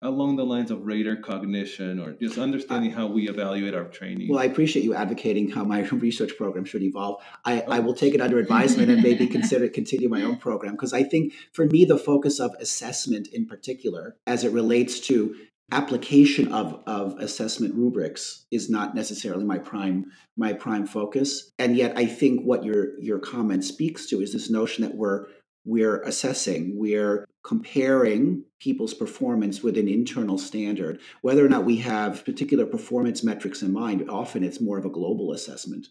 along 0.02 0.36
the 0.36 0.44
lines 0.44 0.70
of 0.70 0.84
rater 0.84 1.16
cognition 1.16 1.98
or 1.98 2.12
just 2.12 2.38
understanding 2.38 2.90
how 2.90 3.06
we 3.06 3.28
evaluate 3.28 3.74
our 3.74 3.84
training. 3.84 4.28
Well, 4.28 4.38
I 4.38 4.44
appreciate 4.44 4.84
you 4.84 4.94
advocating 4.94 5.50
how 5.50 5.64
my 5.64 5.80
research 5.92 6.36
program 6.36 6.66
should 6.66 6.82
evolve. 6.82 7.22
I, 7.44 7.62
oh. 7.62 7.72
I 7.72 7.78
will 7.80 7.94
take 7.94 8.14
it 8.14 8.20
under 8.20 8.38
advisement 8.38 8.90
and 8.90 9.02
maybe 9.02 9.26
consider 9.26 9.68
continue 9.68 10.08
my 10.08 10.22
own 10.22 10.36
program 10.36 10.72
because 10.72 10.92
I 10.92 11.02
think 11.02 11.32
for 11.52 11.66
me 11.66 11.84
the 11.84 11.98
focus 11.98 12.38
of 12.38 12.54
assessment 12.60 13.28
in 13.32 13.46
particular, 13.46 14.16
as 14.26 14.44
it 14.44 14.52
relates 14.52 15.00
to 15.00 15.34
application 15.72 16.52
of, 16.52 16.82
of 16.86 17.18
assessment 17.18 17.74
rubrics 17.74 18.46
is 18.52 18.70
not 18.70 18.94
necessarily 18.94 19.42
my 19.42 19.58
prime 19.58 20.06
my 20.36 20.52
prime 20.52 20.86
focus 20.86 21.50
and 21.58 21.76
yet 21.76 21.92
i 21.98 22.06
think 22.06 22.40
what 22.42 22.62
your 22.62 22.96
your 23.00 23.18
comment 23.18 23.64
speaks 23.64 24.06
to 24.06 24.20
is 24.20 24.32
this 24.32 24.48
notion 24.48 24.84
that 24.84 24.94
we're 24.94 25.26
we're 25.66 26.00
assessing, 26.02 26.78
we're 26.78 27.26
comparing 27.44 28.44
people's 28.60 28.94
performance 28.94 29.62
with 29.62 29.76
an 29.76 29.88
internal 29.88 30.38
standard. 30.38 31.00
Whether 31.22 31.44
or 31.44 31.48
not 31.48 31.64
we 31.64 31.76
have 31.78 32.24
particular 32.24 32.64
performance 32.64 33.22
metrics 33.22 33.62
in 33.62 33.72
mind, 33.72 34.08
often 34.08 34.44
it's 34.44 34.60
more 34.60 34.78
of 34.78 34.84
a 34.84 34.90
global 34.90 35.32
assessment. 35.32 35.88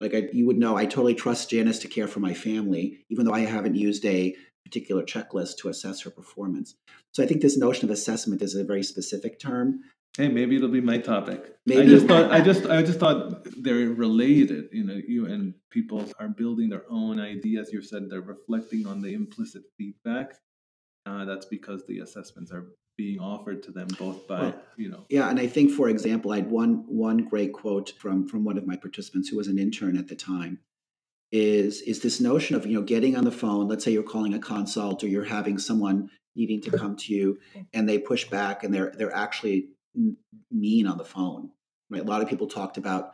Like 0.00 0.14
I, 0.14 0.28
you 0.32 0.46
would 0.46 0.58
know, 0.58 0.76
I 0.76 0.84
totally 0.84 1.14
trust 1.14 1.50
Janice 1.50 1.78
to 1.80 1.88
care 1.88 2.06
for 2.06 2.20
my 2.20 2.34
family, 2.34 2.98
even 3.08 3.24
though 3.24 3.32
I 3.32 3.40
haven't 3.40 3.74
used 3.74 4.04
a 4.04 4.36
particular 4.64 5.02
checklist 5.02 5.56
to 5.58 5.68
assess 5.68 6.02
her 6.02 6.10
performance. 6.10 6.74
So 7.12 7.22
I 7.22 7.26
think 7.26 7.40
this 7.40 7.56
notion 7.56 7.86
of 7.86 7.90
assessment 7.90 8.42
is 8.42 8.54
a 8.54 8.64
very 8.64 8.82
specific 8.82 9.38
term 9.38 9.80
Hey, 10.16 10.28
maybe 10.28 10.56
it'll 10.56 10.68
be 10.68 10.80
my 10.80 10.98
topic. 10.98 11.56
Maybe. 11.66 11.82
I 11.82 11.86
just 11.86 12.06
thought 12.06 12.30
I 12.30 12.40
just 12.40 12.66
I 12.66 12.82
just 12.82 12.98
thought 12.98 13.46
they're 13.62 13.88
related. 13.90 14.68
You 14.72 14.84
know, 14.84 15.00
you 15.06 15.26
and 15.26 15.54
people 15.70 16.08
are 16.18 16.28
building 16.28 16.70
their 16.70 16.84
own 16.88 17.20
ideas. 17.20 17.70
You 17.72 17.82
said 17.82 18.08
they're 18.08 18.22
reflecting 18.22 18.86
on 18.86 19.02
the 19.02 19.12
implicit 19.12 19.64
feedback. 19.76 20.34
Uh, 21.04 21.24
that's 21.24 21.46
because 21.46 21.84
the 21.86 22.00
assessments 22.00 22.50
are 22.50 22.66
being 22.96 23.20
offered 23.20 23.62
to 23.64 23.70
them 23.70 23.88
both 23.98 24.26
by 24.26 24.40
well, 24.40 24.62
you 24.76 24.88
know. 24.88 25.04
Yeah, 25.10 25.28
and 25.28 25.38
I 25.38 25.46
think, 25.46 25.70
for 25.70 25.88
example, 25.88 26.32
I 26.32 26.36
had 26.36 26.50
one 26.50 26.84
one 26.88 27.18
great 27.18 27.52
quote 27.52 27.92
from 27.98 28.26
from 28.26 28.42
one 28.42 28.56
of 28.56 28.66
my 28.66 28.76
participants 28.76 29.28
who 29.28 29.36
was 29.36 29.48
an 29.48 29.58
intern 29.58 29.98
at 29.98 30.08
the 30.08 30.16
time. 30.16 30.60
Is 31.30 31.82
is 31.82 32.00
this 32.00 32.20
notion 32.20 32.56
of 32.56 32.64
you 32.64 32.74
know 32.74 32.82
getting 32.82 33.16
on 33.16 33.24
the 33.24 33.32
phone? 33.32 33.68
Let's 33.68 33.84
say 33.84 33.92
you're 33.92 34.02
calling 34.02 34.32
a 34.32 34.38
consult 34.38 35.04
or 35.04 35.08
you're 35.08 35.24
having 35.24 35.58
someone 35.58 36.08
needing 36.34 36.60
to 36.62 36.70
come 36.70 36.96
to 36.96 37.12
you, 37.12 37.38
and 37.74 37.88
they 37.88 37.98
push 37.98 38.24
back 38.28 38.64
and 38.64 38.72
they're 38.72 38.94
they're 38.96 39.14
actually 39.14 39.70
mean 40.50 40.86
on 40.86 40.98
the 40.98 41.04
phone. 41.04 41.50
Right? 41.90 42.02
A 42.02 42.04
lot 42.04 42.22
of 42.22 42.28
people 42.28 42.46
talked 42.46 42.76
about, 42.76 43.12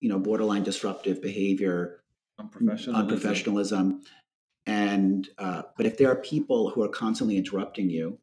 you 0.00 0.08
know, 0.08 0.18
borderline 0.18 0.62
disruptive 0.62 1.20
behavior, 1.20 2.02
unprofessionalism, 2.40 3.08
unprofessionalism. 3.08 4.00
and 4.66 5.28
uh, 5.38 5.62
but 5.76 5.86
if 5.86 5.98
there 5.98 6.10
are 6.10 6.16
people 6.16 6.70
who 6.70 6.82
are 6.82 6.88
constantly 6.88 7.36
interrupting 7.36 7.90
you, 7.90 8.18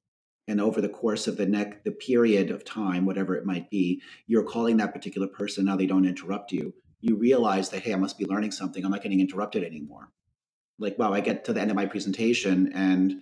and 0.48 0.60
over 0.60 0.82
the 0.82 0.90
course 0.90 1.28
of 1.28 1.38
the 1.38 1.46
neck 1.46 1.84
the 1.84 1.92
period 1.92 2.52
of 2.52 2.66
time, 2.66 3.06
whatever 3.06 3.36
it 3.36 3.46
might 3.46 3.70
be, 3.70 4.02
you're 4.28 4.44
calling 4.44 4.78
that 4.78 4.94
particular 4.94 5.28
person. 5.28 5.66
Now 5.66 5.78
they 5.78 5.86
don't 5.86 6.06
interrupt 6.06 6.52
you. 6.52 6.74
You 7.00 7.16
realize 7.16 7.70
that 7.70 7.84
hey, 7.84 7.94
I 7.94 7.98
must 7.98 8.18
be 8.18 8.26
learning 8.26 8.52
something. 8.52 8.84
I'm 8.84 8.92
not 8.92 9.04
getting 9.04 9.22
interrupted 9.22 9.64
anymore. 9.64 10.10
Like 10.80 10.98
wow, 10.98 11.14
I 11.14 11.22
get 11.22 11.46
to 11.46 11.54
the 11.54 11.62
end 11.62 11.72
of 11.72 11.76
my 11.76 11.86
presentation 11.86 12.72
and 12.74 13.22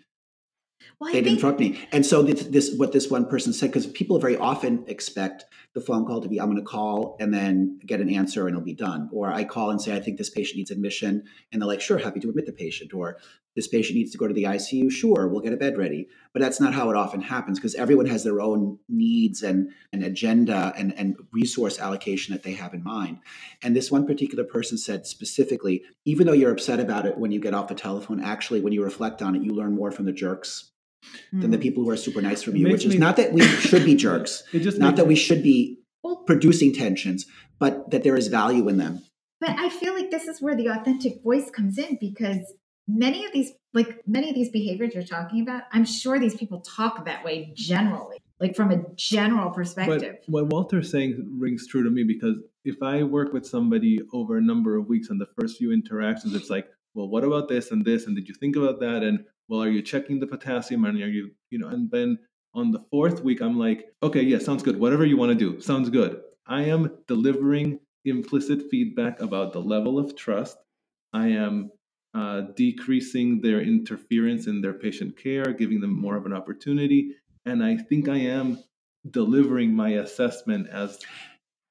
well, 0.99 1.11
they 1.11 1.21
didn't 1.21 1.37
interrupt 1.37 1.59
me. 1.59 1.79
And 1.91 2.05
so 2.05 2.21
this, 2.21 2.43
this 2.45 2.75
what 2.75 2.91
this 2.91 3.09
one 3.09 3.25
person 3.25 3.53
said, 3.53 3.67
because 3.67 3.87
people 3.87 4.19
very 4.19 4.37
often 4.37 4.83
expect 4.87 5.45
the 5.73 5.81
phone 5.81 6.05
call 6.05 6.21
to 6.21 6.27
be, 6.27 6.39
I'm 6.39 6.47
going 6.47 6.57
to 6.57 6.63
call 6.63 7.15
and 7.19 7.33
then 7.33 7.79
get 7.85 8.01
an 8.01 8.09
answer 8.09 8.47
and 8.47 8.55
it'll 8.55 8.65
be 8.65 8.73
done. 8.73 9.09
Or 9.11 9.31
I 9.31 9.43
call 9.43 9.71
and 9.71 9.81
say, 9.81 9.95
I 9.95 9.99
think 9.99 10.17
this 10.17 10.29
patient 10.29 10.57
needs 10.57 10.71
admission. 10.71 11.23
And 11.51 11.61
they're 11.61 11.67
like, 11.67 11.81
sure, 11.81 11.97
happy 11.97 12.19
to 12.21 12.29
admit 12.29 12.45
the 12.45 12.53
patient. 12.53 12.93
Or 12.93 13.17
this 13.55 13.67
patient 13.67 13.97
needs 13.97 14.11
to 14.11 14.17
go 14.17 14.27
to 14.27 14.33
the 14.33 14.43
ICU. 14.43 14.91
Sure, 14.91 15.27
we'll 15.27 15.41
get 15.41 15.53
a 15.53 15.57
bed 15.57 15.77
ready. 15.77 16.07
But 16.33 16.41
that's 16.41 16.61
not 16.61 16.73
how 16.73 16.89
it 16.89 16.95
often 16.95 17.21
happens 17.21 17.59
because 17.59 17.75
everyone 17.75 18.05
has 18.05 18.23
their 18.23 18.39
own 18.41 18.77
needs 18.87 19.41
and 19.43 19.71
an 19.91 20.03
agenda 20.03 20.73
and, 20.77 20.93
and 20.97 21.15
resource 21.31 21.79
allocation 21.79 22.33
that 22.33 22.43
they 22.43 22.53
have 22.53 22.73
in 22.73 22.83
mind. 22.83 23.19
And 23.63 23.75
this 23.75 23.91
one 23.91 24.05
particular 24.05 24.43
person 24.43 24.77
said 24.77 25.05
specifically, 25.07 25.83
even 26.05 26.27
though 26.27 26.33
you're 26.33 26.51
upset 26.51 26.79
about 26.79 27.05
it 27.05 27.17
when 27.17 27.31
you 27.31 27.39
get 27.39 27.53
off 27.53 27.67
the 27.67 27.75
telephone, 27.75 28.23
actually, 28.23 28.61
when 28.61 28.73
you 28.73 28.83
reflect 28.83 29.21
on 29.21 29.35
it, 29.35 29.41
you 29.41 29.53
learn 29.53 29.75
more 29.75 29.91
from 29.91 30.05
the 30.05 30.13
jerks 30.13 30.71
mm. 31.33 31.41
than 31.41 31.51
the 31.51 31.57
hmm. 31.57 31.63
people 31.63 31.83
who 31.83 31.89
are 31.89 31.97
super 31.97 32.21
nice 32.21 32.43
from 32.43 32.55
you, 32.55 32.69
which 32.69 32.85
is 32.85 32.95
not 32.95 33.17
that 33.17 33.33
we 33.33 33.41
should 33.41 33.85
be 33.85 33.95
jerks. 33.95 34.43
It 34.53 34.59
just 34.59 34.77
not 34.77 34.95
that 34.97 35.07
we 35.07 35.15
should 35.15 35.43
be 35.43 35.79
producing 36.25 36.73
tensions, 36.73 37.25
but 37.59 37.91
that 37.91 38.03
there 38.03 38.15
is 38.15 38.27
value 38.27 38.67
in 38.69 38.77
them. 38.77 39.01
But 39.39 39.51
I 39.51 39.69
feel 39.69 39.93
like 39.93 40.11
this 40.11 40.27
is 40.27 40.41
where 40.41 40.55
the 40.55 40.67
authentic 40.67 41.23
voice 41.23 41.49
comes 41.49 41.77
in 41.77 41.97
because 41.99 42.53
many 42.89 43.25
of 43.25 43.31
these 43.31 43.51
like 43.73 44.01
many 44.07 44.29
of 44.29 44.35
these 44.35 44.49
behaviors 44.49 44.95
you're 44.95 45.03
talking 45.03 45.41
about, 45.41 45.63
I'm 45.71 45.85
sure 45.85 46.17
these 46.19 46.35
people 46.35 46.61
talk 46.61 47.05
that 47.05 47.23
way 47.23 47.51
generally, 47.55 48.17
like 48.39 48.55
from 48.55 48.71
a 48.71 48.83
general 48.95 49.51
perspective. 49.51 50.17
But 50.21 50.31
what 50.31 50.47
Walter's 50.47 50.89
saying 50.89 51.23
rings 51.37 51.67
true 51.67 51.83
to 51.83 51.91
me 51.91 52.03
because 52.03 52.37
if 52.65 52.81
I 52.81 53.03
work 53.03 53.31
with 53.31 53.45
somebody 53.45 53.99
over 54.11 54.37
a 54.37 54.41
number 54.41 54.75
of 54.75 54.87
weeks 54.87 55.09
and 55.09 55.21
the 55.21 55.27
first 55.39 55.57
few 55.57 55.71
interactions, 55.71 56.33
it's 56.33 56.49
like, 56.49 56.67
well, 56.95 57.07
what 57.07 57.23
about 57.23 57.47
this 57.47 57.71
and 57.71 57.85
this? 57.85 58.07
And 58.07 58.15
did 58.15 58.27
you 58.27 58.33
think 58.33 58.55
about 58.55 58.79
that? 58.79 59.03
And 59.03 59.23
well, 59.47 59.61
are 59.61 59.69
you 59.69 59.83
checking 59.83 60.19
the 60.19 60.27
potassium? 60.27 60.85
And 60.85 61.01
are 61.01 61.07
you, 61.07 61.31
you 61.51 61.59
know, 61.59 61.67
and 61.67 61.91
then 61.91 62.17
on 62.55 62.71
the 62.71 62.83
fourth 62.89 63.23
week, 63.23 63.41
I'm 63.41 63.59
like, 63.59 63.85
okay, 64.01 64.21
yeah, 64.21 64.39
sounds 64.39 64.63
good. 64.63 64.79
Whatever 64.79 65.05
you 65.05 65.17
want 65.17 65.29
to 65.29 65.35
do, 65.35 65.61
sounds 65.61 65.89
good. 65.89 66.21
I 66.47 66.63
am 66.63 66.97
delivering 67.07 67.79
implicit 68.05 68.63
feedback 68.71 69.21
about 69.21 69.53
the 69.53 69.61
level 69.61 69.99
of 69.99 70.15
trust. 70.15 70.57
I 71.13 71.27
am 71.27 71.71
uh, 72.13 72.41
decreasing 72.55 73.41
their 73.41 73.61
interference 73.61 74.47
in 74.47 74.61
their 74.61 74.73
patient 74.73 75.17
care, 75.17 75.53
giving 75.53 75.79
them 75.79 75.99
more 75.99 76.15
of 76.15 76.25
an 76.25 76.33
opportunity. 76.33 77.15
And 77.45 77.63
I 77.63 77.77
think 77.77 78.09
I 78.09 78.17
am 78.17 78.63
delivering 79.09 79.73
my 79.73 79.89
assessment 79.89 80.67
as 80.69 80.99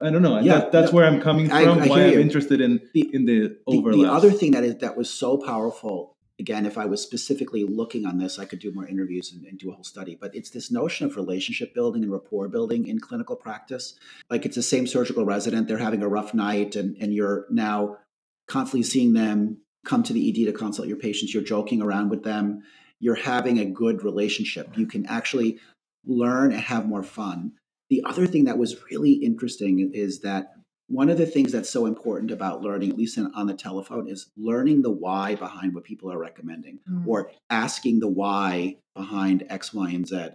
I 0.00 0.10
don't 0.10 0.22
know. 0.22 0.38
Yeah, 0.38 0.60
that, 0.60 0.72
that's 0.72 0.92
no, 0.92 0.96
where 0.96 1.06
I'm 1.06 1.20
coming 1.20 1.48
from. 1.48 1.56
I, 1.56 1.62
I 1.62 1.86
why 1.86 2.04
I'm 2.04 2.12
you. 2.12 2.20
interested 2.20 2.60
in 2.60 2.80
the, 2.94 3.10
in 3.12 3.24
the 3.24 3.58
overlap. 3.66 3.96
The, 3.96 4.02
the 4.04 4.12
other 4.12 4.30
thing 4.30 4.52
that 4.52 4.62
is 4.62 4.76
that 4.76 4.96
was 4.96 5.10
so 5.10 5.38
powerful 5.38 6.16
again, 6.38 6.66
if 6.66 6.78
I 6.78 6.86
was 6.86 7.02
specifically 7.02 7.64
looking 7.64 8.06
on 8.06 8.18
this, 8.18 8.38
I 8.38 8.44
could 8.44 8.60
do 8.60 8.72
more 8.72 8.86
interviews 8.86 9.32
and, 9.32 9.44
and, 9.44 9.58
do 9.58 9.70
a 9.70 9.74
whole 9.74 9.84
study. 9.84 10.16
But 10.20 10.34
it's 10.34 10.50
this 10.50 10.70
notion 10.70 11.06
of 11.06 11.16
relationship 11.16 11.74
building 11.74 12.02
and 12.02 12.12
rapport 12.12 12.48
building 12.48 12.86
in 12.86 13.00
clinical 13.00 13.36
practice. 13.36 13.94
Like 14.30 14.46
it's 14.46 14.56
the 14.56 14.62
same 14.62 14.86
surgical 14.86 15.24
resident, 15.24 15.68
they're 15.68 15.78
having 15.78 16.02
a 16.02 16.08
rough 16.08 16.34
night, 16.34 16.76
and, 16.76 16.96
and 17.00 17.12
you're 17.12 17.46
now 17.50 17.98
constantly 18.46 18.84
seeing 18.84 19.12
them 19.12 19.58
come 19.84 20.02
to 20.02 20.12
the 20.12 20.28
ED 20.28 20.46
to 20.46 20.52
consult 20.52 20.88
your 20.88 20.96
patients. 20.96 21.32
You're 21.32 21.42
joking 21.42 21.82
around 21.82 22.10
with 22.10 22.24
them. 22.24 22.62
You're 23.00 23.14
having 23.14 23.58
a 23.58 23.64
good 23.64 24.02
relationship. 24.02 24.76
You 24.76 24.86
can 24.86 25.06
actually 25.06 25.58
learn 26.06 26.52
and 26.52 26.60
have 26.60 26.86
more 26.86 27.02
fun. 27.02 27.52
The 27.90 28.02
other 28.04 28.26
thing 28.26 28.44
that 28.44 28.58
was 28.58 28.76
really 28.90 29.12
interesting 29.12 29.90
is 29.94 30.20
that 30.20 30.54
one 30.88 31.10
of 31.10 31.18
the 31.18 31.26
things 31.26 31.52
that's 31.52 31.68
so 31.68 31.86
important 31.86 32.30
about 32.30 32.62
learning, 32.62 32.90
at 32.90 32.96
least 32.96 33.18
on 33.18 33.46
the 33.46 33.54
telephone, 33.54 34.08
is 34.08 34.30
learning 34.36 34.82
the 34.82 34.90
why 34.90 35.34
behind 35.34 35.74
what 35.74 35.84
people 35.84 36.10
are 36.10 36.18
recommending 36.18 36.80
mm. 36.90 37.06
or 37.06 37.30
asking 37.50 38.00
the 38.00 38.08
why 38.08 38.76
behind 38.96 39.46
X, 39.50 39.74
Y, 39.74 39.90
and 39.90 40.08
Z. 40.08 40.30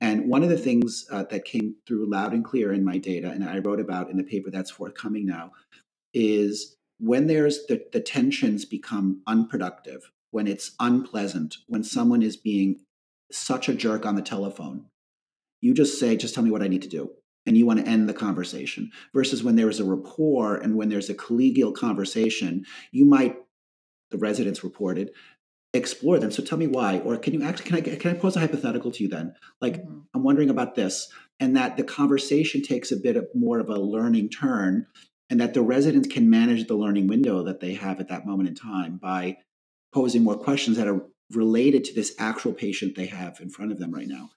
And 0.00 0.28
one 0.28 0.44
of 0.44 0.48
the 0.48 0.58
things 0.58 1.06
uh, 1.10 1.24
that 1.24 1.44
came 1.44 1.74
through 1.86 2.08
loud 2.08 2.32
and 2.32 2.44
clear 2.44 2.72
in 2.72 2.84
my 2.84 2.98
data, 2.98 3.30
and 3.30 3.44
I 3.44 3.58
wrote 3.58 3.80
about 3.80 4.10
in 4.10 4.16
the 4.16 4.22
paper 4.22 4.50
that's 4.50 4.70
forthcoming 4.70 5.26
now, 5.26 5.50
is 6.14 6.76
when 6.98 7.26
there's 7.26 7.66
the, 7.66 7.84
the 7.92 8.00
tensions 8.00 8.64
become 8.64 9.22
unproductive, 9.26 10.10
when 10.30 10.46
it's 10.46 10.72
unpleasant, 10.80 11.56
when 11.66 11.84
someone 11.84 12.22
is 12.22 12.36
being 12.36 12.80
such 13.30 13.68
a 13.68 13.74
jerk 13.74 14.04
on 14.04 14.16
the 14.16 14.22
telephone, 14.22 14.86
you 15.60 15.74
just 15.74 15.98
say, 15.98 16.16
just 16.16 16.34
tell 16.34 16.44
me 16.44 16.50
what 16.50 16.62
I 16.62 16.68
need 16.68 16.82
to 16.82 16.88
do 16.88 17.10
and 17.48 17.56
you 17.56 17.64
want 17.64 17.80
to 17.80 17.90
end 17.90 18.08
the 18.08 18.14
conversation 18.14 18.92
versus 19.14 19.42
when 19.42 19.56
there 19.56 19.70
is 19.70 19.80
a 19.80 19.84
rapport 19.84 20.56
and 20.56 20.76
when 20.76 20.90
there's 20.90 21.08
a 21.08 21.14
collegial 21.14 21.74
conversation 21.74 22.64
you 22.92 23.06
might 23.06 23.36
the 24.10 24.18
residents 24.18 24.62
reported 24.62 25.10
explore 25.72 26.18
them 26.18 26.30
so 26.30 26.42
tell 26.42 26.58
me 26.58 26.66
why 26.66 26.98
or 27.00 27.16
can 27.16 27.32
you 27.32 27.42
actually 27.42 27.64
can 27.64 27.76
i 27.76 27.96
can 27.96 28.10
i 28.10 28.18
pose 28.18 28.36
a 28.36 28.40
hypothetical 28.40 28.90
to 28.90 29.02
you 29.02 29.08
then 29.08 29.34
like 29.60 29.82
mm-hmm. 29.82 30.00
i'm 30.14 30.22
wondering 30.22 30.50
about 30.50 30.74
this 30.74 31.10
and 31.40 31.56
that 31.56 31.76
the 31.76 31.84
conversation 31.84 32.62
takes 32.62 32.92
a 32.92 32.96
bit 32.96 33.16
of 33.16 33.26
more 33.34 33.58
of 33.58 33.68
a 33.68 33.80
learning 33.80 34.28
turn 34.28 34.86
and 35.30 35.40
that 35.40 35.54
the 35.54 35.62
residents 35.62 36.08
can 36.08 36.30
manage 36.30 36.66
the 36.66 36.74
learning 36.74 37.06
window 37.06 37.42
that 37.42 37.60
they 37.60 37.74
have 37.74 38.00
at 38.00 38.08
that 38.08 38.26
moment 38.26 38.48
in 38.48 38.54
time 38.54 38.96
by 38.96 39.36
posing 39.92 40.22
more 40.22 40.36
questions 40.36 40.76
that 40.76 40.88
are 40.88 41.02
related 41.32 41.84
to 41.84 41.94
this 41.94 42.14
actual 42.18 42.52
patient 42.52 42.96
they 42.96 43.06
have 43.06 43.38
in 43.40 43.50
front 43.50 43.72
of 43.72 43.78
them 43.78 43.92
right 43.92 44.08
now 44.08 44.30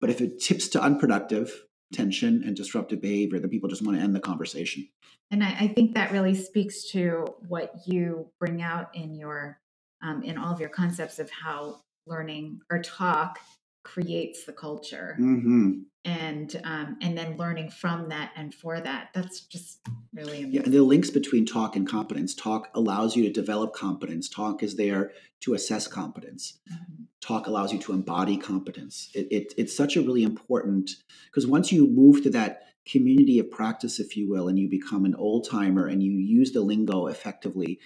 but 0.00 0.10
if 0.10 0.20
it 0.20 0.40
tips 0.40 0.68
to 0.68 0.82
unproductive 0.82 1.62
tension 1.92 2.42
and 2.44 2.56
disruptive 2.56 3.00
behavior 3.00 3.38
that 3.38 3.50
people 3.50 3.68
just 3.68 3.84
want 3.84 3.96
to 3.96 4.02
end 4.02 4.16
the 4.16 4.20
conversation. 4.20 4.88
And 5.30 5.44
I, 5.44 5.56
I 5.60 5.68
think 5.68 5.94
that 5.94 6.10
really 6.10 6.34
speaks 6.34 6.90
to 6.90 7.26
what 7.46 7.74
you 7.86 8.30
bring 8.40 8.62
out 8.62 8.94
in 8.94 9.14
your 9.14 9.60
um, 10.02 10.24
in 10.24 10.36
all 10.36 10.52
of 10.52 10.58
your 10.58 10.68
concepts 10.68 11.20
of 11.20 11.30
how 11.30 11.80
learning 12.06 12.60
or 12.70 12.82
talk 12.82 13.38
creates 13.82 14.44
the 14.44 14.52
culture 14.52 15.16
mm-hmm. 15.20 15.72
and 16.04 16.60
um, 16.64 16.96
and 17.00 17.16
then 17.16 17.36
learning 17.36 17.70
from 17.70 18.08
that 18.08 18.30
and 18.36 18.54
for 18.54 18.80
that 18.80 19.08
that's 19.14 19.40
just 19.40 19.80
really 20.14 20.38
amazing. 20.38 20.52
yeah 20.52 20.62
and 20.62 20.72
the 20.72 20.82
links 20.82 21.10
between 21.10 21.44
talk 21.44 21.74
and 21.74 21.88
competence 21.88 22.34
talk 22.34 22.68
allows 22.74 23.16
you 23.16 23.24
to 23.24 23.30
develop 23.30 23.74
competence 23.74 24.28
talk 24.28 24.62
is 24.62 24.76
there 24.76 25.10
to 25.40 25.54
assess 25.54 25.88
competence 25.88 26.60
mm-hmm. 26.72 27.02
talk 27.20 27.46
allows 27.46 27.72
you 27.72 27.78
to 27.80 27.92
embody 27.92 28.36
competence. 28.36 29.10
It, 29.14 29.28
it, 29.30 29.54
it's 29.56 29.76
such 29.76 29.96
a 29.96 30.02
really 30.02 30.22
important 30.22 30.90
because 31.26 31.46
once 31.46 31.72
you 31.72 31.86
move 31.86 32.22
to 32.22 32.30
that 32.30 32.62
community 32.86 33.38
of 33.38 33.50
practice, 33.50 34.00
if 34.00 34.16
you 34.16 34.28
will, 34.28 34.48
and 34.48 34.58
you 34.58 34.68
become 34.68 35.04
an 35.04 35.14
old 35.14 35.48
timer 35.48 35.86
and 35.86 36.02
you 36.02 36.12
use 36.12 36.52
the 36.52 36.60
lingo 36.60 37.06
effectively, 37.06 37.78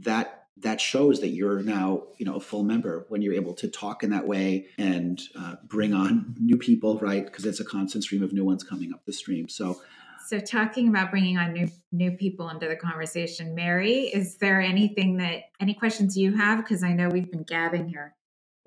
that 0.00 0.41
that 0.58 0.80
shows 0.80 1.20
that 1.20 1.28
you're 1.28 1.62
now 1.62 2.02
you 2.18 2.26
know 2.26 2.36
a 2.36 2.40
full 2.40 2.62
member 2.62 3.06
when 3.08 3.22
you're 3.22 3.34
able 3.34 3.54
to 3.54 3.68
talk 3.68 4.02
in 4.02 4.10
that 4.10 4.26
way 4.26 4.66
and 4.78 5.22
uh, 5.38 5.56
bring 5.64 5.94
on 5.94 6.34
new 6.38 6.56
people 6.56 6.98
right? 6.98 7.24
Because 7.24 7.46
it's 7.46 7.60
a 7.60 7.64
constant 7.64 8.04
stream 8.04 8.22
of 8.22 8.32
new 8.32 8.44
ones 8.44 8.62
coming 8.62 8.92
up 8.92 9.04
the 9.04 9.12
stream. 9.12 9.48
So 9.48 9.80
so 10.26 10.38
talking 10.38 10.88
about 10.88 11.10
bringing 11.10 11.38
on 11.38 11.52
new 11.52 11.68
new 11.90 12.12
people 12.12 12.48
into 12.48 12.68
the 12.68 12.76
conversation 12.76 13.54
mary 13.54 14.04
is 14.04 14.36
there 14.36 14.60
anything 14.60 15.16
that 15.18 15.44
any 15.60 15.74
questions 15.74 16.16
you 16.16 16.36
have? 16.36 16.58
Because 16.58 16.82
i 16.82 16.92
know 16.92 17.08
we've 17.08 17.30
been 17.30 17.44
gabbing 17.44 17.88
here. 17.88 18.14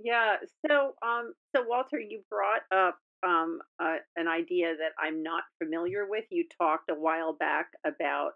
Yeah 0.04 0.38
so 0.68 0.94
um 1.06 1.34
so 1.56 1.64
walter 1.68 2.00
you 2.00 2.22
brought 2.30 2.64
up 2.72 2.98
um 3.26 3.60
uh, 3.80 3.98
an 4.16 4.28
idea 4.28 4.74
that 4.76 4.92
i'm 5.00 5.22
not 5.22 5.44
familiar 5.62 6.06
with. 6.10 6.26
You 6.32 6.46
talked 6.60 6.90
a 6.90 6.96
while 6.96 7.34
back 7.34 7.68
about 7.86 8.32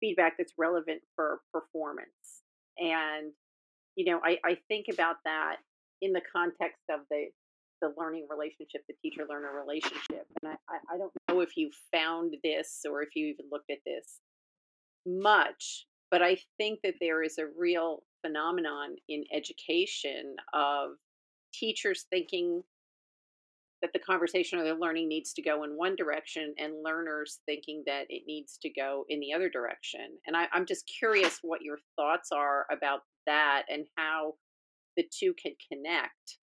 feedback 0.00 0.34
that's 0.36 0.52
relevant 0.58 1.00
for 1.16 1.40
performance 1.52 2.43
and, 2.78 3.32
you 3.96 4.04
know, 4.10 4.20
I, 4.24 4.38
I 4.44 4.58
think 4.68 4.86
about 4.92 5.16
that 5.24 5.56
in 6.02 6.12
the 6.12 6.22
context 6.32 6.82
of 6.90 7.00
the 7.10 7.26
the 7.82 7.92
learning 7.98 8.26
relationship, 8.30 8.82
the 8.88 8.94
teacher 9.02 9.26
learner 9.28 9.50
relationship. 9.54 10.26
And 10.42 10.52
I, 10.52 10.94
I, 10.94 10.96
don't 10.96 11.12
know 11.28 11.40
if 11.40 11.56
you 11.56 11.70
found 11.92 12.34
this 12.42 12.80
or 12.88 13.02
if 13.02 13.10
you 13.14 13.26
even 13.26 13.46
looked 13.50 13.70
at 13.70 13.78
this 13.84 14.20
much, 15.06 15.86
but 16.10 16.22
I 16.22 16.38
think 16.56 16.80
that 16.84 16.94
there 17.00 17.22
is 17.22 17.36
a 17.38 17.46
real 17.58 18.02
phenomenon 18.24 18.96
in 19.08 19.24
education 19.32 20.36
of 20.54 20.92
teachers 21.52 22.06
thinking 22.10 22.62
that 23.84 23.92
the 23.92 23.98
conversation 23.98 24.58
or 24.58 24.64
the 24.64 24.74
learning 24.74 25.08
needs 25.08 25.34
to 25.34 25.42
go 25.42 25.62
in 25.62 25.76
one 25.76 25.94
direction 25.94 26.54
and 26.56 26.82
learners 26.82 27.40
thinking 27.44 27.82
that 27.84 28.06
it 28.08 28.22
needs 28.26 28.58
to 28.62 28.70
go 28.70 29.04
in 29.10 29.20
the 29.20 29.30
other 29.34 29.50
direction. 29.50 30.16
And 30.26 30.34
I, 30.34 30.46
I'm 30.54 30.64
just 30.64 30.90
curious 30.98 31.40
what 31.42 31.60
your 31.60 31.76
thoughts 31.94 32.30
are 32.32 32.64
about 32.72 33.00
that 33.26 33.64
and 33.68 33.84
how 33.98 34.36
the 34.96 35.04
two 35.12 35.34
can 35.34 35.52
connect 35.70 36.38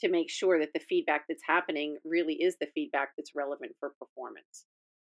to 0.00 0.10
make 0.10 0.28
sure 0.28 0.58
that 0.58 0.74
the 0.74 0.80
feedback 0.80 1.24
that's 1.26 1.42
happening 1.48 1.96
really 2.04 2.34
is 2.34 2.56
the 2.60 2.68
feedback 2.74 3.12
that's 3.16 3.34
relevant 3.34 3.72
for 3.80 3.94
performance. 3.98 4.66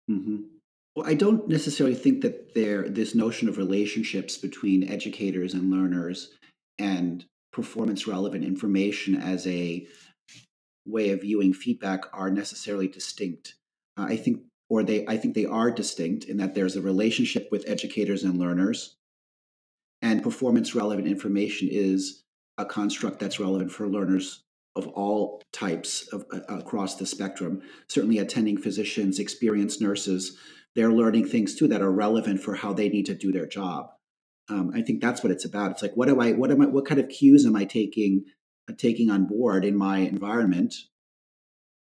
Mm-hmm. 0.10 0.38
Well, 0.96 1.06
I 1.06 1.14
don't 1.14 1.48
necessarily 1.48 1.96
think 1.96 2.22
that 2.22 2.56
there 2.56 2.90
this 2.90 3.14
notion 3.14 3.48
of 3.48 3.60
relationships 3.60 4.38
between 4.38 4.90
educators 4.90 5.54
and 5.54 5.70
learners 5.70 6.32
and 6.80 7.26
performance 7.54 8.08
relevant 8.08 8.44
information 8.44 9.16
as 9.16 9.46
a 9.46 9.86
way 10.90 11.12
of 11.12 11.22
viewing 11.22 11.54
feedback 11.54 12.02
are 12.14 12.30
necessarily 12.30 12.88
distinct. 12.88 13.56
Uh, 13.98 14.04
I 14.04 14.18
think, 14.18 14.42
or 14.70 14.84
they, 14.84 15.06
I 15.08 15.18
think 15.18 15.36
they 15.36 15.46
are 15.46 15.72
distinct 15.72 16.26
in 16.26 16.38
that 16.38 16.56
there's 16.56 16.76
a 16.76 16.82
relationship 16.82 17.50
with 17.52 17.68
educators 17.68 18.24
and 18.24 18.40
learners, 18.40 18.96
and 20.02 20.24
performance 20.24 20.76
relevant 20.76 21.08
information 21.08 21.68
is 21.72 22.24
a 22.58 22.66
construct 22.66 23.20
that's 23.20 23.40
relevant 23.40 23.72
for 23.72 23.88
learners 23.88 24.44
of 24.76 24.88
all 24.88 25.42
types 25.52 26.08
of, 26.14 26.26
uh, 26.32 26.40
across 26.48 26.96
the 26.96 27.06
spectrum. 27.06 27.62
Certainly, 27.88 28.20
attending 28.20 28.58
physicians, 28.58 29.20
experienced 29.20 29.82
nurses, 29.82 30.38
they're 30.76 30.92
learning 30.92 31.28
things 31.28 31.56
too 31.56 31.68
that 31.68 31.82
are 31.82 31.92
relevant 31.92 32.42
for 32.42 32.56
how 32.56 32.74
they 32.74 32.90
need 32.90 33.06
to 33.08 33.16
do 33.16 33.32
their 33.32 33.48
job. 33.48 33.90
Um, 34.48 34.72
I 34.74 34.82
think 34.82 35.02
that's 35.02 35.22
what 35.24 35.32
it's 35.32 35.46
about. 35.46 35.72
It's 35.72 35.82
like, 35.82 35.94
what 35.96 36.08
do 36.08 36.20
I, 36.22 36.32
what 36.34 36.52
am 36.52 36.62
I, 36.62 36.68
what 36.68 36.86
kind 36.86 37.00
of 37.00 37.10
cues 37.10 37.46
am 37.46 37.56
I 37.56 37.66
taking 37.66 38.24
taking 38.78 39.10
on 39.10 39.26
board 39.26 39.66
in 39.66 39.76
my 39.76 40.00
environment, 40.00 40.76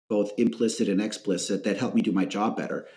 both 0.09 0.31
implicit 0.37 0.87
and 0.87 1.01
explicit, 1.01 1.63
that 1.63 1.77
help 1.77 1.95
me 1.95 2.01
do 2.01 2.11
my 2.11 2.25
job 2.25 2.57
better. 2.57 2.87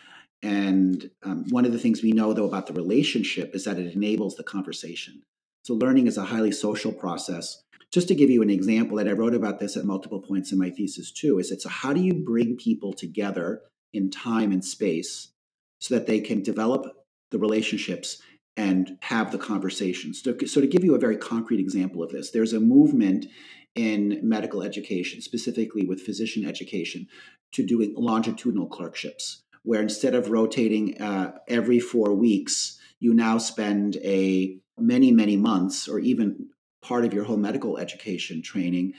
And 0.42 1.10
um, 1.22 1.44
one 1.50 1.64
of 1.64 1.72
the 1.72 1.78
things 1.78 2.02
we 2.02 2.12
know, 2.12 2.32
though, 2.32 2.46
about 2.46 2.66
the 2.66 2.72
relationship 2.72 3.54
is 3.54 3.64
that 3.64 3.78
it 3.78 3.94
enables 3.94 4.36
the 4.36 4.44
conversation. 4.44 5.22
So, 5.64 5.74
learning 5.74 6.06
is 6.06 6.16
a 6.16 6.24
highly 6.24 6.52
social 6.52 6.92
process. 6.92 7.62
Just 7.90 8.08
to 8.08 8.14
give 8.14 8.30
you 8.30 8.42
an 8.42 8.50
example, 8.50 8.98
that 8.98 9.08
I 9.08 9.12
wrote 9.12 9.34
about 9.34 9.58
this 9.58 9.76
at 9.76 9.84
multiple 9.84 10.20
points 10.20 10.52
in 10.52 10.58
my 10.58 10.70
thesis 10.70 11.10
too, 11.10 11.38
is 11.38 11.50
it's 11.50 11.64
a, 11.64 11.70
how 11.70 11.92
do 11.92 12.00
you 12.00 12.14
bring 12.14 12.56
people 12.56 12.92
together 12.92 13.62
in 13.92 14.10
time 14.10 14.52
and 14.52 14.64
space 14.64 15.32
so 15.80 15.94
that 15.94 16.06
they 16.06 16.20
can 16.20 16.42
develop 16.42 16.84
the 17.30 17.38
relationships 17.38 18.20
and 18.56 18.98
have 19.02 19.30
the 19.30 19.38
conversations. 19.38 20.22
So, 20.22 20.36
so, 20.46 20.60
to 20.60 20.66
give 20.66 20.84
you 20.84 20.94
a 20.94 20.98
very 20.98 21.16
concrete 21.16 21.60
example 21.60 22.02
of 22.02 22.10
this, 22.10 22.30
there's 22.30 22.52
a 22.52 22.60
movement 22.60 23.26
in 23.78 24.18
medical 24.24 24.60
education, 24.60 25.20
specifically 25.20 25.86
with 25.86 26.00
physician 26.00 26.44
education, 26.44 27.06
to 27.52 27.64
doing 27.64 27.94
longitudinal 27.96 28.66
clerkships, 28.66 29.44
where 29.62 29.80
instead 29.80 30.16
of 30.16 30.30
rotating 30.30 31.00
uh, 31.00 31.30
every 31.46 31.78
four 31.78 32.12
weeks, 32.12 32.76
you 32.98 33.14
now 33.14 33.38
spend 33.38 33.96
a 34.02 34.58
many, 34.76 35.12
many 35.12 35.36
months 35.36 35.86
or 35.86 36.00
even 36.00 36.48
part 36.82 37.04
of 37.04 37.14
your 37.14 37.22
whole 37.22 37.36
medical 37.36 37.78
education 37.78 38.42
training 38.42 38.94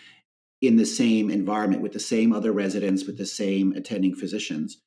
in 0.61 0.77
the 0.77 0.85
same 0.85 1.29
environment 1.29 1.81
with 1.81 1.91
the 1.91 1.99
same 1.99 2.31
other 2.31 2.53
residents, 2.53 3.05
with 3.05 3.17
the 3.17 3.25
same 3.25 3.73
attending 3.73 4.15
physicians, 4.15 4.77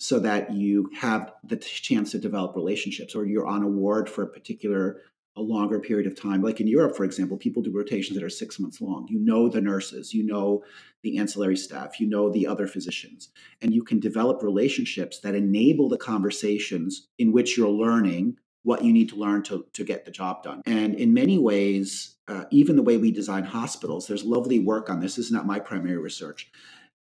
so 0.00 0.18
that 0.18 0.52
you 0.52 0.90
have 0.96 1.32
the 1.44 1.56
chance 1.56 2.10
to 2.10 2.18
develop 2.18 2.56
relationships 2.56 3.14
or 3.14 3.24
you're 3.24 3.46
on 3.46 3.62
a 3.62 3.68
ward 3.68 4.10
for 4.10 4.24
a 4.24 4.28
particular 4.28 5.00
a 5.38 5.42
longer 5.42 5.78
period 5.78 6.06
of 6.06 6.20
time. 6.20 6.42
Like 6.42 6.60
in 6.60 6.66
Europe, 6.66 6.96
for 6.96 7.04
example, 7.04 7.36
people 7.36 7.62
do 7.62 7.72
rotations 7.72 8.18
that 8.18 8.24
are 8.24 8.30
six 8.30 8.58
months 8.58 8.80
long. 8.80 9.06
You 9.08 9.20
know 9.20 9.48
the 9.48 9.60
nurses, 9.60 10.12
you 10.12 10.24
know 10.24 10.64
the 11.02 11.18
ancillary 11.18 11.56
staff, 11.56 12.00
you 12.00 12.08
know 12.08 12.28
the 12.28 12.46
other 12.46 12.66
physicians, 12.66 13.28
and 13.62 13.72
you 13.72 13.84
can 13.84 14.00
develop 14.00 14.42
relationships 14.42 15.20
that 15.20 15.34
enable 15.34 15.88
the 15.88 15.96
conversations 15.96 17.08
in 17.18 17.32
which 17.32 17.56
you're 17.56 17.68
learning 17.68 18.36
what 18.64 18.84
you 18.84 18.92
need 18.92 19.08
to 19.08 19.16
learn 19.16 19.42
to, 19.44 19.64
to 19.72 19.84
get 19.84 20.04
the 20.04 20.10
job 20.10 20.42
done. 20.42 20.60
And 20.66 20.94
in 20.96 21.14
many 21.14 21.38
ways, 21.38 22.16
uh, 22.26 22.44
even 22.50 22.76
the 22.76 22.82
way 22.82 22.96
we 22.96 23.12
design 23.12 23.44
hospitals, 23.44 24.06
there's 24.06 24.24
lovely 24.24 24.58
work 24.58 24.90
on 24.90 25.00
this. 25.00 25.16
This 25.16 25.26
is 25.26 25.32
not 25.32 25.46
my 25.46 25.60
primary 25.60 25.96
research. 25.96 26.50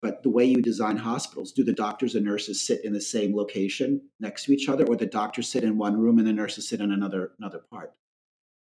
But 0.01 0.21
the 0.21 0.29
way 0.29 0.45
you 0.45 0.61
design 0.61 0.97
hospitals, 0.97 1.51
do 1.51 1.63
the 1.63 1.73
doctors 1.73 2.13
and 2.13 2.25
nurses 2.25 2.61
sit 2.61 2.85
in 2.85 2.93
the 2.93 3.01
same 3.01 3.35
location 3.35 4.01
next 4.19 4.43
to 4.43 4.51
each 4.53 4.69
other, 4.69 4.85
or 4.85 4.95
the 4.95 5.07
doctors 5.07 5.49
sit 5.49 5.63
in 5.63 5.79
one 5.79 5.97
room 5.99 6.19
and 6.19 6.27
the 6.27 6.33
nurses 6.33 6.69
sit 6.69 6.81
in 6.81 6.91
another 6.91 7.31
another 7.39 7.59
part? 7.71 7.93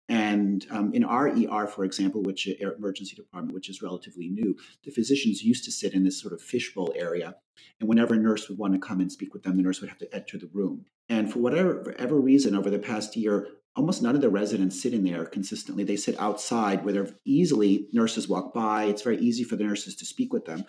And 0.09 0.65
um, 0.69 0.93
in 0.93 1.03
our 1.03 1.29
ER, 1.29 1.67
for 1.67 1.85
example, 1.85 2.21
which 2.21 2.47
uh, 2.47 2.71
emergency 2.71 3.15
department, 3.15 3.53
which 3.53 3.69
is 3.69 3.81
relatively 3.81 4.27
new, 4.27 4.55
the 4.83 4.91
physicians 4.91 5.43
used 5.43 5.63
to 5.65 5.71
sit 5.71 5.93
in 5.93 6.03
this 6.03 6.19
sort 6.19 6.33
of 6.33 6.41
fishbowl 6.41 6.93
area. 6.95 7.35
And 7.79 7.87
whenever 7.87 8.13
a 8.13 8.17
nurse 8.17 8.49
would 8.49 8.57
want 8.57 8.73
to 8.73 8.79
come 8.79 8.99
and 8.99 9.11
speak 9.11 9.33
with 9.33 9.43
them, 9.43 9.55
the 9.55 9.63
nurse 9.63 9.79
would 9.79 9.89
have 9.89 9.99
to 9.99 10.13
enter 10.13 10.37
the 10.37 10.49
room. 10.53 10.85
And 11.09 11.31
for 11.31 11.39
whatever, 11.39 11.81
whatever 11.83 12.19
reason, 12.19 12.55
over 12.55 12.69
the 12.69 12.79
past 12.79 13.15
year, 13.15 13.47
almost 13.75 14.01
none 14.01 14.15
of 14.15 14.21
the 14.21 14.29
residents 14.29 14.81
sit 14.81 14.93
in 14.93 15.03
there 15.03 15.25
consistently. 15.25 15.83
They 15.83 15.95
sit 15.95 16.19
outside 16.19 16.83
where 16.83 16.93
they're 16.93 17.09
easily 17.25 17.87
nurses 17.91 18.27
walk 18.27 18.53
by. 18.53 18.85
It's 18.85 19.01
very 19.01 19.17
easy 19.17 19.43
for 19.43 19.55
the 19.55 19.63
nurses 19.63 19.95
to 19.95 20.05
speak 20.05 20.33
with 20.33 20.45
them. 20.45 20.63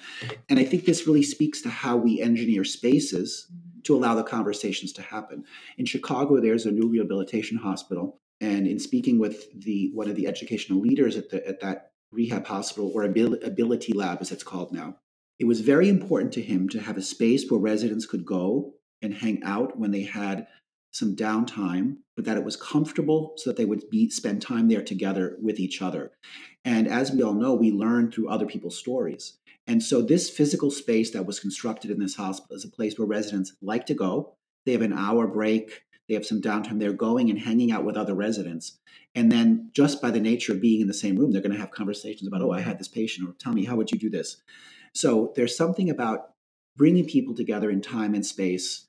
And 0.48 0.58
I 0.58 0.64
think 0.64 0.84
this 0.84 1.06
really 1.06 1.22
speaks 1.22 1.60
to 1.62 1.68
how 1.68 1.96
we 1.96 2.20
engineer 2.20 2.64
spaces 2.64 3.50
to 3.84 3.94
allow 3.94 4.14
the 4.14 4.22
conversations 4.22 4.92
to 4.94 5.02
happen. 5.02 5.44
In 5.76 5.84
Chicago, 5.84 6.40
there's 6.40 6.66
a 6.66 6.72
new 6.72 6.88
rehabilitation 6.88 7.58
hospital 7.58 8.20
and 8.44 8.66
in 8.66 8.78
speaking 8.78 9.18
with 9.18 9.48
the 9.64 9.90
one 9.94 10.08
of 10.08 10.16
the 10.16 10.26
educational 10.26 10.80
leaders 10.80 11.16
at 11.16 11.30
the 11.30 11.46
at 11.46 11.60
that 11.60 11.92
rehab 12.12 12.46
hospital 12.46 12.92
or 12.94 13.02
AbilityLab 13.02 14.20
as 14.20 14.30
it's 14.30 14.44
called 14.44 14.72
now, 14.72 14.96
it 15.38 15.46
was 15.46 15.60
very 15.60 15.88
important 15.88 16.32
to 16.34 16.42
him 16.42 16.68
to 16.68 16.80
have 16.80 16.96
a 16.96 17.02
space 17.02 17.50
where 17.50 17.58
residents 17.58 18.06
could 18.06 18.24
go 18.24 18.74
and 19.02 19.14
hang 19.14 19.42
out 19.44 19.78
when 19.78 19.90
they 19.90 20.02
had 20.02 20.46
some 20.92 21.16
downtime, 21.16 21.96
but 22.14 22.24
that 22.24 22.36
it 22.36 22.44
was 22.44 22.56
comfortable 22.56 23.32
so 23.36 23.50
that 23.50 23.56
they 23.56 23.64
would 23.64 23.88
be 23.90 24.08
spend 24.10 24.40
time 24.40 24.68
there 24.68 24.82
together 24.82 25.36
with 25.42 25.58
each 25.58 25.82
other. 25.82 26.12
And 26.64 26.86
as 26.86 27.10
we 27.10 27.22
all 27.22 27.34
know, 27.34 27.54
we 27.54 27.72
learn 27.72 28.12
through 28.12 28.28
other 28.28 28.46
people's 28.46 28.78
stories. 28.78 29.38
And 29.66 29.82
so 29.82 30.02
this 30.02 30.30
physical 30.30 30.70
space 30.70 31.10
that 31.12 31.26
was 31.26 31.40
constructed 31.40 31.90
in 31.90 31.98
this 31.98 32.14
hospital 32.14 32.56
is 32.56 32.64
a 32.64 32.68
place 32.68 32.98
where 32.98 33.08
residents 33.08 33.54
like 33.60 33.86
to 33.86 33.94
go. 33.94 34.34
They 34.66 34.72
have 34.72 34.82
an 34.82 34.92
hour 34.92 35.26
break 35.26 35.83
they 36.08 36.14
have 36.14 36.26
some 36.26 36.40
downtime. 36.40 36.78
They're 36.78 36.92
going 36.92 37.30
and 37.30 37.38
hanging 37.38 37.72
out 37.72 37.84
with 37.84 37.96
other 37.96 38.14
residents. 38.14 38.78
And 39.14 39.30
then, 39.30 39.70
just 39.72 40.02
by 40.02 40.10
the 40.10 40.20
nature 40.20 40.52
of 40.52 40.60
being 40.60 40.80
in 40.80 40.88
the 40.88 40.94
same 40.94 41.16
room, 41.16 41.32
they're 41.32 41.42
going 41.42 41.54
to 41.54 41.60
have 41.60 41.70
conversations 41.70 42.26
about, 42.26 42.42
oh, 42.42 42.50
I 42.50 42.60
had 42.60 42.78
this 42.78 42.88
patient, 42.88 43.28
or 43.28 43.32
tell 43.34 43.52
me, 43.52 43.64
how 43.64 43.76
would 43.76 43.90
you 43.90 43.98
do 43.98 44.10
this? 44.10 44.38
So, 44.92 45.32
there's 45.36 45.56
something 45.56 45.88
about 45.88 46.32
bringing 46.76 47.06
people 47.06 47.34
together 47.34 47.70
in 47.70 47.80
time 47.80 48.14
and 48.14 48.26
space 48.26 48.86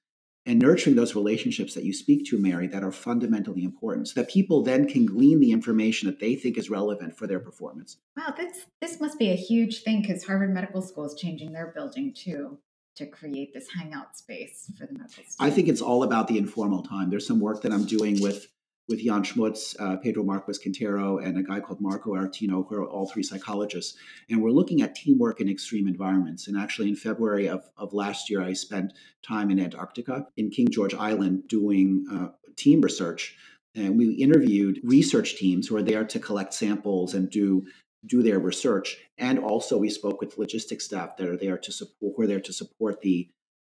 and 0.48 0.60
nurturing 0.60 0.96
those 0.96 1.16
relationships 1.16 1.74
that 1.74 1.84
you 1.84 1.94
speak 1.94 2.26
to, 2.26 2.38
Mary, 2.38 2.68
that 2.68 2.84
are 2.84 2.92
fundamentally 2.92 3.64
important 3.64 4.08
so 4.08 4.20
that 4.20 4.30
people 4.30 4.62
then 4.62 4.88
can 4.88 5.06
glean 5.06 5.40
the 5.40 5.52
information 5.52 6.08
that 6.08 6.20
they 6.20 6.36
think 6.36 6.58
is 6.58 6.70
relevant 6.70 7.18
for 7.18 7.26
their 7.26 7.40
performance. 7.40 7.98
Wow, 8.16 8.34
this, 8.38 8.66
this 8.82 9.02
must 9.02 9.18
be 9.18 9.32
a 9.32 9.36
huge 9.36 9.82
thing 9.82 10.02
because 10.02 10.24
Harvard 10.24 10.54
Medical 10.54 10.82
School 10.82 11.06
is 11.06 11.16
changing 11.16 11.52
their 11.52 11.72
building 11.76 12.14
too 12.14 12.60
to 12.96 13.06
create 13.06 13.54
this 13.54 13.68
hangout 13.70 14.18
space 14.18 14.72
for 14.78 14.86
the 14.86 14.94
medical 14.94 15.10
students? 15.10 15.38
I 15.40 15.50
think 15.50 15.68
it's 15.68 15.82
all 15.82 16.04
about 16.04 16.28
the 16.28 16.38
informal 16.38 16.84
time. 16.84 17.10
There's 17.10 17.28
some 17.28 17.40
work 17.40 17.62
that 17.64 17.72
I'm 17.72 17.86
doing 17.86 18.22
with 18.22 18.48
with 18.88 19.04
Jan 19.04 19.24
Schmutz, 19.24 19.76
uh, 19.80 19.98
Pedro 19.98 20.24
Marques 20.24 20.60
Quinteiro, 20.60 21.24
and 21.24 21.38
a 21.38 21.44
guy 21.44 21.60
called 21.60 21.82
Marco 21.82 22.12
Artino, 22.12 22.68
who 22.68 22.76
are 22.76 22.88
all 22.88 23.08
three 23.10 23.24
psychologists. 23.24 23.98
And 24.30 24.42
we're 24.42 24.52
looking 24.52 24.82
at 24.82 24.96
teamwork 24.96 25.42
in 25.42 25.50
extreme 25.50 25.88
environments. 25.88 26.48
And 26.48 26.58
actually, 26.58 26.90
in 26.90 26.96
February 26.96 27.48
of, 27.48 27.64
of 27.78 27.94
last 27.94 28.30
year, 28.30 28.44
I 28.44 28.54
spent 28.54 28.94
time 29.24 29.50
in 29.50 29.60
Antarctica, 29.60 30.28
in 30.38 30.52
King 30.52 30.68
George 30.70 30.94
Island, 30.94 31.48
doing 31.48 32.06
uh, 32.12 32.28
team 32.56 32.82
research. 32.82 33.36
And 33.74 33.98
we 33.98 34.12
interviewed 34.12 34.80
research 34.84 35.36
teams 35.36 35.68
who 35.68 35.76
are 35.76 35.84
there 35.84 36.06
to 36.06 36.20
collect 36.20 36.54
samples 36.54 37.14
and 37.14 37.30
do 37.30 37.66
do 38.06 38.22
their 38.22 38.40
research. 38.40 38.98
And 39.18 39.40
also, 39.40 39.78
we 39.78 39.90
spoke 39.90 40.22
with 40.22 40.38
logistics 40.38 40.86
staff 40.86 41.18
that 41.18 41.28
are 41.28 41.38
there 41.38 41.58
to 41.58 41.72
support, 41.72 42.14
who 42.16 42.24
are 42.24 42.28
there 42.28 42.40
to 42.42 42.54
support 42.54 43.02
the 43.02 43.30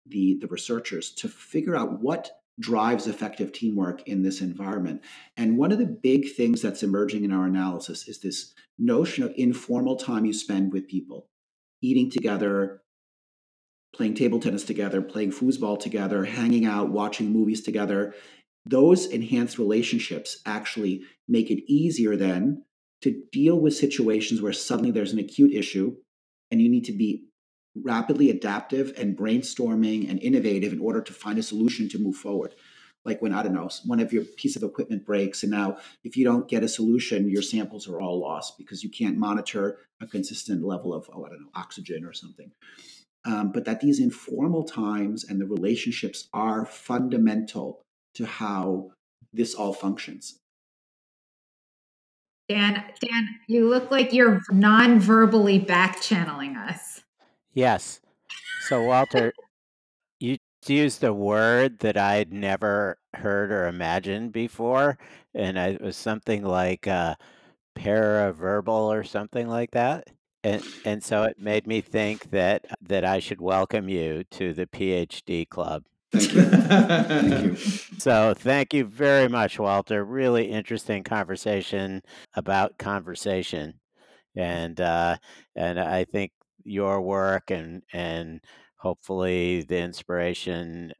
the, 0.08 0.38
the 0.40 0.46
researchers 0.46 1.10
to 1.10 1.28
figure 1.28 1.76
out 1.76 2.00
what 2.00 2.30
drives 2.58 3.06
effective 3.06 3.52
teamwork 3.52 4.06
in 4.08 4.22
this 4.22 4.40
environment. 4.40 5.02
And 5.36 5.58
one 5.58 5.72
of 5.72 5.78
the 5.78 5.86
big 5.86 6.32
things 6.34 6.62
that's 6.62 6.82
emerging 6.82 7.24
in 7.24 7.32
our 7.32 7.44
analysis 7.44 8.08
is 8.08 8.20
this 8.20 8.54
notion 8.78 9.24
of 9.24 9.34
informal 9.36 9.96
time 9.96 10.24
you 10.24 10.32
spend 10.32 10.72
with 10.72 10.88
people, 10.88 11.28
eating 11.82 12.10
together, 12.10 12.82
playing 13.94 14.14
table 14.14 14.40
tennis 14.40 14.64
together, 14.64 15.02
playing 15.02 15.32
foosball 15.32 15.78
together, 15.78 16.24
hanging 16.24 16.64
out, 16.64 16.90
watching 16.90 17.30
movies 17.30 17.62
together. 17.62 18.14
Those 18.64 19.06
enhanced 19.06 19.58
relationships 19.58 20.40
actually 20.46 21.02
make 21.28 21.50
it 21.50 21.70
easier 21.70 22.16
then 22.16 22.64
to 23.06 23.22
deal 23.30 23.60
with 23.60 23.72
situations 23.76 24.42
where 24.42 24.52
suddenly 24.52 24.90
there's 24.90 25.12
an 25.12 25.20
acute 25.20 25.52
issue 25.52 25.94
and 26.50 26.60
you 26.60 26.68
need 26.68 26.84
to 26.84 26.92
be 26.92 27.24
rapidly 27.84 28.30
adaptive 28.30 28.92
and 28.98 29.16
brainstorming 29.16 30.10
and 30.10 30.20
innovative 30.20 30.72
in 30.72 30.80
order 30.80 31.00
to 31.00 31.12
find 31.12 31.38
a 31.38 31.42
solution 31.42 31.88
to 31.88 32.00
move 32.00 32.16
forward. 32.16 32.52
Like 33.04 33.22
when, 33.22 33.32
I 33.32 33.44
don't 33.44 33.54
know, 33.54 33.68
one 33.84 34.00
of 34.00 34.12
your 34.12 34.24
piece 34.24 34.56
of 34.56 34.64
equipment 34.64 35.06
breaks, 35.06 35.44
and 35.44 35.52
now 35.52 35.76
if 36.02 36.16
you 36.16 36.24
don't 36.24 36.48
get 36.48 36.64
a 36.64 36.68
solution, 36.68 37.30
your 37.30 37.42
samples 37.42 37.86
are 37.86 38.00
all 38.00 38.18
lost 38.20 38.58
because 38.58 38.82
you 38.82 38.90
can't 38.90 39.16
monitor 39.16 39.78
a 40.00 40.06
consistent 40.08 40.64
level 40.64 40.92
of, 40.92 41.08
oh, 41.14 41.24
I 41.24 41.28
don't 41.28 41.42
know, 41.42 41.50
oxygen 41.54 42.04
or 42.04 42.12
something. 42.12 42.50
Um, 43.24 43.52
but 43.52 43.66
that 43.66 43.80
these 43.80 44.00
informal 44.00 44.64
times 44.64 45.22
and 45.22 45.40
the 45.40 45.46
relationships 45.46 46.28
are 46.32 46.66
fundamental 46.66 47.82
to 48.14 48.26
how 48.26 48.90
this 49.32 49.54
all 49.54 49.72
functions. 49.72 50.40
Dan, 52.48 52.84
Dan, 53.00 53.28
you 53.48 53.68
look 53.68 53.90
like 53.90 54.12
you're 54.12 54.40
non-verbally 54.50 55.58
back 55.58 56.00
channeling 56.00 56.56
us. 56.56 57.02
Yes. 57.54 58.00
So, 58.68 58.82
Walter, 58.82 59.32
you 60.20 60.38
used 60.66 61.02
a 61.04 61.12
word 61.12 61.78
that 61.80 61.96
I'd 61.96 62.32
never 62.32 62.98
heard 63.14 63.50
or 63.50 63.66
imagined 63.66 64.32
before, 64.32 64.98
and 65.34 65.58
it 65.58 65.80
was 65.80 65.96
something 65.96 66.44
like 66.44 66.86
uh, 66.86 67.16
paraverbal 67.76 68.68
or 68.68 69.04
something 69.04 69.48
like 69.48 69.72
that. 69.72 70.08
And, 70.44 70.62
and 70.84 71.02
so 71.02 71.24
it 71.24 71.40
made 71.40 71.66
me 71.66 71.80
think 71.80 72.30
that 72.30 72.64
that 72.82 73.04
I 73.04 73.18
should 73.18 73.40
welcome 73.40 73.88
you 73.88 74.22
to 74.32 74.52
the 74.52 74.66
PhD 74.66 75.48
club. 75.48 75.84
Thank 76.12 76.32
you. 76.32 76.44
thank 77.18 77.40
you. 77.40 77.56
So 77.98 78.34
thank 78.34 78.74
you 78.74 78.84
very 78.84 79.28
much, 79.28 79.58
Walter. 79.58 80.04
Really 80.04 80.50
interesting 80.50 81.02
conversation 81.02 82.02
about 82.34 82.78
conversation, 82.78 83.80
and 84.36 84.80
uh, 84.80 85.16
and 85.56 85.80
I 85.80 86.04
think 86.04 86.32
your 86.64 87.00
work 87.02 87.50
and 87.50 87.82
and 87.92 88.40
hopefully 88.78 89.62
the 89.62 89.78
inspiration 89.80 90.92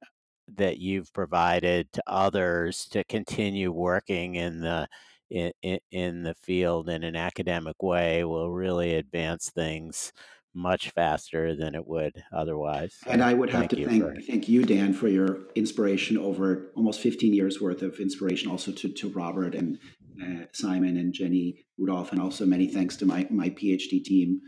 that 0.57 0.79
you've 0.79 1.13
provided 1.13 1.93
to 1.93 2.03
others 2.07 2.87
to 2.93 3.05
continue 3.05 3.73
working 3.73 4.37
in 4.37 4.61
the 4.61 4.89
in, 5.31 5.53
in 5.91 6.23
the 6.23 6.35
field 6.35 6.89
in 6.89 7.03
an 7.05 7.17
academic 7.17 7.83
way 7.83 8.25
will 8.25 8.51
really 8.53 8.95
advance 8.95 9.51
things 9.51 10.13
much 10.57 10.91
faster 10.91 11.55
than 11.55 11.75
it 11.75 11.87
would 11.87 12.25
otherwise. 12.33 12.97
And 13.07 13.23
I 13.23 13.35
would 13.35 13.51
have 13.51 13.69
to 13.69 13.87
thank 13.87 14.03
for... 14.03 14.17
thank 14.23 14.49
you, 14.49 14.65
Dan, 14.65 14.95
for 14.95 15.07
your 15.07 15.41
inspiration 15.55 16.17
over 16.17 16.73
almost 16.75 17.01
15 17.01 17.35
years 17.35 17.61
worth 17.61 17.83
of 17.83 17.99
inspiration, 18.01 18.51
also 18.51 18.73
to, 18.73 18.89
to 18.89 19.09
Robert 19.11 19.55
and 19.55 19.79
uh, 20.23 20.47
Simon 20.53 20.97
and 20.97 21.13
Jenny 21.13 21.67
Rudolph, 21.79 22.11
and 22.11 22.21
also 22.21 22.47
many 22.47 22.67
thanks 22.67 22.97
to 22.97 23.07
my, 23.07 23.27
my 23.31 23.51
PhD 23.51 24.03
team 24.03 24.41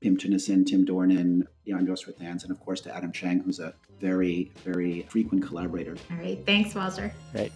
Pim 0.00 0.16
Teunissen, 0.16 0.66
Tim 0.66 0.84
Dornan, 0.84 1.42
Jan 1.66 1.86
Josfert 1.86 2.20
and 2.20 2.50
of 2.50 2.60
course 2.60 2.80
to 2.82 2.94
Adam 2.94 3.12
Cheng, 3.12 3.40
who's 3.40 3.58
a 3.58 3.74
very, 4.00 4.52
very 4.64 5.02
frequent 5.08 5.44
collaborator. 5.44 5.96
All 6.10 6.18
right. 6.18 6.38
Thanks, 6.44 6.74
Walter. 6.74 7.12
Great. 7.32 7.52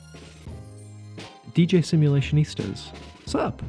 DJ 1.53 1.81
Simulationistas, 1.81 2.89
sup, 3.27 3.63